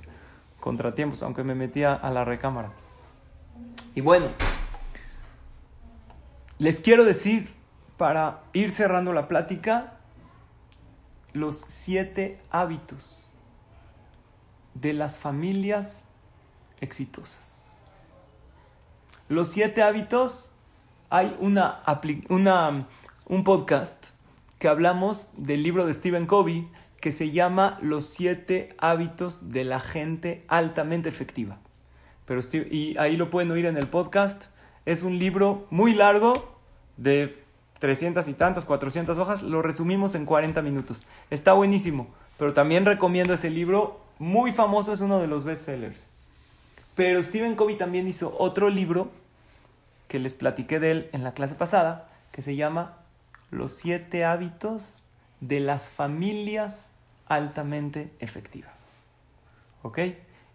contratiempos, 0.59 1.23
aunque 1.23 1.45
me 1.45 1.55
metía 1.55 1.93
a 1.93 2.11
la 2.11 2.25
recámara. 2.25 2.71
Y 3.95 4.01
bueno, 4.01 4.27
les 6.57 6.81
quiero 6.81 7.05
decir, 7.05 7.49
para 7.97 8.41
ir 8.51 8.71
cerrando 8.71 9.13
la 9.13 9.29
plática, 9.29 9.93
los 11.31 11.63
siete 11.65 12.41
hábitos 12.51 13.31
de 14.73 14.91
las 14.91 15.17
familias 15.17 16.03
exitosas. 16.81 17.85
Los 19.29 19.47
siete 19.47 19.81
hábitos, 19.81 20.51
hay 21.09 21.35
una, 21.39 21.81
una, 22.29 22.87
un 23.25 23.43
podcast 23.43 24.07
que 24.59 24.67
hablamos 24.67 25.29
del 25.35 25.63
libro 25.63 25.85
de 25.85 25.93
Stephen 25.93 26.27
Covey 26.27 26.67
que 27.01 27.11
se 27.11 27.31
llama 27.31 27.79
Los 27.81 28.05
siete 28.05 28.75
hábitos 28.77 29.49
de 29.49 29.63
la 29.63 29.79
gente 29.79 30.43
altamente 30.47 31.09
efectiva. 31.09 31.57
Pero, 32.25 32.41
y 32.53 32.95
ahí 32.97 33.17
lo 33.17 33.29
pueden 33.29 33.49
oír 33.51 33.65
en 33.65 33.77
el 33.77 33.87
podcast. 33.87 34.45
Es 34.85 35.01
un 35.01 35.17
libro 35.17 35.65
muy 35.71 35.93
largo 35.95 36.59
de 36.97 37.41
300 37.79 38.27
y 38.27 38.33
tantas, 38.33 38.65
400 38.65 39.17
hojas, 39.17 39.41
lo 39.41 39.61
resumimos 39.61 40.13
en 40.13 40.25
40 40.25 40.61
minutos. 40.61 41.05
Está 41.29 41.53
buenísimo, 41.53 42.07
pero 42.37 42.53
también 42.53 42.85
recomiendo 42.85 43.33
ese 43.33 43.49
libro, 43.49 44.01
muy 44.19 44.51
famoso, 44.51 44.93
es 44.93 45.01
uno 45.01 45.19
de 45.19 45.27
los 45.27 45.45
bestsellers. 45.45 46.07
Pero 46.95 47.23
Stephen 47.23 47.55
Covey 47.55 47.77
también 47.77 48.07
hizo 48.07 48.35
otro 48.37 48.69
libro 48.69 49.09
que 50.09 50.19
les 50.19 50.33
platiqué 50.33 50.81
de 50.81 50.91
él 50.91 51.09
en 51.13 51.23
la 51.23 51.33
clase 51.33 51.55
pasada, 51.55 52.09
que 52.33 52.41
se 52.41 52.57
llama 52.57 52.97
Los 53.51 53.71
siete 53.71 54.25
hábitos 54.25 55.03
de 55.39 55.61
las 55.61 55.89
familias 55.89 56.91
altamente 57.27 58.11
efectivas. 58.19 59.11
¿Ok? 59.83 59.99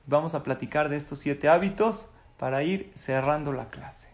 Vamos 0.06 0.34
a 0.34 0.42
platicar 0.42 0.90
de 0.90 0.96
estos 0.96 1.20
siete 1.20 1.48
hábitos 1.48 2.10
para 2.36 2.62
ir 2.62 2.92
cerrando 2.94 3.52
la 3.52 3.70
clase. 3.70 4.08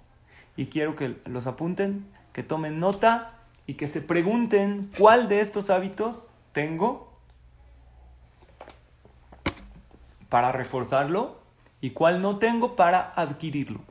Y 0.57 0.67
quiero 0.67 0.95
que 0.95 1.17
los 1.25 1.49
apunten 1.49 2.07
que 2.33 2.43
tomen 2.43 2.79
nota 2.79 3.35
y 3.67 3.75
que 3.75 3.89
se 3.89 4.03
pregunten 4.03 4.91
cuál 4.99 5.29
de 5.29 5.41
estos 5.41 5.71
hábitos 5.71 6.29
tengo 6.53 7.13
para 10.29 10.53
reforzarlo 10.53 11.41
y 11.81 11.91
cuál 11.91 12.21
no 12.21 12.39
tengo 12.39 12.77
para 12.77 13.13
adquirirlo. 13.17 13.90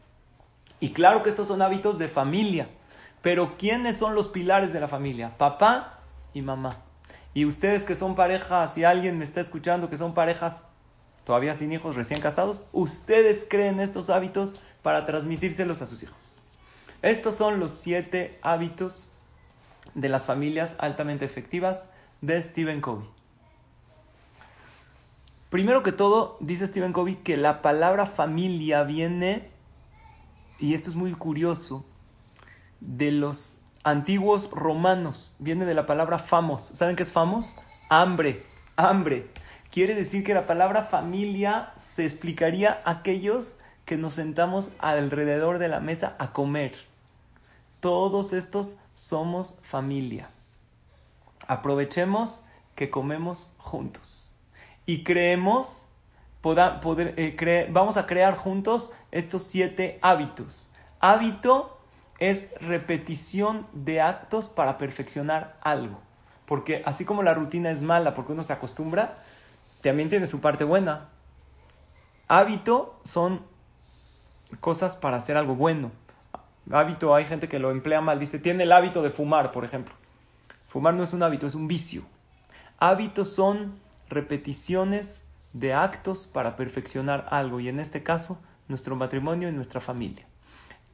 Y 0.80 0.92
claro 0.92 1.24
que 1.24 1.30
estos 1.30 1.48
son 1.48 1.62
hábitos 1.62 1.98
de 1.98 2.08
familia, 2.08 2.70
pero 3.22 3.58
¿quiénes 3.58 3.98
son 3.98 4.16
los 4.16 4.28
pilares 4.28 4.72
de 4.74 4.80
la 4.80 4.88
familia? 4.88 5.38
Papá 5.38 6.00
y 6.34 6.42
mamá. 6.42 6.70
Y 7.34 7.46
ustedes 7.46 7.84
que 7.86 7.96
son 7.96 8.16
parejas, 8.16 8.74
si 8.74 8.84
alguien 8.84 9.18
me 9.18 9.24
está 9.24 9.42
escuchando 9.42 9.90
que 9.90 9.98
son 9.98 10.14
parejas 10.14 10.64
todavía 11.26 11.54
sin 11.54 11.72
hijos, 11.72 11.96
recién 11.96 12.22
casados, 12.22 12.66
ustedes 12.72 13.46
creen 13.48 13.80
estos 13.80 14.10
hábitos 14.10 14.56
para 14.82 15.06
transmitírselos 15.06 15.82
a 15.82 15.86
sus 15.86 16.02
hijos. 16.02 16.40
Estos 17.02 17.36
son 17.36 17.60
los 17.60 17.72
siete 17.72 18.40
hábitos 18.42 19.08
de 19.94 20.10
las 20.10 20.26
familias 20.26 20.76
altamente 20.80 21.26
efectivas 21.26 21.86
de 22.22 22.42
Stephen 22.42 22.82
Covey. 22.82 23.08
Primero 25.50 25.82
que 25.82 25.92
todo, 25.92 26.38
dice 26.42 26.68
Stephen 26.68 26.94
Covey 26.94 27.16
que 27.16 27.38
la 27.38 27.62
palabra 27.62 28.06
familia 28.06 28.84
viene, 28.84 29.50
y 30.60 30.74
esto 30.74 30.90
es 30.90 30.96
muy 30.96 31.14
curioso, 31.14 31.86
de 32.82 33.12
los 33.12 33.60
antiguos 33.84 34.52
romanos. 34.52 35.36
Viene 35.40 35.66
de 35.66 35.74
la 35.74 35.86
palabra 35.86 36.20
famos. 36.20 36.64
¿Saben 36.64 36.96
qué 36.96 37.04
es 37.04 37.12
famos? 37.12 37.56
Hambre, 37.90 38.46
hambre. 38.76 39.28
Quiere 39.72 39.96
decir 39.96 40.24
que 40.24 40.34
la 40.34 40.48
palabra 40.48 40.84
familia 40.84 41.74
se 41.76 42.04
explicaría 42.04 42.80
a 42.84 42.92
aquellos 42.92 43.58
que 43.86 43.98
nos 43.98 44.16
sentamos 44.16 44.72
alrededor 44.80 45.60
de 45.60 45.68
la 45.68 45.80
mesa 45.80 46.16
a 46.20 46.32
comer. 46.32 46.76
Todos 47.80 48.34
estos 48.34 48.78
somos 48.94 49.60
familia. 49.64 50.30
Aprovechemos 51.48 52.42
que 52.76 52.90
comemos 52.90 53.54
juntos. 53.58 54.36
Y 54.86 55.04
creemos, 55.04 55.86
poder, 56.42 57.14
eh, 57.18 57.68
vamos 57.72 57.98
a 57.98 58.06
crear 58.06 58.36
juntos 58.36 58.92
estos 59.12 59.44
siete 59.44 60.00
hábitos. 60.02 60.72
Hábito 61.00 61.80
es 62.20 62.50
repetición 62.62 63.66
de 63.74 64.02
actos 64.02 64.50
para 64.50 64.78
perfeccionar 64.78 65.58
algo. 65.62 66.00
Porque 66.46 66.82
así 66.86 67.06
como 67.06 67.24
la 67.24 67.34
rutina 67.34 67.72
es 67.72 67.82
mala 67.82 68.16
porque 68.16 68.34
uno 68.34 68.44
se 68.44 68.54
acostumbra, 68.54 69.20
también 69.82 70.10
tiene 70.10 70.28
su 70.28 70.42
parte 70.42 70.64
buena. 70.64 71.10
Hábito 72.28 73.00
son 73.04 73.46
cosas 74.60 74.96
para 74.96 75.18
hacer 75.18 75.38
algo 75.38 75.56
bueno. 75.56 75.92
Hábito, 76.72 77.16
hay 77.16 77.26
gente 77.26 77.48
que 77.48 77.60
lo 77.60 77.72
emplea 77.72 78.02
mal. 78.02 78.20
Dice, 78.20 78.40
tiene 78.40 78.64
el 78.64 78.72
hábito 78.72 79.02
de 79.02 79.10
fumar, 79.10 79.52
por 79.52 79.66
ejemplo. 79.66 79.94
Fumar 80.68 80.94
no 80.94 81.04
es 81.04 81.14
un 81.14 81.24
hábito, 81.24 81.48
es 81.48 81.56
un 81.56 81.68
vicio. 81.68 82.04
Hábitos 82.78 83.34
son 83.34 83.80
repeticiones 84.10 85.24
de 85.54 85.74
actos 85.74 86.28
para 86.28 86.56
perfeccionar 86.56 87.28
algo, 87.32 87.60
y 87.60 87.70
en 87.70 87.80
este 87.80 88.04
caso, 88.04 88.42
nuestro 88.68 88.96
matrimonio 88.96 89.50
y 89.50 89.52
nuestra 89.52 89.82
familia. 89.82 90.28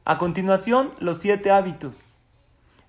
A 0.05 0.17
continuación, 0.17 0.93
los 0.99 1.17
siete 1.17 1.51
hábitos 1.51 2.17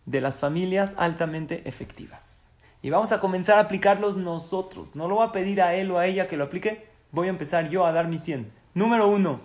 de 0.04 0.20
las 0.20 0.38
familias 0.38 0.94
altamente 0.96 1.68
efectivas. 1.68 2.50
Y 2.82 2.90
vamos 2.90 3.10
a 3.12 3.20
comenzar 3.20 3.58
a 3.58 3.62
aplicarlos 3.62 4.16
nosotros. 4.16 4.94
No 4.94 5.08
lo 5.08 5.16
voy 5.16 5.26
a 5.26 5.32
pedir 5.32 5.60
a 5.60 5.74
él 5.74 5.90
o 5.90 5.98
a 5.98 6.06
ella 6.06 6.28
que 6.28 6.36
lo 6.36 6.44
aplique, 6.44 6.88
voy 7.10 7.26
a 7.26 7.30
empezar 7.30 7.68
yo 7.68 7.84
a 7.84 7.92
dar 7.92 8.06
mi 8.06 8.18
100. 8.18 8.52
Número 8.74 9.08
uno, 9.08 9.40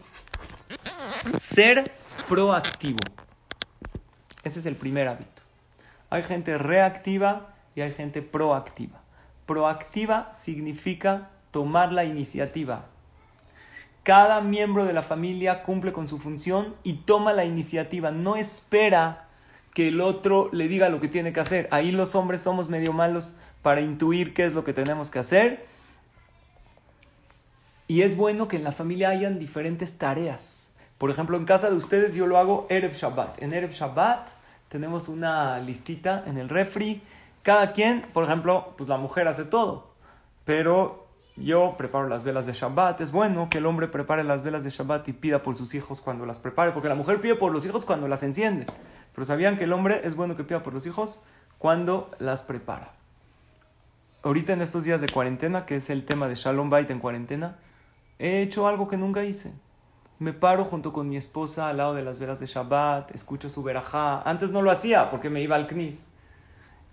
ser 1.39 1.91
proactivo. 2.27 2.99
Ese 4.43 4.59
es 4.59 4.65
el 4.65 4.75
primer 4.75 5.07
hábito. 5.07 5.41
Hay 6.09 6.23
gente 6.23 6.57
reactiva 6.57 7.55
y 7.73 7.81
hay 7.81 7.93
gente 7.93 8.21
proactiva. 8.21 9.01
Proactiva 9.45 10.31
significa 10.33 11.29
tomar 11.51 11.91
la 11.91 12.05
iniciativa. 12.05 12.85
Cada 14.03 14.41
miembro 14.41 14.85
de 14.85 14.93
la 14.93 15.03
familia 15.03 15.61
cumple 15.61 15.93
con 15.93 16.07
su 16.07 16.17
función 16.17 16.75
y 16.83 16.93
toma 16.93 17.33
la 17.33 17.45
iniciativa. 17.45 18.09
No 18.09 18.35
espera 18.35 19.27
que 19.75 19.89
el 19.89 20.01
otro 20.01 20.49
le 20.51 20.67
diga 20.67 20.89
lo 20.89 20.99
que 20.99 21.07
tiene 21.07 21.33
que 21.33 21.39
hacer. 21.39 21.67
Ahí 21.71 21.91
los 21.91 22.15
hombres 22.15 22.41
somos 22.41 22.67
medio 22.67 22.93
malos 22.93 23.33
para 23.61 23.81
intuir 23.81 24.33
qué 24.33 24.45
es 24.45 24.53
lo 24.53 24.63
que 24.63 24.73
tenemos 24.73 25.11
que 25.11 25.19
hacer. 25.19 25.67
Y 27.87 28.01
es 28.01 28.17
bueno 28.17 28.47
que 28.47 28.55
en 28.55 28.63
la 28.63 28.71
familia 28.71 29.09
hayan 29.09 29.37
diferentes 29.37 29.97
tareas. 29.97 30.71
Por 30.97 31.11
ejemplo, 31.11 31.37
en 31.37 31.45
casa 31.45 31.69
de 31.69 31.75
ustedes 31.75 32.15
yo 32.15 32.25
lo 32.25 32.37
hago 32.37 32.65
Erev 32.69 32.93
Shabbat. 32.93 33.41
En 33.41 33.53
Erev 33.53 33.71
Shabbat 33.71 34.29
tenemos 34.69 35.09
una 35.09 35.59
listita 35.59 36.23
en 36.25 36.37
el 36.37 36.49
refri. 36.49 37.01
Cada 37.43 37.71
quien, 37.73 38.03
por 38.13 38.23
ejemplo, 38.23 38.73
pues 38.77 38.89
la 38.89 38.97
mujer 38.97 39.27
hace 39.27 39.45
todo. 39.45 39.91
Pero 40.45 41.07
yo 41.37 41.75
preparo 41.77 42.07
las 42.07 42.23
velas 42.23 42.45
de 42.45 42.53
Shabbat. 42.53 43.01
Es 43.01 43.11
bueno 43.11 43.49
que 43.49 43.59
el 43.59 43.65
hombre 43.65 43.87
prepare 43.87 44.23
las 44.23 44.43
velas 44.43 44.63
de 44.63 44.69
Shabbat 44.69 45.07
y 45.07 45.13
pida 45.13 45.43
por 45.43 45.55
sus 45.55 45.73
hijos 45.73 46.01
cuando 46.01 46.25
las 46.25 46.39
prepare. 46.39 46.71
Porque 46.71 46.89
la 46.89 46.95
mujer 46.95 47.21
pide 47.21 47.35
por 47.35 47.51
los 47.51 47.65
hijos 47.65 47.85
cuando 47.85 48.07
las 48.07 48.23
enciende. 48.23 48.65
Pero 49.13 49.25
sabían 49.25 49.57
que 49.57 49.63
el 49.63 49.73
hombre 49.73 50.01
es 50.03 50.15
bueno 50.15 50.35
que 50.35 50.43
pida 50.43 50.63
por 50.63 50.73
los 50.73 50.85
hijos 50.85 51.21
cuando 51.57 52.11
las 52.19 52.43
prepara. 52.43 52.93
Ahorita 54.23 54.53
en 54.53 54.61
estos 54.61 54.83
días 54.83 55.01
de 55.01 55.09
cuarentena, 55.09 55.65
que 55.65 55.77
es 55.77 55.89
el 55.89 56.05
tema 56.05 56.27
de 56.27 56.35
Shalom 56.35 56.69
Bait 56.69 56.89
en 56.91 56.99
cuarentena, 56.99 57.57
he 58.19 58.41
hecho 58.41 58.67
algo 58.67 58.87
que 58.87 58.97
nunca 58.97 59.23
hice. 59.23 59.51
Me 60.19 60.33
paro 60.33 60.63
junto 60.63 60.93
con 60.93 61.09
mi 61.09 61.17
esposa 61.17 61.69
al 61.69 61.77
lado 61.77 61.95
de 61.95 62.03
las 62.03 62.19
velas 62.19 62.39
de 62.39 62.45
Shabbat, 62.45 63.15
escucho 63.15 63.49
su 63.49 63.63
verajá. 63.63 64.21
Antes 64.21 64.51
no 64.51 64.61
lo 64.61 64.69
hacía 64.69 65.09
porque 65.09 65.31
me 65.31 65.41
iba 65.41 65.55
al 65.55 65.65
knis. 65.65 66.05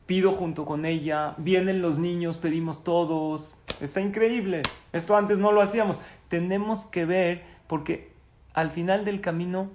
Pido 0.06 0.32
junto 0.32 0.64
con 0.64 0.86
ella, 0.86 1.34
vienen 1.36 1.82
los 1.82 1.98
niños, 1.98 2.38
pedimos 2.38 2.82
todos. 2.82 3.58
Está 3.80 4.00
increíble. 4.00 4.62
Esto 4.92 5.16
antes 5.16 5.38
no 5.38 5.52
lo 5.52 5.60
hacíamos. 5.60 6.00
Tenemos 6.28 6.84
que 6.86 7.04
ver 7.04 7.44
porque 7.66 8.12
al 8.54 8.70
final 8.70 9.04
del 9.04 9.20
camino 9.20 9.70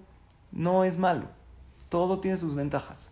no 0.52 0.84
es 0.84 0.98
malo. 0.98 1.28
Todo 1.90 2.20
tiene 2.20 2.38
sus 2.38 2.56
ventajas. 2.56 3.12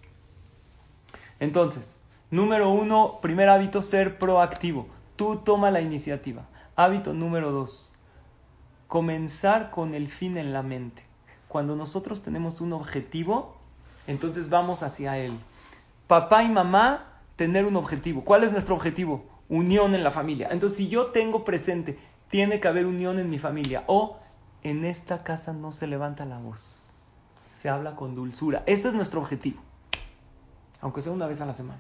Entonces, 1.40 1.98
número 2.30 2.70
uno, 2.70 3.20
primer 3.22 3.50
hábito, 3.50 3.82
ser 3.82 4.20
proactivo. 4.20 4.88
Tú 5.16 5.38
toma 5.38 5.72
la 5.72 5.82
iniciativa. 5.82 6.48
Hábito 6.76 7.14
número 7.14 7.52
dos, 7.52 7.92
comenzar 8.88 9.72
con 9.72 9.94
el 9.94 10.10
fin 10.10 10.38
en 10.38 10.54
la 10.54 10.64
mente. 10.64 11.04
Cuando 11.48 11.76
nosotros 11.76 12.22
tenemos 12.24 12.62
un 12.62 12.74
objetivo, 12.74 13.58
entonces 14.08 14.50
vamos 14.50 14.84
hacia 14.84 15.18
él. 15.18 15.38
Papá 16.08 16.44
y 16.44 16.50
mamá, 16.50 17.20
tener 17.36 17.66
un 17.66 17.76
objetivo. 17.76 18.24
¿Cuál 18.24 18.44
es 18.44 18.52
nuestro 18.52 18.76
objetivo? 18.76 19.26
Unión 19.52 19.94
en 19.94 20.04
la 20.04 20.10
familia. 20.10 20.48
Entonces, 20.50 20.78
si 20.78 20.88
yo 20.88 21.08
tengo 21.08 21.46
presente, 21.46 22.00
tiene 22.28 22.60
que 22.60 22.68
haber 22.68 22.88
unión 22.88 23.20
en 23.20 23.30
mi 23.30 23.38
familia. 23.38 23.84
O 23.86 24.18
en 24.64 24.84
esta 24.84 25.24
casa 25.24 25.54
no 25.54 25.72
se 25.72 25.86
levanta 25.86 26.26
la 26.26 26.40
voz 26.40 26.92
se 27.62 27.70
habla 27.70 27.96
con 27.96 28.16
dulzura. 28.16 28.64
Este 28.66 28.88
es 28.88 28.96
nuestro 28.96 29.22
objetivo. 29.22 29.62
Aunque 30.82 31.04
sea 31.04 31.12
una 31.12 31.28
vez 31.28 31.42
a 31.42 31.46
la 31.46 31.54
semana. 31.54 31.80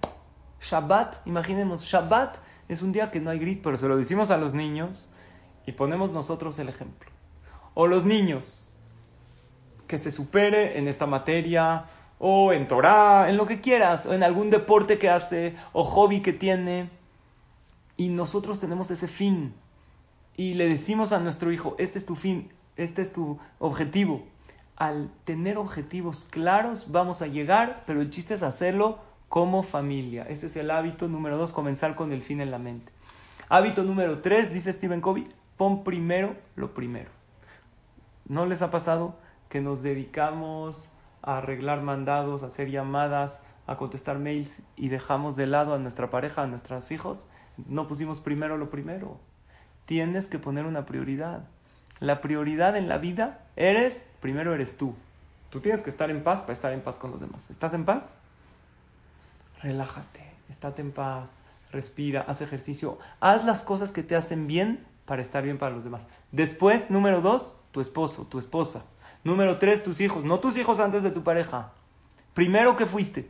Shabbat, 0.61 1.25
imaginemos, 1.25 1.85
Shabbat 1.85 2.37
es 2.69 2.83
un 2.83 2.91
día 2.91 3.09
que 3.09 3.19
no 3.19 3.31
hay 3.31 3.39
grito, 3.39 3.61
pero 3.63 3.77
se 3.77 3.87
lo 3.87 3.97
decimos 3.97 4.29
a 4.29 4.37
los 4.37 4.53
niños 4.53 5.09
y 5.65 5.71
ponemos 5.71 6.11
nosotros 6.11 6.59
el 6.59 6.69
ejemplo. 6.69 7.09
O 7.73 7.87
los 7.87 8.05
niños, 8.05 8.69
que 9.87 9.97
se 9.97 10.11
supere 10.11 10.77
en 10.77 10.87
esta 10.87 11.07
materia, 11.07 11.85
o 12.19 12.53
en 12.53 12.67
Torah, 12.67 13.27
en 13.27 13.35
lo 13.35 13.47
que 13.47 13.59
quieras, 13.59 14.05
o 14.05 14.13
en 14.13 14.21
algún 14.21 14.51
deporte 14.51 14.99
que 14.99 15.09
hace, 15.09 15.55
o 15.73 15.83
hobby 15.83 16.21
que 16.21 16.31
tiene. 16.31 16.91
Y 18.01 18.09
nosotros 18.09 18.59
tenemos 18.59 18.89
ese 18.89 19.07
fin. 19.07 19.53
Y 20.35 20.55
le 20.55 20.67
decimos 20.67 21.11
a 21.11 21.19
nuestro 21.19 21.51
hijo, 21.51 21.75
este 21.77 21.99
es 21.99 22.05
tu 22.05 22.15
fin, 22.15 22.51
este 22.75 23.01
es 23.01 23.13
tu 23.13 23.37
objetivo 23.59 24.23
al 24.81 25.11
tener 25.25 25.59
objetivos 25.59 26.27
claros 26.27 26.91
vamos 26.91 27.21
a 27.21 27.27
llegar, 27.27 27.83
pero 27.85 28.01
el 28.01 28.09
chiste 28.09 28.33
es 28.33 28.41
hacerlo 28.41 28.97
como 29.29 29.61
familia. 29.61 30.25
Este 30.27 30.47
es 30.47 30.55
el 30.55 30.71
hábito 30.71 31.07
número 31.07 31.37
dos, 31.37 31.51
comenzar 31.51 31.93
con 31.93 32.11
el 32.11 32.23
fin 32.23 32.41
en 32.41 32.49
la 32.49 32.57
mente. 32.57 32.91
Hábito 33.47 33.83
número 33.83 34.21
tres, 34.21 34.51
dice 34.51 34.73
Stephen 34.73 34.99
Covey, 34.99 35.27
pon 35.55 35.83
primero 35.83 36.35
lo 36.55 36.73
primero. 36.73 37.11
¿No 38.27 38.47
les 38.47 38.63
ha 38.63 38.71
pasado 38.71 39.19
que 39.49 39.61
nos 39.61 39.83
dedicamos 39.83 40.89
a 41.21 41.37
arreglar 41.37 41.83
mandados, 41.83 42.41
a 42.41 42.47
hacer 42.47 42.71
llamadas, 42.71 43.39
a 43.67 43.77
contestar 43.77 44.17
mails 44.17 44.63
y 44.75 44.89
dejamos 44.89 45.35
de 45.35 45.45
lado 45.45 45.75
a 45.75 45.77
nuestra 45.77 46.09
pareja, 46.09 46.41
a 46.41 46.47
nuestros 46.47 46.89
hijos? 46.89 47.19
No 47.67 47.87
pusimos 47.87 48.19
primero 48.19 48.57
lo 48.57 48.69
primero. 48.69 49.19
Tienes 49.85 50.27
que 50.27 50.39
poner 50.39 50.65
una 50.65 50.85
prioridad. 50.85 51.47
La 51.99 52.21
prioridad 52.21 52.75
en 52.75 52.89
la 52.89 52.97
vida 52.97 53.45
eres, 53.55 54.07
primero 54.21 54.53
eres 54.53 54.77
tú. 54.77 54.95
Tú 55.49 55.59
tienes 55.59 55.81
que 55.81 55.89
estar 55.89 56.09
en 56.09 56.23
paz 56.23 56.41
para 56.41 56.53
estar 56.53 56.73
en 56.73 56.81
paz 56.81 56.97
con 56.97 57.11
los 57.11 57.19
demás. 57.19 57.49
¿Estás 57.49 57.73
en 57.73 57.85
paz? 57.85 58.15
Relájate, 59.61 60.31
estate 60.49 60.81
en 60.81 60.91
paz, 60.91 61.31
respira, 61.71 62.25
haz 62.27 62.41
ejercicio, 62.41 62.97
haz 63.19 63.45
las 63.45 63.63
cosas 63.63 63.91
que 63.91 64.01
te 64.01 64.15
hacen 64.15 64.47
bien 64.47 64.85
para 65.05 65.21
estar 65.21 65.43
bien 65.43 65.57
para 65.57 65.75
los 65.75 65.83
demás. 65.83 66.05
Después, 66.31 66.89
número 66.89 67.21
dos, 67.21 67.53
tu 67.71 67.81
esposo, 67.81 68.25
tu 68.25 68.39
esposa. 68.39 68.85
Número 69.23 69.59
tres, 69.59 69.83
tus 69.83 70.01
hijos. 70.01 70.23
No 70.23 70.39
tus 70.39 70.57
hijos 70.57 70.79
antes 70.79 71.03
de 71.03 71.11
tu 71.11 71.23
pareja. 71.23 71.73
Primero 72.33 72.75
que 72.75 72.85
fuiste. 72.85 73.29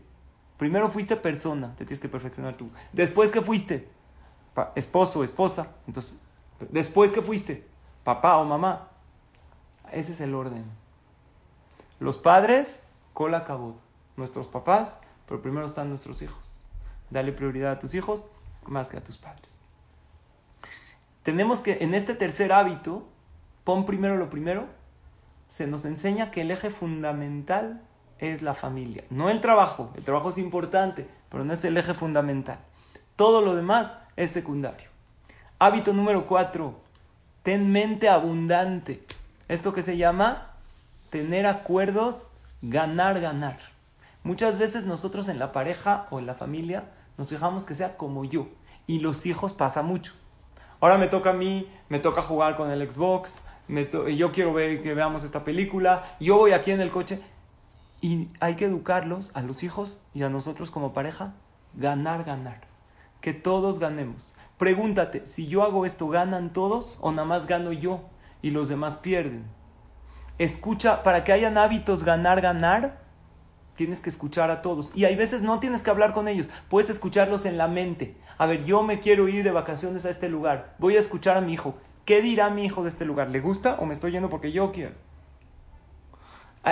Primero 0.57 0.89
fuiste 0.89 1.15
persona, 1.15 1.75
te 1.75 1.85
tienes 1.85 1.99
que 1.99 2.07
perfeccionar 2.07 2.55
tú. 2.55 2.69
Después 2.93 3.31
que 3.31 3.41
fuiste 3.41 3.89
esposo, 4.75 5.23
esposa. 5.23 5.75
Entonces, 5.87 6.13
después 6.69 7.11
que 7.11 7.21
fuiste 7.21 7.71
papá 8.03 8.37
o 8.37 8.45
mamá. 8.45 8.87
Ese 9.91 10.11
es 10.11 10.21
el 10.21 10.33
orden. 10.33 10.65
Los 11.99 12.17
padres, 12.17 12.83
cola 13.13 13.43
cabot. 13.43 13.75
Nuestros 14.17 14.47
papás, 14.47 14.95
pero 15.27 15.41
primero 15.41 15.65
están 15.65 15.89
nuestros 15.89 16.21
hijos. 16.21 16.43
Dale 17.09 17.31
prioridad 17.31 17.73
a 17.73 17.79
tus 17.79 17.93
hijos 17.93 18.23
más 18.65 18.89
que 18.89 18.97
a 18.97 19.03
tus 19.03 19.17
padres. 19.17 19.55
Tenemos 21.23 21.59
que, 21.61 21.79
en 21.81 21.93
este 21.93 22.13
tercer 22.15 22.51
hábito, 22.51 23.07
pon 23.63 23.85
primero 23.85 24.17
lo 24.17 24.29
primero, 24.29 24.65
se 25.47 25.67
nos 25.67 25.85
enseña 25.85 26.31
que 26.31 26.41
el 26.41 26.51
eje 26.51 26.69
fundamental 26.69 27.81
es 28.19 28.41
la 28.41 28.53
familia, 28.53 29.03
no 29.09 29.29
el 29.29 29.41
trabajo. 29.41 29.91
El 29.95 30.05
trabajo 30.05 30.29
es 30.29 30.37
importante, 30.37 31.07
pero 31.29 31.43
no 31.43 31.53
es 31.53 31.63
el 31.65 31.77
eje 31.77 31.93
fundamental. 31.93 32.59
Todo 33.15 33.41
lo 33.41 33.55
demás 33.55 33.97
es 34.15 34.31
secundario. 34.31 34.89
Hábito 35.59 35.93
número 35.93 36.27
cuatro, 36.27 36.81
Ten 37.43 37.71
mente 37.71 38.07
abundante. 38.07 39.03
Esto 39.47 39.73
que 39.73 39.81
se 39.81 39.97
llama 39.97 40.51
tener 41.09 41.47
acuerdos, 41.47 42.29
ganar, 42.61 43.19
ganar. 43.19 43.57
Muchas 44.23 44.59
veces 44.59 44.85
nosotros 44.85 45.27
en 45.27 45.39
la 45.39 45.51
pareja 45.51 46.07
o 46.11 46.19
en 46.19 46.27
la 46.27 46.35
familia 46.35 46.83
nos 47.17 47.29
fijamos 47.29 47.65
que 47.65 47.73
sea 47.73 47.97
como 47.97 48.25
yo. 48.25 48.47
Y 48.85 48.99
los 48.99 49.25
hijos 49.25 49.53
pasa 49.53 49.81
mucho. 49.81 50.13
Ahora 50.79 50.99
me 50.99 51.07
toca 51.07 51.31
a 51.31 51.33
mí, 51.33 51.67
me 51.89 51.97
toca 51.97 52.21
jugar 52.21 52.55
con 52.55 52.69
el 52.69 52.91
Xbox, 52.91 53.39
me 53.67 53.89
yo 54.15 54.31
quiero 54.31 54.53
ver 54.53 54.81
que 54.83 54.93
veamos 54.93 55.23
esta 55.23 55.43
película, 55.43 56.15
yo 56.19 56.37
voy 56.37 56.51
aquí 56.51 56.69
en 56.69 56.81
el 56.81 56.91
coche. 56.91 57.21
Y 58.01 58.29
hay 58.39 58.55
que 58.55 58.65
educarlos, 58.65 59.31
a 59.33 59.41
los 59.41 59.63
hijos 59.63 59.99
y 60.13 60.21
a 60.23 60.29
nosotros 60.29 60.69
como 60.69 60.93
pareja, 60.93 61.33
ganar, 61.73 62.23
ganar. 62.23 62.70
Que 63.21 63.33
todos 63.33 63.79
ganemos. 63.79 64.35
Pregúntate, 64.57 65.25
si 65.25 65.47
yo 65.47 65.63
hago 65.63 65.85
esto, 65.85 66.07
¿ganan 66.07 66.53
todos 66.53 66.97
o 67.01 67.11
nada 67.11 67.27
más 67.27 67.47
gano 67.47 67.71
yo 67.71 68.01
y 68.41 68.51
los 68.51 68.69
demás 68.69 68.97
pierden? 68.97 69.45
Escucha, 70.37 71.03
para 71.03 71.23
que 71.23 71.31
hayan 71.31 71.57
hábitos 71.57 72.03
ganar, 72.03 72.41
ganar, 72.41 73.01
tienes 73.75 73.99
que 73.99 74.09
escuchar 74.09 74.51
a 74.51 74.61
todos. 74.61 74.91
Y 74.95 75.05
hay 75.05 75.15
veces 75.15 75.41
no 75.41 75.59
tienes 75.59 75.81
que 75.81 75.89
hablar 75.89 76.13
con 76.13 76.27
ellos, 76.27 76.49
puedes 76.69 76.89
escucharlos 76.89 77.45
en 77.45 77.57
la 77.57 77.67
mente. 77.67 78.15
A 78.37 78.45
ver, 78.45 78.63
yo 78.63 78.83
me 78.83 78.99
quiero 78.99 79.27
ir 79.27 79.43
de 79.43 79.51
vacaciones 79.51 80.05
a 80.05 80.09
este 80.09 80.29
lugar, 80.29 80.75
voy 80.77 80.95
a 80.95 80.99
escuchar 80.99 81.37
a 81.37 81.41
mi 81.41 81.53
hijo. 81.53 81.75
¿Qué 82.05 82.21
dirá 82.21 82.49
mi 82.49 82.65
hijo 82.65 82.83
de 82.83 82.89
este 82.89 83.05
lugar? 83.05 83.29
¿Le 83.29 83.39
gusta 83.39 83.77
o 83.79 83.85
me 83.85 83.93
estoy 83.93 84.11
yendo 84.11 84.29
porque 84.29 84.51
yo 84.51 84.71
quiero? 84.71 84.95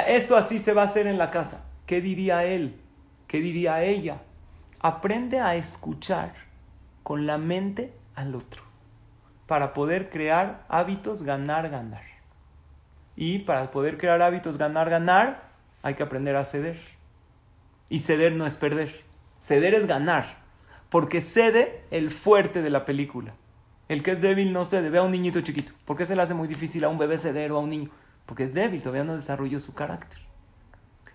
Esto 0.07 0.35
así 0.35 0.57
se 0.57 0.73
va 0.73 0.81
a 0.81 0.85
hacer 0.85 1.07
en 1.07 1.17
la 1.17 1.31
casa. 1.31 1.61
¿Qué 1.85 2.01
diría 2.01 2.43
él? 2.43 2.79
¿Qué 3.27 3.39
diría 3.39 3.83
ella? 3.83 4.21
Aprende 4.81 5.41
a 5.41 5.55
escuchar 5.55 6.33
con 7.03 7.27
la 7.27 7.37
mente 7.37 7.93
al 8.15 8.35
otro, 8.35 8.63
para 9.45 9.73
poder 9.73 10.09
crear 10.09 10.65
hábitos 10.69 11.23
ganar, 11.23 11.69
ganar. 11.69 12.03
Y 13.15 13.39
para 13.39 13.71
poder 13.71 13.97
crear 13.97 14.21
hábitos 14.21 14.57
ganar, 14.57 14.89
ganar, 14.89 15.49
hay 15.81 15.95
que 15.95 16.03
aprender 16.03 16.35
a 16.35 16.45
ceder. 16.45 16.79
Y 17.89 17.99
ceder 17.99 18.33
no 18.33 18.45
es 18.45 18.55
perder, 18.55 19.03
ceder 19.41 19.73
es 19.73 19.85
ganar, 19.85 20.37
porque 20.89 21.21
cede 21.21 21.83
el 21.91 22.09
fuerte 22.09 22.61
de 22.61 22.69
la 22.69 22.85
película. 22.85 23.33
El 23.89 24.03
que 24.03 24.11
es 24.11 24.21
débil 24.21 24.53
no 24.53 24.65
cede. 24.65 24.89
Ve 24.91 24.99
a 24.99 25.03
un 25.03 25.11
niñito 25.11 25.41
chiquito. 25.41 25.73
¿Por 25.83 25.97
qué 25.97 26.05
se 26.05 26.15
le 26.15 26.21
hace 26.21 26.35
muy 26.35 26.47
difícil 26.47 26.83
a 26.83 26.89
un 26.89 26.99
bebé 26.99 27.17
ceder 27.17 27.51
o 27.51 27.57
a 27.57 27.59
un 27.59 27.69
niño? 27.69 27.89
Porque 28.27 28.43
es 28.43 28.53
débil, 28.53 28.81
todavía 28.81 29.03
no 29.03 29.15
desarrolló 29.15 29.59
su 29.59 29.73
carácter. 29.73 30.19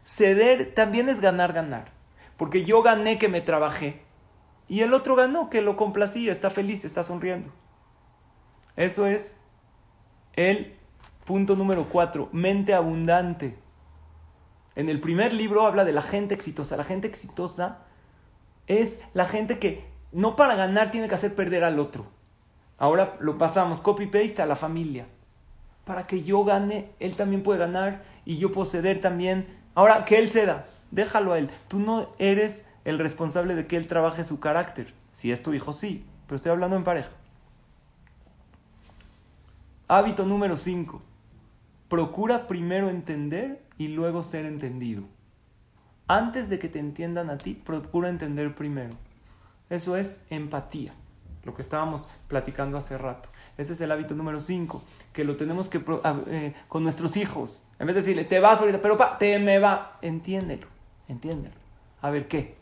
Ceder 0.05 0.75
también 0.75 1.09
es 1.09 1.21
ganar, 1.21 1.53
ganar. 1.53 1.93
Porque 2.45 2.66
yo 2.66 2.82
gané 2.82 3.18
que 3.18 3.28
me 3.28 3.40
trabajé 3.40 4.03
y 4.68 4.82
el 4.82 4.92
otro 4.92 5.16
ganó 5.16 5.49
que 5.49 5.62
lo 5.62 5.78
complacía, 5.78 6.30
está 6.30 6.51
feliz, 6.51 6.84
está 6.84 7.03
sonriendo. 7.03 7.49
Eso 8.76 9.07
es 9.07 9.34
el 10.34 10.76
punto 11.24 11.57
número 11.57 11.88
cuatro, 11.88 12.28
mente 12.32 12.74
abundante. 12.74 13.57
En 14.74 14.90
el 14.90 15.01
primer 15.01 15.32
libro 15.32 15.66
habla 15.66 15.86
de 15.86 15.92
la 15.92 16.03
gente 16.03 16.34
exitosa. 16.34 16.76
La 16.76 16.84
gente 16.84 17.09
exitosa 17.09 17.78
es 18.66 19.01
la 19.14 19.24
gente 19.24 19.59
que 19.59 19.82
no 20.12 20.36
para 20.36 20.55
ganar 20.55 20.90
tiene 20.90 21.09
que 21.09 21.14
hacer 21.14 21.34
perder 21.34 21.64
al 21.64 21.80
otro. 21.80 22.05
Ahora 22.76 23.16
lo 23.20 23.38
pasamos 23.38 23.80
copy-paste 23.80 24.42
a 24.42 24.47
la 24.47 24.55
familia. 24.55 25.07
Para 25.86 26.07
que 26.07 26.22
yo 26.22 26.45
gane, 26.45 26.90
él 27.01 27.16
también 27.16 27.42
puede 27.42 27.61
ganar 27.61 28.03
y 28.26 28.36
yo 28.36 28.53
puedo 28.53 28.66
ceder 28.66 29.01
también. 29.01 29.47
Ahora 29.74 30.05
que 30.05 30.18
él 30.18 30.30
ceda, 30.30 30.66
déjalo 30.95 31.32
a 31.32 31.38
él. 31.38 31.51
Tú 31.68 31.78
no 31.78 32.09
eres 32.18 32.64
el 32.84 32.99
responsable 32.99 33.55
de 33.55 33.66
que 33.66 33.76
él 33.76 33.86
trabaje 33.86 34.24
su 34.24 34.40
carácter. 34.40 34.95
Si 35.12 35.32
es 35.32 35.42
tu 35.42 35.53
hijo, 35.53 35.72
sí, 35.72 36.05
pero 36.26 36.36
estoy 36.36 36.53
hablando 36.53 36.76
en 36.76 36.84
pareja. 36.84 37.11
Hábito 39.88 40.24
número 40.24 40.57
5. 40.57 41.03
Procura 41.88 42.47
primero 42.47 42.88
entender 42.88 43.62
y 43.76 43.88
luego 43.88 44.22
ser 44.22 44.47
entendido. 44.47 45.05
Antes 46.07 46.49
de 46.49 46.59
que 46.59 46.68
te 46.68 46.78
entiendan 46.78 47.30
a 47.30 47.38
ti, 47.38 47.55
procura 47.55 48.09
entender 48.09 48.55
primero. 48.55 48.95
Eso 49.70 49.97
es 49.97 50.20
empatía, 50.30 50.95
lo 51.45 51.55
que 51.55 51.62
estábamos 51.62 52.09
platicando 52.28 52.76
hace 52.76 52.99
rato. 52.99 53.30
Ese 53.57 53.72
es 53.72 53.80
el 53.80 53.90
hábito 53.90 54.14
número 54.14 54.40
5, 54.40 54.82
que 55.12 55.24
lo 55.24 55.36
tenemos 55.36 55.68
que 55.68 55.82
eh, 56.28 56.55
con 56.68 56.82
nuestros 56.82 57.16
hijos. 57.16 57.62
En 57.78 57.86
vez 57.86 57.95
de 57.95 58.03
decirle, 58.03 58.24
te 58.24 58.40
vas 58.40 58.61
ahorita, 58.61 58.82
pero 58.82 58.99
pa, 58.99 59.16
te 59.18 59.38
me 59.38 59.59
va, 59.59 59.99
entiéndelo, 60.03 60.66
entiéndelo. 61.09 61.55
A 62.01 62.11
ver, 62.11 62.29
¿qué? 62.29 62.55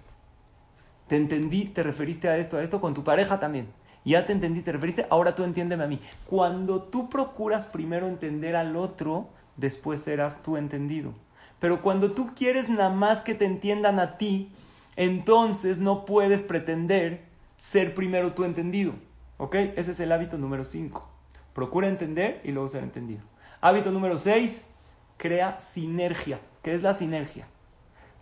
Te 1.09 1.16
entendí, 1.16 1.66
te 1.66 1.82
referiste 1.82 2.28
a 2.28 2.36
esto, 2.36 2.57
a 2.57 2.62
esto, 2.62 2.80
con 2.80 2.95
tu 2.95 3.05
pareja 3.05 3.38
también. 3.40 3.68
Ya 4.05 4.26
te 4.26 4.32
entendí, 4.32 4.62
te 4.62 4.72
referiste, 4.72 5.07
ahora 5.11 5.34
tú 5.34 5.45
entiéndeme 5.45 5.84
a 5.84 5.88
mí. 5.88 6.01
Cuando 6.26 6.82
tú 6.82 7.09
procuras 7.09 7.66
primero 7.66 8.07
entender 8.07 8.57
al 8.57 8.76
otro, 8.76 9.28
después 9.57 10.01
serás 10.01 10.43
tú 10.43 10.57
entendido. 10.57 11.12
Pero 11.61 11.82
cuando 11.82 12.12
tú 12.12 12.32
quieres 12.34 12.68
nada 12.68 12.90
más 12.90 13.22
que 13.22 13.34
te 13.34 13.45
entiendan 13.45 14.01
a 14.01 14.18
ti, 14.18 14.51
entonces 14.97 15.78
no 15.78 16.05
puedes 16.05 16.43
pretender 16.43 17.24
ser 17.57 17.95
primero 17.95 18.32
tú 18.32 18.45
entendido. 18.45 18.95
¿Ok? 19.36 19.55
Ese 19.55 19.93
es 19.93 20.01
el 20.01 20.12
hábito 20.12 20.38
número 20.38 20.64
5. 20.64 21.09
Procura 21.53 21.88
entender 21.88 22.40
y 22.45 22.51
luego 22.51 22.68
ser 22.68 22.82
entendido. 22.82 23.22
Hábito 23.61 23.93
número 23.93 24.18
6. 24.18 24.68
Crea 25.16 25.61
sinergia. 25.61 26.40
¿Qué 26.62 26.74
es 26.74 26.82
la 26.82 26.95
sinergia? 26.95 27.47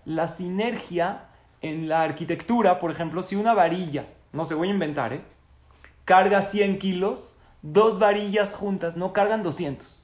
La 0.04 0.28
sinergia 0.28 1.28
en 1.60 1.88
la 1.88 2.02
arquitectura, 2.02 2.78
por 2.78 2.90
ejemplo, 2.90 3.22
si 3.22 3.36
una 3.36 3.54
varilla, 3.54 4.06
no 4.32 4.44
se 4.44 4.54
voy 4.54 4.68
a 4.68 4.72
inventar, 4.72 5.12
¿eh? 5.12 5.22
carga 6.04 6.42
100 6.42 6.78
kilos, 6.78 7.36
dos 7.62 7.98
varillas 7.98 8.54
juntas 8.54 8.96
no 8.96 9.12
cargan 9.12 9.42
200 9.42 10.00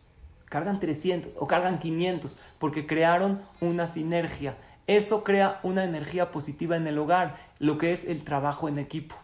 cargan 0.49 0.81
300 0.81 1.35
o 1.39 1.47
cargan 1.47 1.79
500 1.79 2.39
porque 2.59 2.87
crearon 2.87 3.43
una 3.61 3.87
sinergia. 3.87 4.57
Eso 4.87 5.25
crea 5.25 5.61
una 5.63 5.85
energía 5.85 6.31
positiva 6.31 6.77
en 6.77 6.87
el 6.87 6.99
hogar, 6.99 7.37
lo 7.59 7.77
que 7.79 7.93
es 7.93 8.05
el 8.05 8.23
trabajo 8.25 8.69
en 8.69 8.79
equipo. 8.79 9.17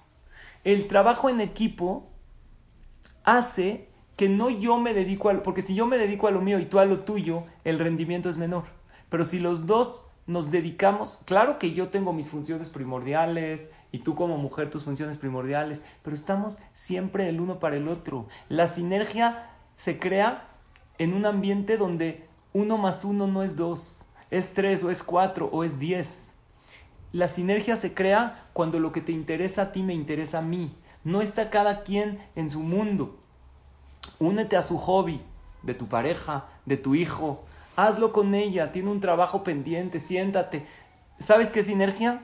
El 0.65 0.89
trabajo 0.89 1.29
en 1.31 1.41
equipo 1.41 2.11
hace 3.25 3.89
que 4.17 4.29
no 4.29 4.51
yo 4.51 4.79
me 4.79 4.95
dedico 4.95 5.31
a 5.31 5.43
porque 5.43 5.63
si 5.63 5.75
yo 5.75 5.87
me 5.87 5.99
dedico 5.99 6.27
a 6.27 6.33
lo 6.33 6.41
mío 6.41 6.59
y 6.59 6.67
tú 6.67 6.79
a 6.79 6.85
lo 6.85 7.01
tuyo, 7.01 7.45
el 7.65 7.79
rendimiento 7.79 8.29
es 8.29 8.37
menor. 8.37 8.65
Pero 9.09 9.25
si 9.25 9.39
los 9.39 9.67
dos 9.67 10.07
nos 10.27 10.51
dedicamos, 10.51 11.19
claro 11.25 11.59
que 11.59 11.73
yo 11.73 11.89
tengo 11.89 12.13
mis 12.13 12.31
funciones 12.31 12.69
primordiales 12.69 13.71
y 13.91 13.99
tú 13.99 14.15
como 14.15 14.39
mujer 14.39 14.71
tus 14.71 14.85
funciones 14.85 15.17
primordiales, 15.17 15.83
pero 16.03 16.15
estamos 16.15 16.61
siempre 16.75 17.29
el 17.29 17.41
uno 17.41 17.59
para 17.59 17.77
el 17.77 17.89
otro. 17.89 18.29
La 18.49 18.69
sinergia 18.69 19.51
se 19.75 19.99
crea 19.99 20.49
en 20.99 21.15
un 21.15 21.27
ambiente 21.27 21.77
donde 21.77 22.29
uno 22.53 22.79
más 22.79 23.05
uno 23.05 23.27
no 23.27 23.43
es 23.43 23.57
dos, 23.57 24.07
es 24.31 24.55
tres 24.55 24.85
o 24.85 24.91
es 24.91 25.03
cuatro 25.03 25.49
o 25.53 25.65
es 25.65 25.79
diez. 25.79 26.35
La 27.13 27.29
sinergia 27.29 27.77
se 27.77 27.93
crea 27.93 28.49
cuando 28.53 28.79
lo 28.79 28.93
que 28.93 29.03
te 29.03 29.13
interesa 29.13 29.63
a 29.63 29.73
ti 29.73 29.83
me 29.83 29.93
interesa 29.93 30.39
a 30.39 30.43
mí. 30.43 30.75
No 31.05 31.21
está 31.21 31.51
cada 31.51 31.83
quien 31.83 32.25
en 32.37 32.49
su 32.49 32.61
mundo. 32.61 33.19
Únete 34.19 34.57
a 34.57 34.63
su 34.63 34.79
hobby, 34.79 35.21
de 35.63 35.75
tu 35.75 35.89
pareja, 35.89 36.47
de 36.65 36.77
tu 36.77 36.95
hijo. 36.95 37.41
Hazlo 37.77 38.13
con 38.13 38.35
ella, 38.35 38.73
tiene 38.73 38.91
un 38.91 39.01
trabajo 39.01 39.43
pendiente, 39.43 39.99
siéntate. 39.99 40.67
¿Sabes 41.19 41.51
qué 41.51 41.63
sinergia? 41.63 42.23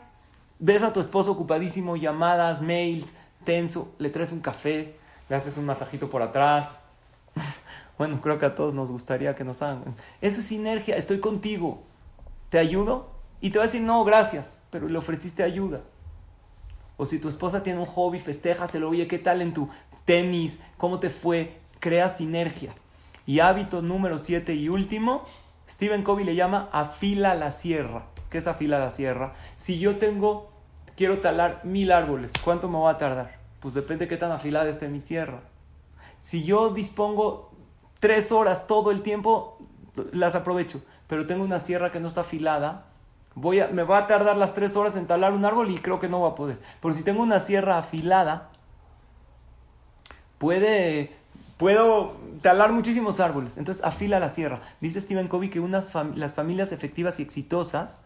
Ves 0.58 0.82
a 0.82 0.92
tu 0.92 1.00
esposo 1.00 1.32
ocupadísimo, 1.32 1.96
llamadas, 1.96 2.60
mails, 2.62 3.14
tenso, 3.44 3.94
le 3.98 4.10
traes 4.10 4.32
un 4.32 4.40
café, 4.40 4.96
le 5.28 5.36
haces 5.36 5.56
un 5.56 5.66
masajito 5.66 6.10
por 6.10 6.22
atrás, 6.22 6.80
bueno, 7.98 8.20
creo 8.20 8.38
que 8.38 8.46
a 8.46 8.54
todos 8.54 8.74
nos 8.74 8.90
gustaría 8.90 9.34
que 9.34 9.44
nos 9.44 9.62
hagan. 9.62 9.94
Eso 10.20 10.40
es 10.40 10.46
sinergia, 10.46 10.96
estoy 10.96 11.20
contigo. 11.20 11.82
¿Te 12.50 12.58
ayudo? 12.58 13.10
Y 13.40 13.50
te 13.50 13.58
va 13.58 13.64
a 13.64 13.66
decir, 13.66 13.82
no, 13.82 14.04
gracias, 14.04 14.58
pero 14.70 14.88
le 14.88 14.98
ofreciste 14.98 15.42
ayuda. 15.42 15.82
O 16.96 17.06
si 17.06 17.20
tu 17.20 17.28
esposa 17.28 17.62
tiene 17.62 17.78
un 17.78 17.86
hobby, 17.86 18.18
festéjaselo, 18.18 18.88
oye, 18.88 19.06
¿qué 19.06 19.18
tal 19.18 19.40
en 19.42 19.54
tu 19.54 19.68
tenis? 20.04 20.60
¿Cómo 20.76 20.98
te 20.98 21.10
fue? 21.10 21.60
Crea 21.78 22.08
sinergia. 22.08 22.74
Y 23.28 23.40
hábito 23.40 23.82
número 23.82 24.16
siete 24.16 24.54
y 24.54 24.70
último, 24.70 25.22
Stephen 25.68 26.02
Covey 26.02 26.24
le 26.24 26.34
llama 26.34 26.70
afila 26.72 27.34
la 27.34 27.52
sierra. 27.52 28.06
¿Qué 28.30 28.38
es 28.38 28.46
afila 28.46 28.78
la 28.78 28.90
sierra? 28.90 29.34
Si 29.54 29.78
yo 29.78 29.98
tengo, 29.98 30.50
quiero 30.96 31.18
talar 31.18 31.60
mil 31.62 31.92
árboles, 31.92 32.32
¿cuánto 32.42 32.70
me 32.70 32.78
va 32.78 32.92
a 32.92 32.96
tardar? 32.96 33.36
Pues 33.60 33.74
depende 33.74 34.06
de 34.06 34.08
qué 34.08 34.16
tan 34.16 34.32
afilada 34.32 34.70
esté 34.70 34.88
mi 34.88 34.98
sierra. 34.98 35.42
Si 36.20 36.44
yo 36.44 36.70
dispongo 36.70 37.50
tres 38.00 38.32
horas 38.32 38.66
todo 38.66 38.90
el 38.90 39.02
tiempo, 39.02 39.58
las 40.12 40.34
aprovecho. 40.34 40.80
Pero 41.06 41.26
tengo 41.26 41.44
una 41.44 41.58
sierra 41.58 41.92
que 41.92 42.00
no 42.00 42.08
está 42.08 42.22
afilada. 42.22 42.86
Voy 43.34 43.60
a, 43.60 43.68
me 43.68 43.82
va 43.82 43.98
a 43.98 44.06
tardar 44.06 44.38
las 44.38 44.54
tres 44.54 44.74
horas 44.74 44.96
en 44.96 45.06
talar 45.06 45.34
un 45.34 45.44
árbol 45.44 45.70
y 45.70 45.76
creo 45.76 45.98
que 45.98 46.08
no 46.08 46.22
va 46.22 46.30
a 46.30 46.34
poder. 46.34 46.58
Pero 46.80 46.94
si 46.94 47.02
tengo 47.02 47.20
una 47.20 47.40
sierra 47.40 47.76
afilada, 47.76 48.48
puede, 50.38 51.14
puedo 51.58 52.16
talar 52.40 52.72
muchísimos 52.72 53.20
árboles. 53.20 53.58
Entonces 53.58 53.84
afila 53.84 54.18
la 54.18 54.30
sierra. 54.30 54.62
Dice 54.80 55.00
Stephen 55.00 55.28
Covey 55.28 55.50
que 55.50 55.60
unas 55.60 55.92
las 56.14 56.32
familias 56.32 56.72
efectivas 56.72 57.20
y 57.20 57.22
exitosas 57.22 58.00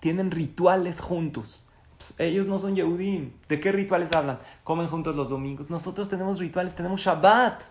tienen 0.00 0.32
rituales 0.32 1.00
juntos. 1.00 1.64
Pues, 1.96 2.14
ellos 2.18 2.46
no 2.46 2.58
son 2.58 2.74
Yehudim. 2.74 3.32
¿De 3.48 3.60
qué 3.60 3.72
rituales 3.72 4.12
hablan? 4.12 4.38
Comen 4.64 4.88
juntos 4.88 5.14
los 5.14 5.28
domingos. 5.28 5.70
Nosotros 5.70 6.08
tenemos 6.08 6.38
rituales, 6.38 6.74
tenemos 6.74 7.00
Shabbat. 7.00 7.62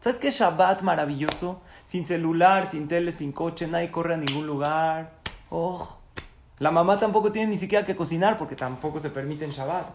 ¿Sabes 0.00 0.18
qué 0.18 0.30
Shabbat 0.30 0.82
maravilloso? 0.82 1.62
Sin 1.84 2.04
celular, 2.06 2.68
sin 2.68 2.88
tele, 2.88 3.12
sin 3.12 3.32
coche, 3.32 3.66
nadie 3.66 3.90
corre 3.90 4.14
a 4.14 4.16
ningún 4.16 4.46
lugar. 4.46 5.14
Oh, 5.48 5.98
la 6.58 6.70
mamá 6.70 6.96
tampoco 6.98 7.32
tiene 7.32 7.50
ni 7.50 7.56
siquiera 7.56 7.84
que 7.84 7.96
cocinar 7.96 8.38
porque 8.38 8.56
tampoco 8.56 8.98
se 8.98 9.10
permite 9.10 9.44
en 9.44 9.50
Shabbat. 9.50 9.86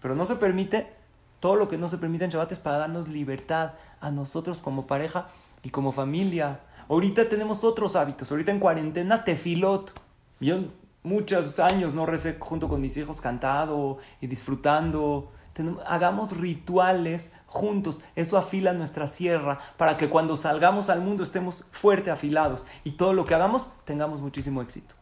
Pero 0.00 0.14
no 0.14 0.24
se 0.24 0.36
permite, 0.36 0.86
todo 1.40 1.56
lo 1.56 1.68
que 1.68 1.78
no 1.78 1.88
se 1.88 1.98
permite 1.98 2.24
en 2.24 2.30
para 2.30 2.78
darnos 2.78 3.08
libertad 3.08 3.72
a 4.00 4.10
nosotros 4.10 4.60
como 4.60 4.86
pareja 4.86 5.28
y 5.62 5.70
como 5.70 5.92
familia. 5.92 6.60
Ahorita 6.88 7.28
tenemos 7.28 7.64
otros 7.64 7.96
hábitos. 7.96 8.30
Ahorita 8.30 8.50
en 8.50 8.60
cuarentena, 8.60 9.24
tefilot. 9.24 9.92
Yo 10.40 10.58
muchos 11.02 11.58
años 11.58 11.94
no 11.94 12.06
recé 12.06 12.36
junto 12.38 12.68
con 12.68 12.80
mis 12.80 12.96
hijos 12.96 13.20
cantado 13.20 13.98
y 14.20 14.26
disfrutando. 14.26 15.32
hagamos 15.86 16.36
rituales 16.36 17.30
juntos. 17.46 18.00
Eso 18.16 18.38
afila 18.38 18.72
nuestra 18.72 19.06
sierra 19.06 19.58
para 19.76 19.96
que 19.96 20.08
cuando 20.08 20.36
salgamos 20.36 20.88
al 20.90 21.00
mundo 21.00 21.22
estemos 21.22 21.66
fuerte 21.72 22.10
afilados 22.10 22.66
y 22.84 22.92
todo 22.92 23.12
lo 23.12 23.24
que 23.24 23.34
hagamos 23.34 23.68
tengamos 23.84 24.20
muchísimo 24.22 24.62
éxito. 24.62 24.94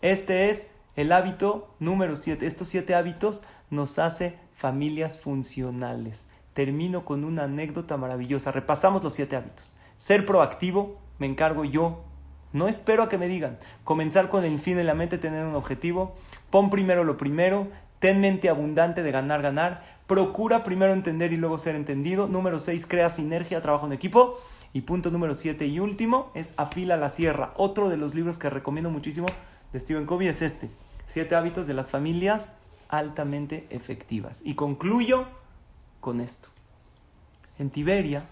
Este 0.00 0.50
es 0.50 0.68
el 0.96 1.12
hábito 1.12 1.74
número 1.78 2.16
7. 2.16 2.46
Estos 2.46 2.68
siete 2.68 2.94
hábitos 2.94 3.42
nos 3.70 3.98
hace 3.98 4.38
familias 4.62 5.18
funcionales. 5.18 6.26
Termino 6.54 7.04
con 7.04 7.24
una 7.24 7.44
anécdota 7.44 7.96
maravillosa. 7.96 8.52
Repasamos 8.52 9.02
los 9.02 9.12
siete 9.12 9.34
hábitos. 9.34 9.74
Ser 9.98 10.24
proactivo, 10.24 11.00
me 11.18 11.26
encargo 11.26 11.64
yo. 11.64 12.04
No 12.52 12.68
espero 12.68 13.02
a 13.02 13.08
que 13.08 13.18
me 13.18 13.26
digan. 13.26 13.58
Comenzar 13.82 14.28
con 14.28 14.44
el 14.44 14.60
fin 14.60 14.78
en 14.78 14.86
la 14.86 14.94
mente, 14.94 15.18
tener 15.18 15.44
un 15.44 15.56
objetivo. 15.56 16.14
Pon 16.50 16.70
primero 16.70 17.02
lo 17.02 17.16
primero. 17.16 17.66
Ten 17.98 18.20
mente 18.20 18.48
abundante 18.48 19.02
de 19.02 19.10
ganar, 19.10 19.42
ganar. 19.42 19.82
Procura 20.06 20.62
primero 20.62 20.92
entender 20.92 21.32
y 21.32 21.38
luego 21.38 21.58
ser 21.58 21.74
entendido. 21.74 22.28
Número 22.28 22.60
6, 22.60 22.86
crea 22.86 23.08
sinergia, 23.08 23.62
trabajo 23.62 23.86
en 23.86 23.92
equipo. 23.92 24.38
Y 24.72 24.82
punto 24.82 25.10
número 25.10 25.34
7 25.34 25.66
y 25.66 25.80
último 25.80 26.30
es 26.34 26.54
Afila 26.56 26.96
la 26.96 27.08
Sierra. 27.08 27.52
Otro 27.56 27.88
de 27.88 27.96
los 27.96 28.14
libros 28.14 28.38
que 28.38 28.48
recomiendo 28.48 28.90
muchísimo 28.90 29.26
de 29.72 29.80
Stephen 29.80 30.06
Covey 30.06 30.28
es 30.28 30.40
este. 30.40 30.70
Siete 31.08 31.34
hábitos 31.34 31.66
de 31.66 31.74
las 31.74 31.90
familias 31.90 32.52
altamente 32.92 33.66
efectivas. 33.70 34.42
Y 34.44 34.54
concluyo 34.54 35.24
con 36.00 36.20
esto. 36.20 36.50
En 37.58 37.70
Tiberia, 37.70 38.26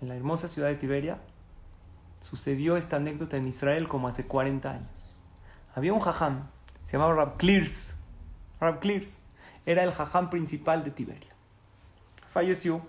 en 0.00 0.08
la 0.08 0.16
hermosa 0.16 0.48
ciudad 0.48 0.68
de 0.68 0.74
Tiberia, 0.74 1.18
sucedió 2.22 2.76
esta 2.76 2.96
anécdota 2.96 3.36
en 3.36 3.46
Israel 3.46 3.86
como 3.86 4.08
hace 4.08 4.26
40 4.26 4.68
años. 4.68 5.24
Había 5.76 5.92
un 5.92 6.00
jajam, 6.00 6.48
se 6.84 6.92
llamaba 6.92 7.14
Rab 7.14 7.36
Clears. 7.36 7.94
Rab 8.60 8.80
Clears 8.80 9.18
era 9.64 9.84
el 9.84 9.92
jajam 9.92 10.28
principal 10.28 10.82
de 10.82 10.90
Tiberia. 10.90 11.30
Falleció. 12.30 12.82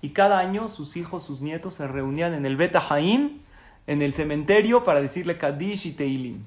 Y 0.00 0.10
cada 0.10 0.38
año 0.38 0.68
sus 0.68 0.96
hijos, 0.96 1.24
sus 1.24 1.40
nietos 1.40 1.74
se 1.74 1.88
reunían 1.88 2.34
en 2.34 2.46
el 2.46 2.56
Bet 2.56 2.76
Haim, 2.88 3.40
en 3.88 4.00
el 4.00 4.14
cementerio, 4.14 4.84
para 4.84 5.00
decirle 5.00 5.38
Kadish 5.38 5.86
y 5.86 5.92
Teilim. 5.92 6.44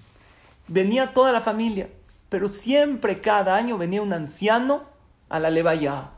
Venía 0.69 1.13
toda 1.13 1.33
la 1.33 1.41
familia, 1.41 1.89
pero 2.33 2.47
siempre 2.47 3.21
cada 3.21 3.55
año 3.55 3.77
venía 3.77 4.01
un 4.01 4.11
anciano 4.11 4.85
a 5.29 5.39
la 5.39 5.51
levaya. 5.51 6.09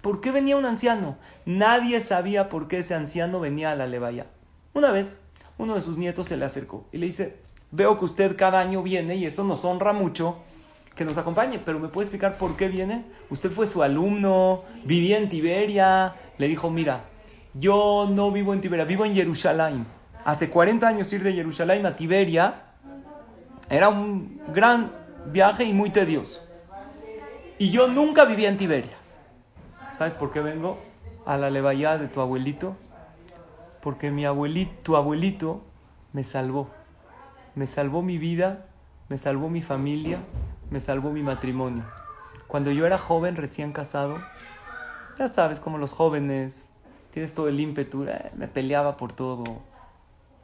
¿Por 0.00 0.20
qué 0.20 0.32
venía 0.32 0.56
un 0.56 0.64
anciano? 0.64 1.16
Nadie 1.46 2.00
sabía 2.00 2.48
por 2.48 2.66
qué 2.66 2.80
ese 2.80 2.96
anciano 2.96 3.38
venía 3.38 3.70
a 3.70 3.76
la 3.76 3.86
levaya. 3.86 4.26
Una 4.74 4.90
vez, 4.90 5.20
uno 5.58 5.76
de 5.76 5.80
sus 5.80 5.96
nietos 5.96 6.26
se 6.26 6.36
le 6.36 6.44
acercó 6.44 6.88
y 6.90 6.98
le 6.98 7.06
dice, 7.06 7.38
veo 7.70 7.96
que 8.00 8.04
usted 8.04 8.36
cada 8.36 8.58
año 8.58 8.82
viene 8.82 9.14
y 9.14 9.26
eso 9.26 9.44
nos 9.44 9.64
honra 9.64 9.92
mucho 9.92 10.38
que 10.96 11.04
nos 11.04 11.18
acompañe, 11.18 11.60
pero 11.64 11.78
¿me 11.78 11.86
puede 11.86 12.06
explicar 12.06 12.36
por 12.36 12.56
qué 12.56 12.66
viene? 12.66 13.04
Usted 13.30 13.48
fue 13.48 13.68
su 13.68 13.84
alumno, 13.84 14.64
vivía 14.84 15.18
en 15.18 15.28
Tiberia, 15.28 16.16
le 16.36 16.48
dijo, 16.48 16.68
mira, 16.68 17.04
yo 17.54 18.08
no 18.10 18.32
vivo 18.32 18.52
en 18.54 18.60
Tiberia, 18.60 18.86
vivo 18.86 19.04
en 19.04 19.14
Jerusalén. 19.14 19.86
Hace 20.24 20.50
40 20.50 20.88
años 20.88 21.12
ir 21.12 21.22
de 21.22 21.32
Jerusalén 21.32 21.86
a 21.86 21.94
Tiberia 21.94 22.71
era 23.68 23.88
un 23.88 24.40
gran 24.52 24.92
viaje 25.26 25.64
y 25.64 25.72
muy 25.72 25.90
tedioso. 25.90 26.46
Y 27.58 27.70
yo 27.70 27.88
nunca 27.88 28.24
vivía 28.24 28.48
en 28.48 28.56
Tiberia. 28.56 28.96
¿Sabes 29.96 30.14
por 30.14 30.32
qué 30.32 30.40
vengo 30.40 30.78
a 31.26 31.36
la 31.36 31.50
levaya 31.50 31.98
de 31.98 32.08
tu 32.08 32.20
abuelito? 32.20 32.76
Porque 33.80 34.10
mi 34.10 34.24
abuelito, 34.24 34.72
tu 34.82 34.96
abuelito 34.96 35.62
me 36.12 36.24
salvó. 36.24 36.68
Me 37.54 37.66
salvó 37.66 38.02
mi 38.02 38.18
vida, 38.18 38.66
me 39.08 39.18
salvó 39.18 39.48
mi 39.48 39.62
familia, 39.62 40.18
me 40.70 40.80
salvó 40.80 41.10
mi 41.12 41.22
matrimonio. 41.22 41.84
Cuando 42.48 42.70
yo 42.70 42.86
era 42.86 42.98
joven, 42.98 43.36
recién 43.36 43.72
casado, 43.72 44.18
ya 45.18 45.28
sabes, 45.28 45.60
como 45.60 45.78
los 45.78 45.92
jóvenes, 45.92 46.68
tienes 47.12 47.34
todo 47.34 47.48
el 47.48 47.60
ímpetu, 47.60 48.04
eh, 48.04 48.30
me 48.36 48.48
peleaba 48.48 48.96
por 48.96 49.12
todo. 49.12 49.44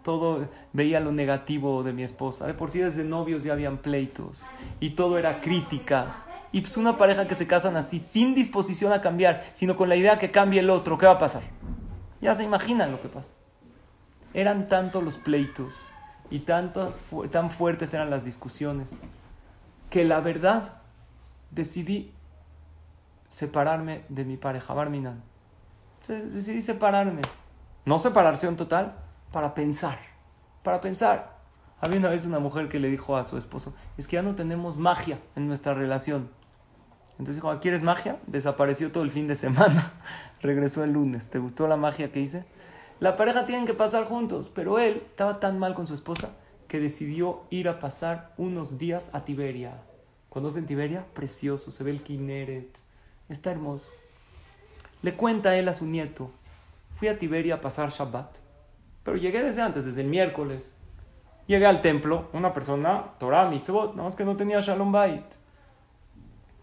Todo 0.09 0.49
veía 0.73 1.01
lo 1.01 1.13
negativo 1.13 1.83
de 1.83 1.93
mi 1.93 2.03
esposa. 2.03 2.47
De 2.47 2.55
por 2.55 2.71
sí 2.71 2.79
desde 2.79 3.05
novios 3.05 3.45
ya 3.45 3.53
habían 3.53 3.77
pleitos. 3.77 4.43
Y 4.81 4.93
todo 4.93 5.19
era 5.19 5.43
críticas. 5.43 6.25
Y 6.51 6.63
pues 6.63 6.79
una 6.79 6.97
pareja 6.97 7.27
que 7.27 7.35
se 7.35 7.47
casan 7.47 7.77
así, 7.77 7.99
sin 7.99 8.35
disposición 8.35 8.95
a 8.95 9.03
cambiar, 9.03 9.45
sino 9.53 9.77
con 9.77 9.91
la 9.91 9.97
idea 9.97 10.19
que 10.19 10.31
cambie 10.31 10.61
el 10.61 10.71
otro, 10.71 10.97
¿qué 10.97 11.05
va 11.05 11.13
a 11.13 11.19
pasar? 11.19 11.43
Ya 12.23 12.35
se 12.35 12.43
imaginan 12.43 12.91
lo 12.91 13.03
que 13.03 13.09
pasa. 13.09 13.29
Eran 14.33 14.71
tantos 14.71 15.05
los 15.05 15.19
pleitos 15.19 15.93
y 16.31 16.39
tantas, 16.39 17.03
tan 17.31 17.51
fuertes 17.51 17.93
eran 17.93 18.09
las 18.09 18.25
discusiones 18.25 19.03
que 19.91 20.07
la 20.07 20.21
verdad 20.21 20.81
decidí 21.51 22.15
separarme 23.29 24.07
de 24.09 24.25
mi 24.25 24.39
pareja, 24.39 24.73
Barminan. 24.73 25.23
Decidí 26.09 26.63
separarme. 26.63 27.21
No 27.85 27.99
separarse 27.99 28.47
en 28.47 28.57
total, 28.57 28.95
para 29.33 29.55
pensar. 29.55 29.99
Para 30.63 30.81
pensar. 30.81 31.39
Había 31.81 32.01
una 32.01 32.09
vez 32.09 32.25
una 32.27 32.39
mujer 32.39 32.69
que 32.69 32.81
le 32.81 32.91
dijo 32.91 33.17
a 33.17 33.25
su 33.25 33.37
esposo, 33.37 33.75
es 33.97 34.09
que 34.09 34.17
ya 34.17 34.23
no 34.23 34.35
tenemos 34.35 34.77
magia 34.77 35.21
en 35.37 35.47
nuestra 35.47 35.75
relación. 35.75 36.29
Entonces 37.13 37.37
dijo, 37.37 37.51
ah, 37.51 37.61
¿quieres 37.61 37.83
magia? 37.83 38.19
Desapareció 38.27 38.93
todo 38.93 39.05
el 39.05 39.11
fin 39.11 39.29
de 39.29 39.35
semana. 39.35 39.93
Regresó 40.43 40.85
el 40.85 40.93
lunes. 40.93 41.31
¿Te 41.31 41.39
gustó 41.39 41.67
la 41.69 41.77
magia 41.77 42.13
que 42.13 42.21
hice? 42.21 42.45
La 43.01 43.17
pareja 43.17 43.47
tienen 43.47 43.67
que 43.67 43.75
pasar 43.75 44.05
juntos, 44.05 44.51
pero 44.53 44.79
él 44.79 45.03
estaba 45.07 45.39
tan 45.41 45.59
mal 45.59 45.75
con 45.75 45.87
su 45.87 45.95
esposa 45.95 46.31
que 46.67 46.81
decidió 46.81 47.43
ir 47.51 47.69
a 47.69 47.79
pasar 47.79 48.35
unos 48.37 48.79
días 48.79 49.11
a 49.13 49.25
Tiberia. 49.25 49.81
¿Conocen 50.29 50.67
Tiberia? 50.67 51.07
Precioso, 51.15 51.71
se 51.71 51.85
ve 51.85 51.91
el 51.91 52.03
Kineret, 52.03 52.79
está 53.29 53.51
hermoso. 53.51 53.93
Le 55.03 55.15
cuenta 55.15 55.57
él 55.57 55.69
a 55.69 55.75
su 55.75 55.87
nieto, 55.87 56.31
fui 56.95 57.09
a 57.09 57.19
Tiberia 57.19 57.55
a 57.55 57.61
pasar 57.61 57.91
Shabbat, 57.91 58.39
pero 59.09 59.17
llegué 59.17 59.43
desde 59.43 59.63
antes, 59.63 59.87
desde 59.87 60.03
el 60.03 60.07
miércoles. 60.09 60.75
Llegué 61.47 61.65
al 61.65 61.81
templo, 61.81 62.29
una 62.35 62.53
persona, 62.53 63.15
Torah, 63.19 63.49
mitzvot, 63.49 63.93
nada 63.93 64.03
más 64.03 64.15
que 64.15 64.23
no 64.23 64.37
tenía 64.37 64.61
Shalom 64.61 64.93
Bait. 64.93 65.25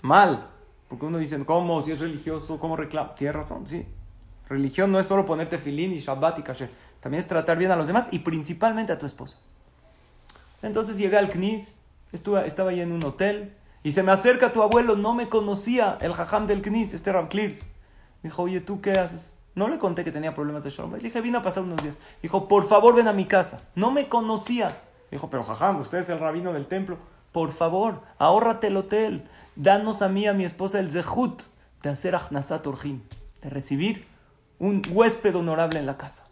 Mal, 0.04 0.48
porque 0.88 1.08
uno 1.08 1.18
dice, 1.18 1.44
¿cómo? 1.44 1.82
Si 1.82 1.92
es 1.92 2.00
religioso, 2.02 2.60
¿cómo 2.60 2.76
reclama? 2.76 3.16
Tiene 3.16 3.32
razón, 3.34 3.66
sí. 3.66 3.88
Religión 4.48 4.92
no 4.92 5.00
es 5.00 5.08
solo 5.08 5.26
ponerte 5.26 5.58
filín 5.58 5.92
y 5.92 5.98
Shabbat 5.98 6.38
y 6.38 6.44
kasher, 6.44 6.70
también 7.00 7.18
es 7.18 7.28
tratar 7.28 7.58
bien 7.58 7.72
a 7.72 7.76
los 7.76 7.88
demás 7.88 8.10
y 8.12 8.20
principalmente 8.20 8.94
a 8.94 9.00
tu 9.00 9.08
esposa. 9.08 9.40
Entonces 10.62 11.00
llegué 11.00 11.18
al 11.18 11.32
Knis, 11.32 11.80
estuve, 12.12 12.46
estaba 12.46 12.70
ahí 12.70 12.80
en 12.80 12.92
un 12.92 13.04
hotel 13.06 13.56
y 13.82 13.94
se 13.94 14.04
me 14.04 14.12
acerca 14.12 14.54
tu 14.54 14.62
abuelo, 14.62 14.96
no 14.96 15.16
me 15.16 15.30
conocía, 15.30 15.98
el 16.00 16.14
jajam 16.14 16.46
del 16.46 16.62
Knis, 16.62 16.94
este 16.94 17.12
Rav 17.12 17.28
Clears. 17.28 17.64
Me 18.22 18.30
dijo, 18.30 18.44
oye, 18.44 18.62
¿tú 18.62 18.82
qué 18.82 19.00
haces? 19.00 19.35
No 19.56 19.70
le 19.70 19.80
conté 19.80 20.04
que 20.04 20.12
tenía 20.12 20.36
problemas 20.36 20.64
de 20.64 20.70
Shalom. 20.70 20.94
Le 20.94 21.00
dije, 21.00 21.22
vine 21.22 21.38
a 21.38 21.42
pasar 21.42 21.64
unos 21.64 21.82
días. 21.82 21.98
Dijo, 22.22 22.48
por 22.48 22.68
favor, 22.68 22.94
ven 22.94 23.08
a 23.08 23.14
mi 23.14 23.26
casa. 23.26 23.62
No 23.74 23.90
me 23.90 24.10
conocía. 24.10 24.68
Dijo, 25.12 25.30
pero 25.30 25.44
jajam, 25.44 25.80
usted 25.80 26.00
es 26.00 26.10
el 26.10 26.20
rabino 26.20 26.52
del 26.52 26.68
templo. 26.68 26.98
Por 27.32 27.52
favor, 27.52 28.02
ahórrate 28.18 28.68
el 28.68 28.78
hotel. 28.78 29.30
Danos 29.56 30.02
a 30.02 30.10
mí, 30.10 30.28
a 30.28 30.34
mi 30.34 30.44
esposa, 30.44 30.80
el 30.80 30.92
zehut 30.92 31.42
de 31.82 31.90
hacer 31.90 32.16
achnasat 32.16 32.66
orjim, 32.68 33.02
de 33.42 33.50
recibir 33.50 34.08
un 34.60 34.82
huésped 34.90 35.36
honorable 35.36 35.80
en 35.80 35.86
la 35.86 35.98
casa. 35.98 36.26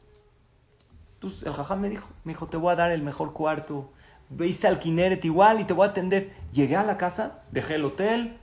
Entonces 1.16 1.44
el 1.44 1.54
jajam 1.54 1.80
me 1.80 1.90
dijo, 1.90 2.10
me 2.26 2.34
dijo, 2.34 2.48
te 2.48 2.58
voy 2.58 2.74
a 2.74 2.76
dar 2.76 2.92
el 2.92 3.02
mejor 3.02 3.32
cuarto, 3.32 3.92
veiste 4.30 4.68
al 4.68 4.80
Kineret 4.80 5.24
igual 5.24 5.62
y 5.62 5.64
te 5.64 5.74
voy 5.74 5.88
a 5.88 5.92
atender. 5.92 6.34
Llegué 6.52 6.76
a 6.76 6.84
la 6.84 6.98
casa, 6.98 7.44
dejé 7.52 7.76
el 7.76 7.86
hotel, 7.86 8.40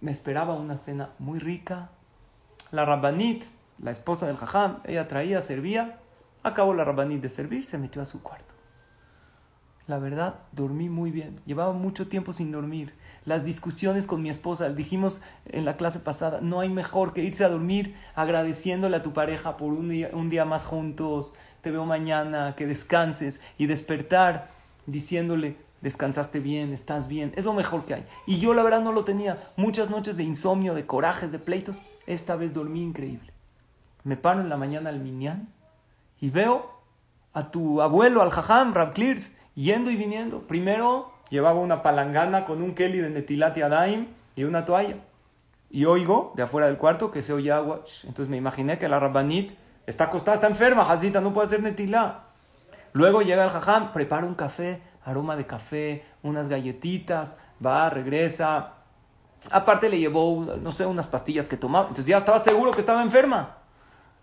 me 0.00 0.10
esperaba 0.10 0.54
una 0.54 0.76
cena 0.76 1.10
muy 1.18 1.38
rica. 1.38 1.90
La 2.70 2.84
Rabbanit, 2.84 3.44
la 3.80 3.90
esposa 3.90 4.26
del 4.26 4.36
Jajam, 4.36 4.78
ella 4.84 5.08
traía, 5.08 5.40
servía. 5.40 6.00
Acabó 6.42 6.74
la 6.74 6.84
Rabbanit 6.84 7.20
de 7.22 7.28
servir, 7.28 7.66
se 7.66 7.78
metió 7.78 8.02
a 8.02 8.04
su 8.04 8.22
cuarto. 8.22 8.54
La 9.86 9.98
verdad, 9.98 10.40
dormí 10.52 10.88
muy 10.88 11.10
bien. 11.10 11.40
Llevaba 11.46 11.72
mucho 11.72 12.08
tiempo 12.08 12.32
sin 12.32 12.52
dormir. 12.52 12.92
Las 13.24 13.44
discusiones 13.44 14.06
con 14.06 14.20
mi 14.22 14.28
esposa, 14.28 14.68
dijimos 14.70 15.22
en 15.46 15.64
la 15.64 15.76
clase 15.76 15.98
pasada, 15.98 16.40
no 16.42 16.60
hay 16.60 16.68
mejor 16.68 17.12
que 17.12 17.22
irse 17.22 17.44
a 17.44 17.48
dormir 17.48 17.94
agradeciéndole 18.14 18.96
a 18.96 19.02
tu 19.02 19.12
pareja 19.12 19.56
por 19.56 19.72
un 19.72 19.88
día, 19.88 20.10
un 20.12 20.28
día 20.28 20.44
más 20.44 20.64
juntos. 20.64 21.34
Te 21.62 21.70
veo 21.70 21.86
mañana, 21.86 22.54
que 22.56 22.66
descanses 22.66 23.40
y 23.56 23.66
despertar 23.66 24.48
diciéndole, 24.86 25.56
descansaste 25.80 26.40
bien, 26.40 26.72
estás 26.72 27.08
bien, 27.08 27.32
es 27.36 27.44
lo 27.44 27.52
mejor 27.54 27.84
que 27.84 27.94
hay. 27.94 28.06
Y 28.26 28.40
yo 28.40 28.54
la 28.54 28.62
verdad 28.62 28.82
no 28.82 28.92
lo 28.92 29.04
tenía. 29.04 29.50
Muchas 29.56 29.88
noches 29.88 30.16
de 30.16 30.24
insomnio, 30.24 30.74
de 30.74 30.86
corajes, 30.86 31.32
de 31.32 31.38
pleitos. 31.38 31.78
Esta 32.06 32.36
vez 32.36 32.52
dormí 32.52 32.82
increíble. 32.82 33.37
Me 34.08 34.16
paro 34.16 34.40
en 34.40 34.48
la 34.48 34.56
mañana 34.56 34.88
al 34.88 35.00
minyan 35.00 35.52
y 36.18 36.30
veo 36.30 36.80
a 37.34 37.50
tu 37.50 37.82
abuelo, 37.82 38.22
al 38.22 38.30
jajam, 38.30 38.72
Rab 38.72 38.94
Clears, 38.94 39.32
yendo 39.54 39.90
y 39.90 39.96
viniendo. 39.96 40.46
Primero 40.46 41.12
llevaba 41.28 41.60
una 41.60 41.82
palangana 41.82 42.46
con 42.46 42.62
un 42.62 42.74
keli 42.74 43.00
de 43.00 43.10
netilat 43.10 43.54
y 43.58 43.60
adaim 43.60 44.06
y 44.34 44.44
una 44.44 44.64
toalla. 44.64 44.96
Y 45.68 45.84
oigo 45.84 46.32
de 46.36 46.44
afuera 46.44 46.68
del 46.68 46.78
cuarto 46.78 47.10
que 47.10 47.20
se 47.20 47.34
oye 47.34 47.52
agua. 47.52 47.82
Entonces 48.04 48.30
me 48.30 48.38
imaginé 48.38 48.78
que 48.78 48.88
la 48.88 48.98
Rabbanit 48.98 49.52
está 49.86 50.04
acostada, 50.04 50.36
está 50.36 50.46
enferma, 50.46 50.90
Hazita, 50.90 51.20
no 51.20 51.34
puede 51.34 51.48
hacer 51.48 51.62
netilá. 51.62 52.20
Luego 52.94 53.20
llega 53.20 53.44
el 53.44 53.50
jajam, 53.50 53.92
prepara 53.92 54.24
un 54.24 54.36
café, 54.36 54.80
aroma 55.04 55.36
de 55.36 55.44
café, 55.44 56.02
unas 56.22 56.48
galletitas, 56.48 57.36
va, 57.64 57.90
regresa. 57.90 58.72
Aparte 59.50 59.90
le 59.90 59.98
llevó, 59.98 60.46
no 60.62 60.72
sé, 60.72 60.86
unas 60.86 61.06
pastillas 61.08 61.46
que 61.46 61.58
tomaba. 61.58 61.88
Entonces 61.88 62.06
ya 62.06 62.16
estaba 62.16 62.38
seguro 62.38 62.70
que 62.70 62.80
estaba 62.80 63.02
enferma. 63.02 63.57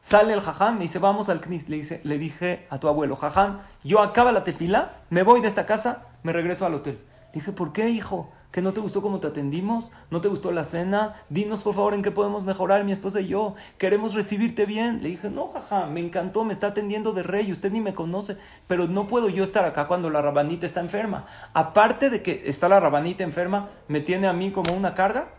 Sale 0.05 0.33
el 0.33 0.41
jajam, 0.41 0.75
me 0.75 0.81
dice, 0.81 0.99
vamos 0.99 1.29
al 1.29 1.41
knis. 1.41 1.67
Le, 1.67 1.77
dice, 1.77 1.99
le 2.03 2.19
dije 2.19 2.67
a 2.69 2.77
tu 2.77 2.87
abuelo, 2.87 3.15
jajam, 3.15 3.61
yo 3.83 4.03
acaba 4.03 4.31
la 4.31 4.43
tefila, 4.43 4.91
me 5.09 5.23
voy 5.23 5.41
de 5.41 5.47
esta 5.47 5.65
casa, 5.65 6.03
me 6.21 6.31
regreso 6.31 6.63
al 6.67 6.75
hotel. 6.75 6.99
Dije, 7.33 7.51
¿por 7.51 7.73
qué, 7.73 7.89
hijo? 7.89 8.29
¿Que 8.51 8.61
no 8.61 8.71
te 8.71 8.81
gustó 8.81 9.01
cómo 9.01 9.19
te 9.19 9.25
atendimos? 9.25 9.91
¿No 10.11 10.21
te 10.21 10.27
gustó 10.27 10.51
la 10.51 10.63
cena? 10.63 11.15
Dinos 11.29 11.63
por 11.63 11.73
favor 11.73 11.95
en 11.95 12.03
qué 12.03 12.11
podemos 12.11 12.45
mejorar 12.45 12.83
mi 12.83 12.91
esposa 12.91 13.19
y 13.19 13.29
yo. 13.29 13.55
Queremos 13.79 14.13
recibirte 14.13 14.67
bien. 14.67 15.01
Le 15.01 15.09
dije, 15.09 15.31
no, 15.31 15.47
jaja, 15.47 15.87
me 15.87 16.01
encantó, 16.01 16.45
me 16.45 16.53
está 16.53 16.67
atendiendo 16.67 17.11
de 17.11 17.23
rey, 17.23 17.51
usted 17.51 17.71
ni 17.71 17.81
me 17.81 17.95
conoce, 17.95 18.37
pero 18.67 18.85
no 18.85 19.07
puedo 19.07 19.27
yo 19.29 19.43
estar 19.43 19.65
acá 19.65 19.87
cuando 19.87 20.11
la 20.11 20.21
rabanita 20.21 20.67
está 20.67 20.81
enferma. 20.81 21.25
Aparte 21.55 22.11
de 22.11 22.21
que 22.21 22.43
está 22.45 22.69
la 22.69 22.79
rabanita 22.79 23.23
enferma, 23.23 23.69
¿me 23.87 24.01
tiene 24.01 24.27
a 24.27 24.33
mí 24.33 24.51
como 24.51 24.71
una 24.75 24.93
carga? 24.93 25.29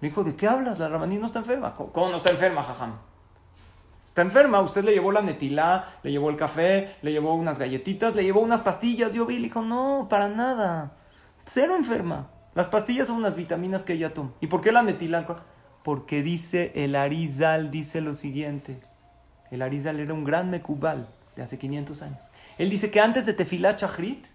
Le 0.00 0.08
dijo, 0.08 0.22
¿de 0.22 0.36
qué 0.36 0.46
hablas? 0.46 0.78
La 0.78 0.86
rabanita 0.86 1.18
no 1.20 1.26
está 1.26 1.40
enferma. 1.40 1.74
¿Cómo 1.74 2.10
no 2.10 2.18
está 2.18 2.30
enferma, 2.30 2.62
jajam? 2.62 3.09
Está 4.10 4.22
enferma, 4.22 4.60
usted 4.60 4.82
le 4.82 4.90
llevó 4.90 5.12
la 5.12 5.22
netilá, 5.22 5.84
le 6.02 6.10
llevó 6.10 6.30
el 6.30 6.36
café, 6.36 6.96
le 7.00 7.12
llevó 7.12 7.32
unas 7.36 7.60
galletitas, 7.60 8.16
le 8.16 8.24
llevó 8.24 8.40
unas 8.40 8.60
pastillas. 8.60 9.14
Yo 9.14 9.24
vi, 9.24 9.36
le 9.36 9.44
dijo, 9.44 9.62
no, 9.62 10.08
para 10.10 10.28
nada. 10.28 10.94
Cero 11.46 11.76
enferma. 11.76 12.28
Las 12.56 12.66
pastillas 12.66 13.06
son 13.06 13.18
unas 13.18 13.36
vitaminas 13.36 13.84
que 13.84 13.92
ella 13.92 14.12
toma. 14.12 14.32
¿Y 14.40 14.48
por 14.48 14.62
qué 14.62 14.72
la 14.72 14.82
netilan? 14.82 15.28
Porque 15.84 16.24
dice 16.24 16.72
el 16.74 16.96
Arizal, 16.96 17.70
dice 17.70 18.00
lo 18.00 18.14
siguiente. 18.14 18.80
El 19.52 19.62
Arizal 19.62 20.00
era 20.00 20.12
un 20.12 20.24
gran 20.24 20.50
mecubal 20.50 21.08
de 21.36 21.42
hace 21.44 21.56
500 21.56 22.02
años. 22.02 22.30
Él 22.58 22.68
dice 22.68 22.90
que 22.90 23.00
antes 23.00 23.26
de 23.26 23.32
Tefilat 23.32 23.80
Shachrit, 23.80 24.26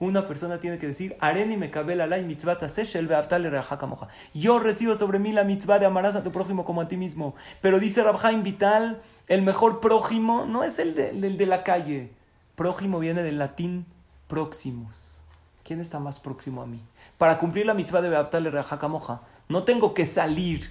una 0.00 0.26
persona 0.28 0.60
tiene 0.60 0.78
que 0.78 0.86
decir, 0.86 1.16
Areni 1.20 1.56
me 1.56 1.70
alay 1.74 2.24
mitzvah 2.24 2.58
Yo 4.32 4.58
recibo 4.60 4.94
sobre 4.94 5.18
mí 5.18 5.32
la 5.32 5.44
mitzvah 5.44 5.78
de 5.78 5.86
amarás 5.86 6.14
a 6.14 6.22
tu 6.22 6.30
prójimo 6.30 6.64
como 6.64 6.80
a 6.80 6.88
ti 6.88 6.96
mismo. 6.96 7.34
Pero 7.60 7.80
dice 7.80 8.02
Rabhaim 8.02 8.42
Vital, 8.42 9.00
el 9.26 9.42
mejor 9.42 9.80
prójimo 9.80 10.46
no 10.46 10.62
es 10.62 10.78
el 10.78 10.94
de, 10.94 11.12
de 11.12 11.46
la 11.46 11.64
calle. 11.64 12.12
Prójimo 12.54 13.00
viene 13.00 13.22
del 13.22 13.38
latín 13.38 13.86
próximos. 14.28 15.20
¿Quién 15.64 15.80
está 15.80 15.98
más 15.98 16.20
próximo 16.20 16.62
a 16.62 16.66
mí? 16.66 16.80
Para 17.18 17.38
cumplir 17.38 17.66
la 17.66 17.74
mitzvah 17.74 18.00
de 18.00 18.08
Beaptal 18.08 18.52
Moja, 18.88 19.22
no 19.48 19.64
tengo 19.64 19.94
que 19.94 20.06
salir 20.06 20.70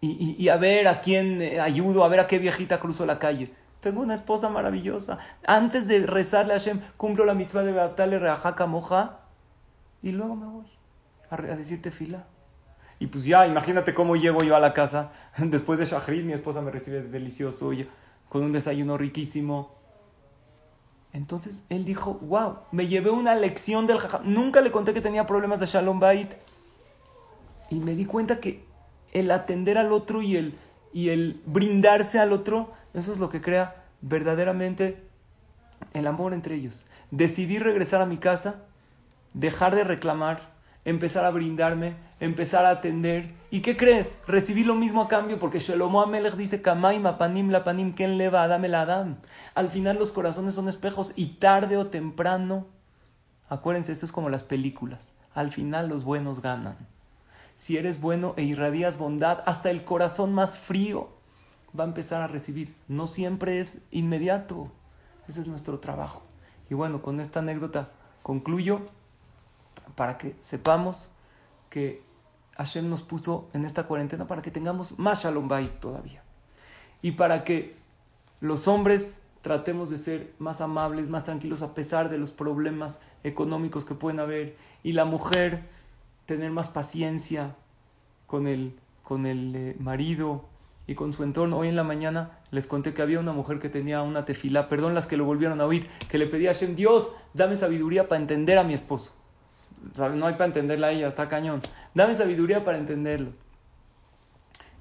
y, 0.00 0.36
y, 0.38 0.48
a 0.50 0.56
ver 0.56 0.88
a 0.88 1.00
quién 1.00 1.40
eh, 1.40 1.58
ayudo, 1.58 2.04
a 2.04 2.08
ver 2.08 2.20
a 2.20 2.26
qué 2.26 2.38
viejita 2.38 2.78
cruzo 2.78 3.06
la 3.06 3.18
calle. 3.18 3.50
Tengo 3.86 4.00
una 4.00 4.14
esposa 4.14 4.48
maravillosa. 4.48 5.18
Antes 5.46 5.86
de 5.86 6.04
rezarle 6.04 6.54
a 6.54 6.58
Hashem, 6.58 6.80
cumplo 6.96 7.24
la 7.24 7.34
mitzvah 7.34 7.62
de 7.62 7.70
Beaptal 7.70 8.20
Moja 8.66 9.20
y 10.02 10.10
luego 10.10 10.34
me 10.34 10.46
voy 10.46 10.66
a, 11.30 11.36
decirte 11.54 11.92
fila. 11.92 12.26
Y 12.98 13.06
pues 13.06 13.24
ya, 13.26 13.46
imagínate 13.46 13.94
cómo 13.94 14.16
llego 14.16 14.42
yo 14.42 14.56
a 14.56 14.58
la 14.58 14.74
casa. 14.74 15.12
Después 15.38 15.78
de 15.78 15.84
Shahrid, 15.84 16.24
mi 16.24 16.32
esposa 16.32 16.62
me 16.62 16.72
recibe 16.72 17.00
delicioso, 17.00 17.70
con 18.28 18.42
un 18.42 18.52
desayuno 18.52 18.98
riquísimo. 18.98 19.76
Entonces 21.12 21.62
él 21.68 21.84
dijo, 21.84 22.14
wow, 22.22 22.56
me 22.72 22.88
llevé 22.88 23.10
una 23.10 23.36
lección 23.36 23.86
del 23.86 23.98
jajam. 23.98 24.22
Nunca 24.24 24.62
le 24.62 24.72
conté 24.72 24.94
que 24.94 25.00
tenía 25.00 25.28
problemas 25.28 25.60
de 25.60 25.66
Shalom 25.66 26.00
Bait. 26.00 26.34
Y 27.70 27.76
me 27.76 27.94
di 27.94 28.04
cuenta 28.04 28.40
que 28.40 28.64
el 29.12 29.30
atender 29.30 29.78
al 29.78 29.92
otro 29.92 30.22
y 30.22 30.34
el, 30.34 30.58
y 30.92 31.10
el 31.10 31.40
brindarse 31.46 32.18
al 32.18 32.32
otro, 32.32 32.74
eso 32.96 33.12
es 33.12 33.18
lo 33.18 33.28
que 33.28 33.40
crea 33.40 33.84
verdaderamente 34.00 35.02
el 35.92 36.06
amor 36.06 36.32
entre 36.32 36.54
ellos. 36.54 36.86
Decidí 37.10 37.58
regresar 37.58 38.00
a 38.00 38.06
mi 38.06 38.16
casa, 38.16 38.62
dejar 39.34 39.74
de 39.74 39.84
reclamar, 39.84 40.40
empezar 40.86 41.24
a 41.24 41.30
brindarme, 41.30 41.96
empezar 42.20 42.64
a 42.64 42.70
atender. 42.70 43.34
¿Y 43.50 43.60
qué 43.60 43.76
crees? 43.76 44.22
Recibí 44.26 44.64
lo 44.64 44.74
mismo 44.74 45.02
a 45.02 45.08
cambio 45.08 45.38
porque 45.38 45.58
Shelomo 45.58 46.00
Amelech 46.00 46.36
dice 46.36 46.62
Kamaim 46.62 47.02
panim 47.18 47.50
la 47.50 47.64
panim 47.64 47.94
ken 47.94 48.16
leva 48.16 48.42
adam 48.42 48.64
el 48.64 48.74
adam. 48.74 49.16
Al 49.54 49.68
final 49.68 49.98
los 49.98 50.10
corazones 50.10 50.54
son 50.54 50.68
espejos 50.68 51.12
y 51.16 51.34
tarde 51.34 51.76
o 51.76 51.88
temprano, 51.88 52.66
acuérdense, 53.48 53.92
esto 53.92 54.06
es 54.06 54.12
como 54.12 54.30
las 54.30 54.42
películas. 54.42 55.12
Al 55.34 55.52
final 55.52 55.88
los 55.88 56.04
buenos 56.04 56.40
ganan. 56.40 56.76
Si 57.56 57.76
eres 57.76 58.00
bueno 58.00 58.34
e 58.36 58.42
irradias 58.42 58.96
bondad, 58.96 59.42
hasta 59.46 59.70
el 59.70 59.84
corazón 59.84 60.32
más 60.32 60.58
frío 60.58 61.15
va 61.78 61.84
a 61.84 61.86
empezar 61.86 62.22
a 62.22 62.26
recibir. 62.26 62.74
No 62.88 63.06
siempre 63.06 63.60
es 63.60 63.82
inmediato. 63.90 64.70
Ese 65.28 65.40
es 65.40 65.46
nuestro 65.46 65.78
trabajo. 65.80 66.22
Y 66.70 66.74
bueno, 66.74 67.02
con 67.02 67.20
esta 67.20 67.40
anécdota 67.40 67.90
concluyo 68.22 68.80
para 69.94 70.18
que 70.18 70.36
sepamos 70.40 71.10
que 71.70 72.02
Hashem 72.56 72.88
nos 72.88 73.02
puso 73.02 73.48
en 73.52 73.64
esta 73.64 73.86
cuarentena 73.86 74.26
para 74.26 74.42
que 74.42 74.50
tengamos 74.50 74.98
más 74.98 75.22
Shalom 75.22 75.48
todavía. 75.80 76.22
Y 77.02 77.12
para 77.12 77.44
que 77.44 77.76
los 78.40 78.66
hombres 78.68 79.22
tratemos 79.42 79.90
de 79.90 79.98
ser 79.98 80.34
más 80.38 80.60
amables, 80.60 81.08
más 81.08 81.24
tranquilos 81.24 81.62
a 81.62 81.74
pesar 81.74 82.08
de 82.08 82.18
los 82.18 82.32
problemas 82.32 83.00
económicos 83.22 83.84
que 83.84 83.94
pueden 83.94 84.20
haber. 84.20 84.56
Y 84.82 84.92
la 84.92 85.04
mujer 85.04 85.68
tener 86.24 86.50
más 86.50 86.68
paciencia 86.68 87.54
con 88.26 88.46
el, 88.46 88.76
con 89.04 89.26
el 89.26 89.54
eh, 89.54 89.76
marido 89.78 90.44
y 90.86 90.94
con 90.94 91.12
su 91.12 91.22
entorno. 91.24 91.58
Hoy 91.58 91.68
en 91.68 91.76
la 91.76 91.84
mañana 91.84 92.38
les 92.50 92.66
conté 92.66 92.94
que 92.94 93.02
había 93.02 93.20
una 93.20 93.32
mujer 93.32 93.58
que 93.58 93.68
tenía 93.68 94.02
una 94.02 94.24
tefila, 94.24 94.68
perdón 94.68 94.94
las 94.94 95.06
que 95.06 95.16
lo 95.16 95.24
volvieron 95.24 95.60
a 95.60 95.66
oír, 95.66 95.88
que 96.08 96.18
le 96.18 96.26
pedía 96.26 96.50
a 96.50 96.54
Hashem, 96.54 96.76
Dios, 96.76 97.12
dame 97.34 97.56
sabiduría 97.56 98.08
para 98.08 98.20
entender 98.20 98.58
a 98.58 98.64
mi 98.64 98.74
esposo. 98.74 99.12
No 99.98 100.26
hay 100.26 100.34
para 100.34 100.46
entenderla 100.46 100.88
a 100.88 100.92
ella, 100.92 101.08
está 101.08 101.28
cañón. 101.28 101.62
Dame 101.94 102.14
sabiduría 102.14 102.64
para 102.64 102.78
entenderlo. 102.78 103.30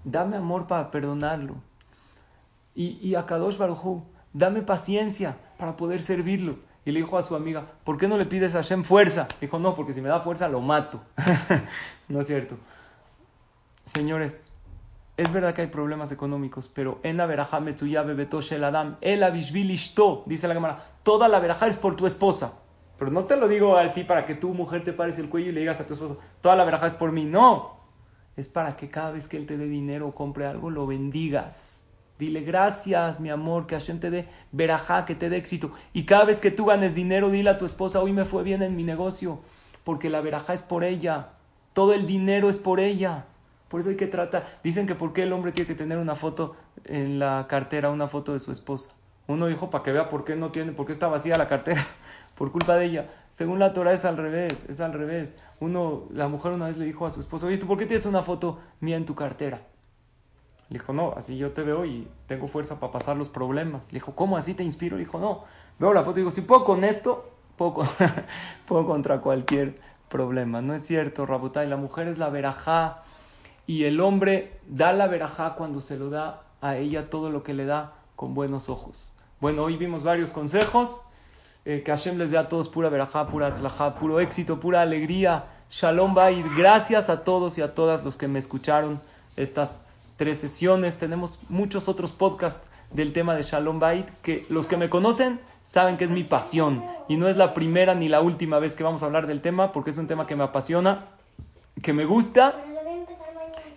Dame 0.04 0.38
amor 0.38 0.68
para 0.68 0.92
perdonarlo. 0.92 1.56
Y, 2.76 3.00
y 3.02 3.16
a 3.16 3.26
Kadosh 3.26 3.58
Barujú, 3.58 4.04
dame 4.34 4.62
paciencia 4.62 5.38
para 5.58 5.78
poder 5.78 6.02
servirlo. 6.02 6.58
Y 6.86 6.92
le 6.92 7.00
dijo 7.00 7.18
a 7.18 7.24
su 7.24 7.36
amiga, 7.36 7.66
¿por 7.84 7.98
qué 7.98 8.08
no 8.08 8.18
le 8.18 8.26
pides 8.26 8.54
a 8.54 8.60
Hashem 8.60 8.84
fuerza? 8.84 9.28
Dijo, 9.42 9.58
no, 9.58 9.74
porque 9.74 9.94
si 9.94 10.02
me 10.02 10.10
da 10.10 10.20
fuerza 10.20 10.48
lo 10.50 10.62
mato. 10.62 11.02
no 12.10 12.22
es 12.22 12.28
cierto. 12.28 12.58
Señores, 13.86 14.52
es 15.18 15.32
verdad 15.32 15.54
que 15.54 15.62
hay 15.62 15.68
problemas 15.68 16.12
económicos, 16.12 16.68
pero 16.68 17.00
en 17.04 17.18
la 17.18 17.26
verajá 17.26 17.60
el 17.60 18.64
adam, 18.64 18.98
el 19.02 19.34
dice 20.26 20.48
la 20.48 20.54
cámara, 20.54 20.86
toda 21.04 21.30
la 21.30 21.40
verajá 21.40 21.68
es 21.68 21.78
por 21.78 21.96
tu 21.96 22.06
esposa. 22.06 22.54
Pero 22.98 23.12
no 23.12 23.26
te 23.26 23.38
lo 23.38 23.48
digo 23.48 23.78
a 23.78 23.94
ti 23.94 24.04
para 24.04 24.26
que 24.26 24.36
tu 24.36 24.54
mujer 24.54 24.84
te 24.84 24.94
pares 24.94 25.18
el 25.20 25.30
cuello 25.30 25.50
y 25.50 25.52
le 25.54 25.62
digas 25.62 25.80
a 25.80 25.88
tu 25.88 25.94
esposo, 25.94 26.18
toda 26.42 26.56
la 26.56 26.66
verajá 26.66 26.88
es 26.88 26.94
por 26.94 27.12
mí. 27.12 27.26
No, 27.26 27.78
es 28.36 28.48
para 28.48 28.76
que 28.76 28.90
cada 28.90 29.12
vez 29.12 29.28
que 29.28 29.38
él 29.38 29.46
te 29.46 29.58
dé 29.58 29.68
dinero 29.68 30.08
o 30.08 30.12
compre 30.14 30.46
algo, 30.46 30.70
lo 30.70 30.86
bendigas. 30.86 31.82
Dile 32.20 32.42
gracias, 32.42 33.20
mi 33.20 33.30
amor, 33.30 33.68
que 33.68 33.76
Hashem 33.76 34.00
te 34.00 34.10
dé 34.10 34.28
verajá, 34.52 35.06
que 35.06 35.16
te 35.16 35.30
dé 35.30 35.38
éxito. 35.38 35.72
Y 35.94 36.06
cada 36.06 36.26
vez 36.26 36.40
que 36.40 36.52
tú 36.52 36.66
ganes 36.66 36.96
dinero, 36.96 37.30
dile 37.30 37.50
a 37.50 37.58
tu 37.58 37.66
esposa, 37.66 38.02
hoy 38.02 38.14
me 38.14 38.24
fue 38.24 38.44
bien 38.44 38.64
en 38.64 38.76
mi 38.76 38.84
negocio, 38.84 39.40
porque 39.84 40.10
la 40.10 40.22
verajá 40.22 40.54
es 40.54 40.62
por 40.62 40.86
ella. 40.86 41.32
Todo 41.74 41.94
el 41.94 42.08
dinero 42.08 42.50
es 42.50 42.58
por 42.58 42.80
ella. 42.80 43.26
Por 43.68 43.80
eso 43.80 43.90
hay 43.90 43.96
que 43.96 44.08
tratar. 44.08 44.60
Dicen 44.64 44.86
que 44.86 44.96
por 44.96 45.14
qué 45.14 45.24
el 45.24 45.34
hombre 45.34 45.52
tiene 45.52 45.68
que 45.68 45.76
tener 45.76 45.98
una 45.98 46.16
foto 46.16 46.56
en 46.86 47.20
la 47.20 47.46
cartera, 47.48 47.90
una 47.90 48.08
foto 48.08 48.34
de 48.34 48.40
su 48.40 48.52
esposa. 48.52 48.92
Uno 49.28 49.48
dijo 49.48 49.70
para 49.70 49.84
que 49.84 49.92
vea 49.92 50.08
por 50.08 50.24
qué 50.24 50.36
no 50.36 50.52
tiene, 50.52 50.72
por 50.72 50.86
qué 50.86 50.92
está 50.92 51.08
vacía 51.08 51.38
la 51.38 51.48
cartera 51.48 51.86
por 52.38 52.52
culpa 52.52 52.76
de 52.76 52.86
ella. 52.86 53.10
Según 53.32 53.60
la 53.60 53.74
Torah 53.74 53.94
es 53.94 54.06
al 54.06 54.18
revés, 54.18 54.66
es 54.70 54.80
al 54.80 54.94
revés. 54.94 55.36
Uno, 55.60 56.04
la 56.12 56.28
mujer 56.28 56.52
una 56.52 56.68
vez 56.68 56.78
le 56.78 56.86
dijo 56.86 57.06
a 57.06 57.12
su 57.12 57.20
esposo, 57.20 57.48
oye, 57.48 57.58
¿tú 57.58 57.66
por 57.66 57.78
qué 57.78 57.86
tienes 57.86 58.06
una 58.06 58.22
foto 58.22 58.60
mía 58.80 58.98
en 58.98 59.06
tu 59.06 59.16
cartera? 59.16 59.62
Le 60.70 60.80
dijo, 60.80 60.94
no, 60.94 61.14
así 61.16 61.38
yo 61.38 61.52
te 61.52 61.64
veo 61.64 61.86
y 61.86 62.08
tengo 62.28 62.48
fuerza 62.48 62.80
para 62.80 62.92
pasar 62.92 63.18
los 63.18 63.30
problemas. 63.30 63.86
Le 63.88 63.96
dijo, 63.96 64.16
¿cómo 64.16 64.38
así 64.38 64.54
te 64.54 64.64
inspiro? 64.64 64.98
Le 64.98 65.04
dijo, 65.04 65.20
no, 65.20 65.44
veo 65.80 65.94
la 65.94 66.04
foto 66.04 66.20
y 66.20 66.22
digo, 66.22 66.32
si 66.32 66.42
puedo 66.42 66.64
con 66.64 66.84
esto, 66.84 67.32
puedo, 67.58 67.84
puedo 68.66 68.86
contra 68.86 69.22
cualquier 69.22 69.76
problema. 70.10 70.62
No 70.62 70.74
es 70.74 70.86
cierto, 70.86 71.26
y 71.26 71.68
la 71.68 71.78
mujer 71.78 72.08
es 72.08 72.18
la 72.18 72.30
verajá 72.30 73.04
y 73.68 73.86
el 73.86 74.00
hombre 74.00 74.60
da 74.68 74.94
la 74.94 75.08
verajá 75.08 75.56
cuando 75.56 75.82
se 75.82 75.98
lo 75.98 76.10
da 76.10 76.44
a 76.62 76.78
ella 76.78 77.10
todo 77.10 77.30
lo 77.30 77.44
que 77.44 77.54
le 77.54 77.66
da 77.66 77.94
con 78.16 78.34
buenos 78.34 78.70
ojos. 78.70 79.12
Bueno, 79.40 79.64
hoy 79.64 79.78
vimos 79.78 80.04
varios 80.04 80.32
consejos. 80.32 81.02
Eh, 81.66 81.82
que 81.84 81.92
Hashem 81.92 82.18
les 82.20 82.30
dé 82.30 82.38
a 82.38 82.48
todos 82.48 82.70
pura 82.70 82.90
verajá, 82.90 83.28
pura 83.28 83.52
tzlajá, 83.52 83.96
puro 83.96 84.20
éxito, 84.20 84.60
pura 84.60 84.82
alegría. 84.82 85.46
Shalom 85.70 86.14
Bait. 86.14 86.46
Gracias 86.56 87.10
a 87.10 87.24
todos 87.24 87.58
y 87.58 87.62
a 87.62 87.74
todas 87.74 88.04
los 88.04 88.18
que 88.18 88.28
me 88.28 88.40
escucharon 88.40 89.02
estas 89.36 89.82
tres 90.16 90.38
sesiones. 90.38 90.98
Tenemos 90.98 91.40
muchos 91.50 91.90
otros 91.90 92.12
podcasts 92.12 92.62
del 92.92 93.14
tema 93.14 93.36
de 93.36 93.42
Shalom 93.42 93.80
Bait 93.80 94.08
que 94.22 94.46
los 94.50 94.68
que 94.68 94.78
me 94.78 94.90
conocen 94.90 95.40
saben 95.64 95.98
que 95.98 96.06
es 96.06 96.12
mi 96.12 96.24
pasión 96.24 96.86
y 97.08 97.18
no 97.18 97.28
es 97.28 97.36
la 97.36 97.56
primera 97.56 97.96
ni 97.96 98.08
la 98.08 98.22
última 98.22 98.60
vez 98.60 98.76
que 98.76 98.84
vamos 98.84 99.02
a 99.02 99.08
hablar 99.08 99.26
del 99.26 99.42
tema 99.42 99.72
porque 99.72 99.90
es 99.90 99.98
un 99.98 100.06
tema 100.06 100.28
que 100.28 100.36
me 100.36 100.44
apasiona, 100.44 101.08
que 101.82 101.94
me 101.94 102.06
gusta 102.06 102.64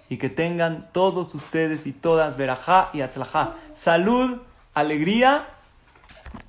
y 0.09 0.17
que 0.17 0.29
tengan 0.29 0.89
todos 0.93 1.35
ustedes 1.35 1.87
y 1.87 1.93
todas 1.93 2.37
verajá 2.37 2.91
y 2.93 3.01
atzlajá. 3.01 3.55
Salud, 3.75 4.39
alegría 4.75 5.47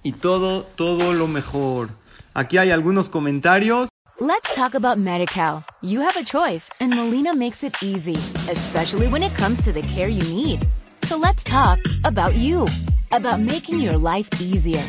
y 0.04 0.14
todo, 0.14 0.64
todo 0.64 1.14
lo 1.14 1.28
mejor. 1.28 1.90
Aquí 2.34 2.58
hay 2.58 2.72
algunos 2.72 3.10
comentarios. 3.10 3.90
Let's 4.22 4.54
talk 4.54 4.76
about 4.76 4.98
MediCal. 4.98 5.64
You 5.82 6.02
have 6.02 6.18
a 6.18 6.24
choice 6.24 6.70
and 6.80 6.94
Molina 6.94 7.34
makes 7.34 7.64
it 7.64 7.74
easy, 7.82 8.18
especially 8.50 9.08
when 9.08 9.24
it 9.24 9.34
comes 9.36 9.62
to 9.62 9.72
the 9.72 9.82
care 9.82 10.10
you 10.10 10.24
need. 10.34 10.68
So 11.06 11.18
let's 11.18 11.44
talk 11.44 11.80
about 12.04 12.36
you, 12.36 12.68
about 13.12 13.40
making 13.40 13.80
your 13.80 13.98
life 13.98 14.28
easier, 14.42 14.84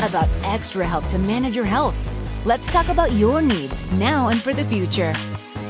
about 0.00 0.28
extra 0.44 0.86
help 0.86 1.06
to 1.08 1.18
manage 1.18 1.56
your 1.56 1.64
health. 1.64 1.98
Let's 2.44 2.68
talk 2.68 2.88
about 2.88 3.12
your 3.12 3.40
needs 3.40 3.90
now 3.92 4.28
and 4.28 4.42
for 4.42 4.52
the 4.52 4.64
future. 4.64 5.14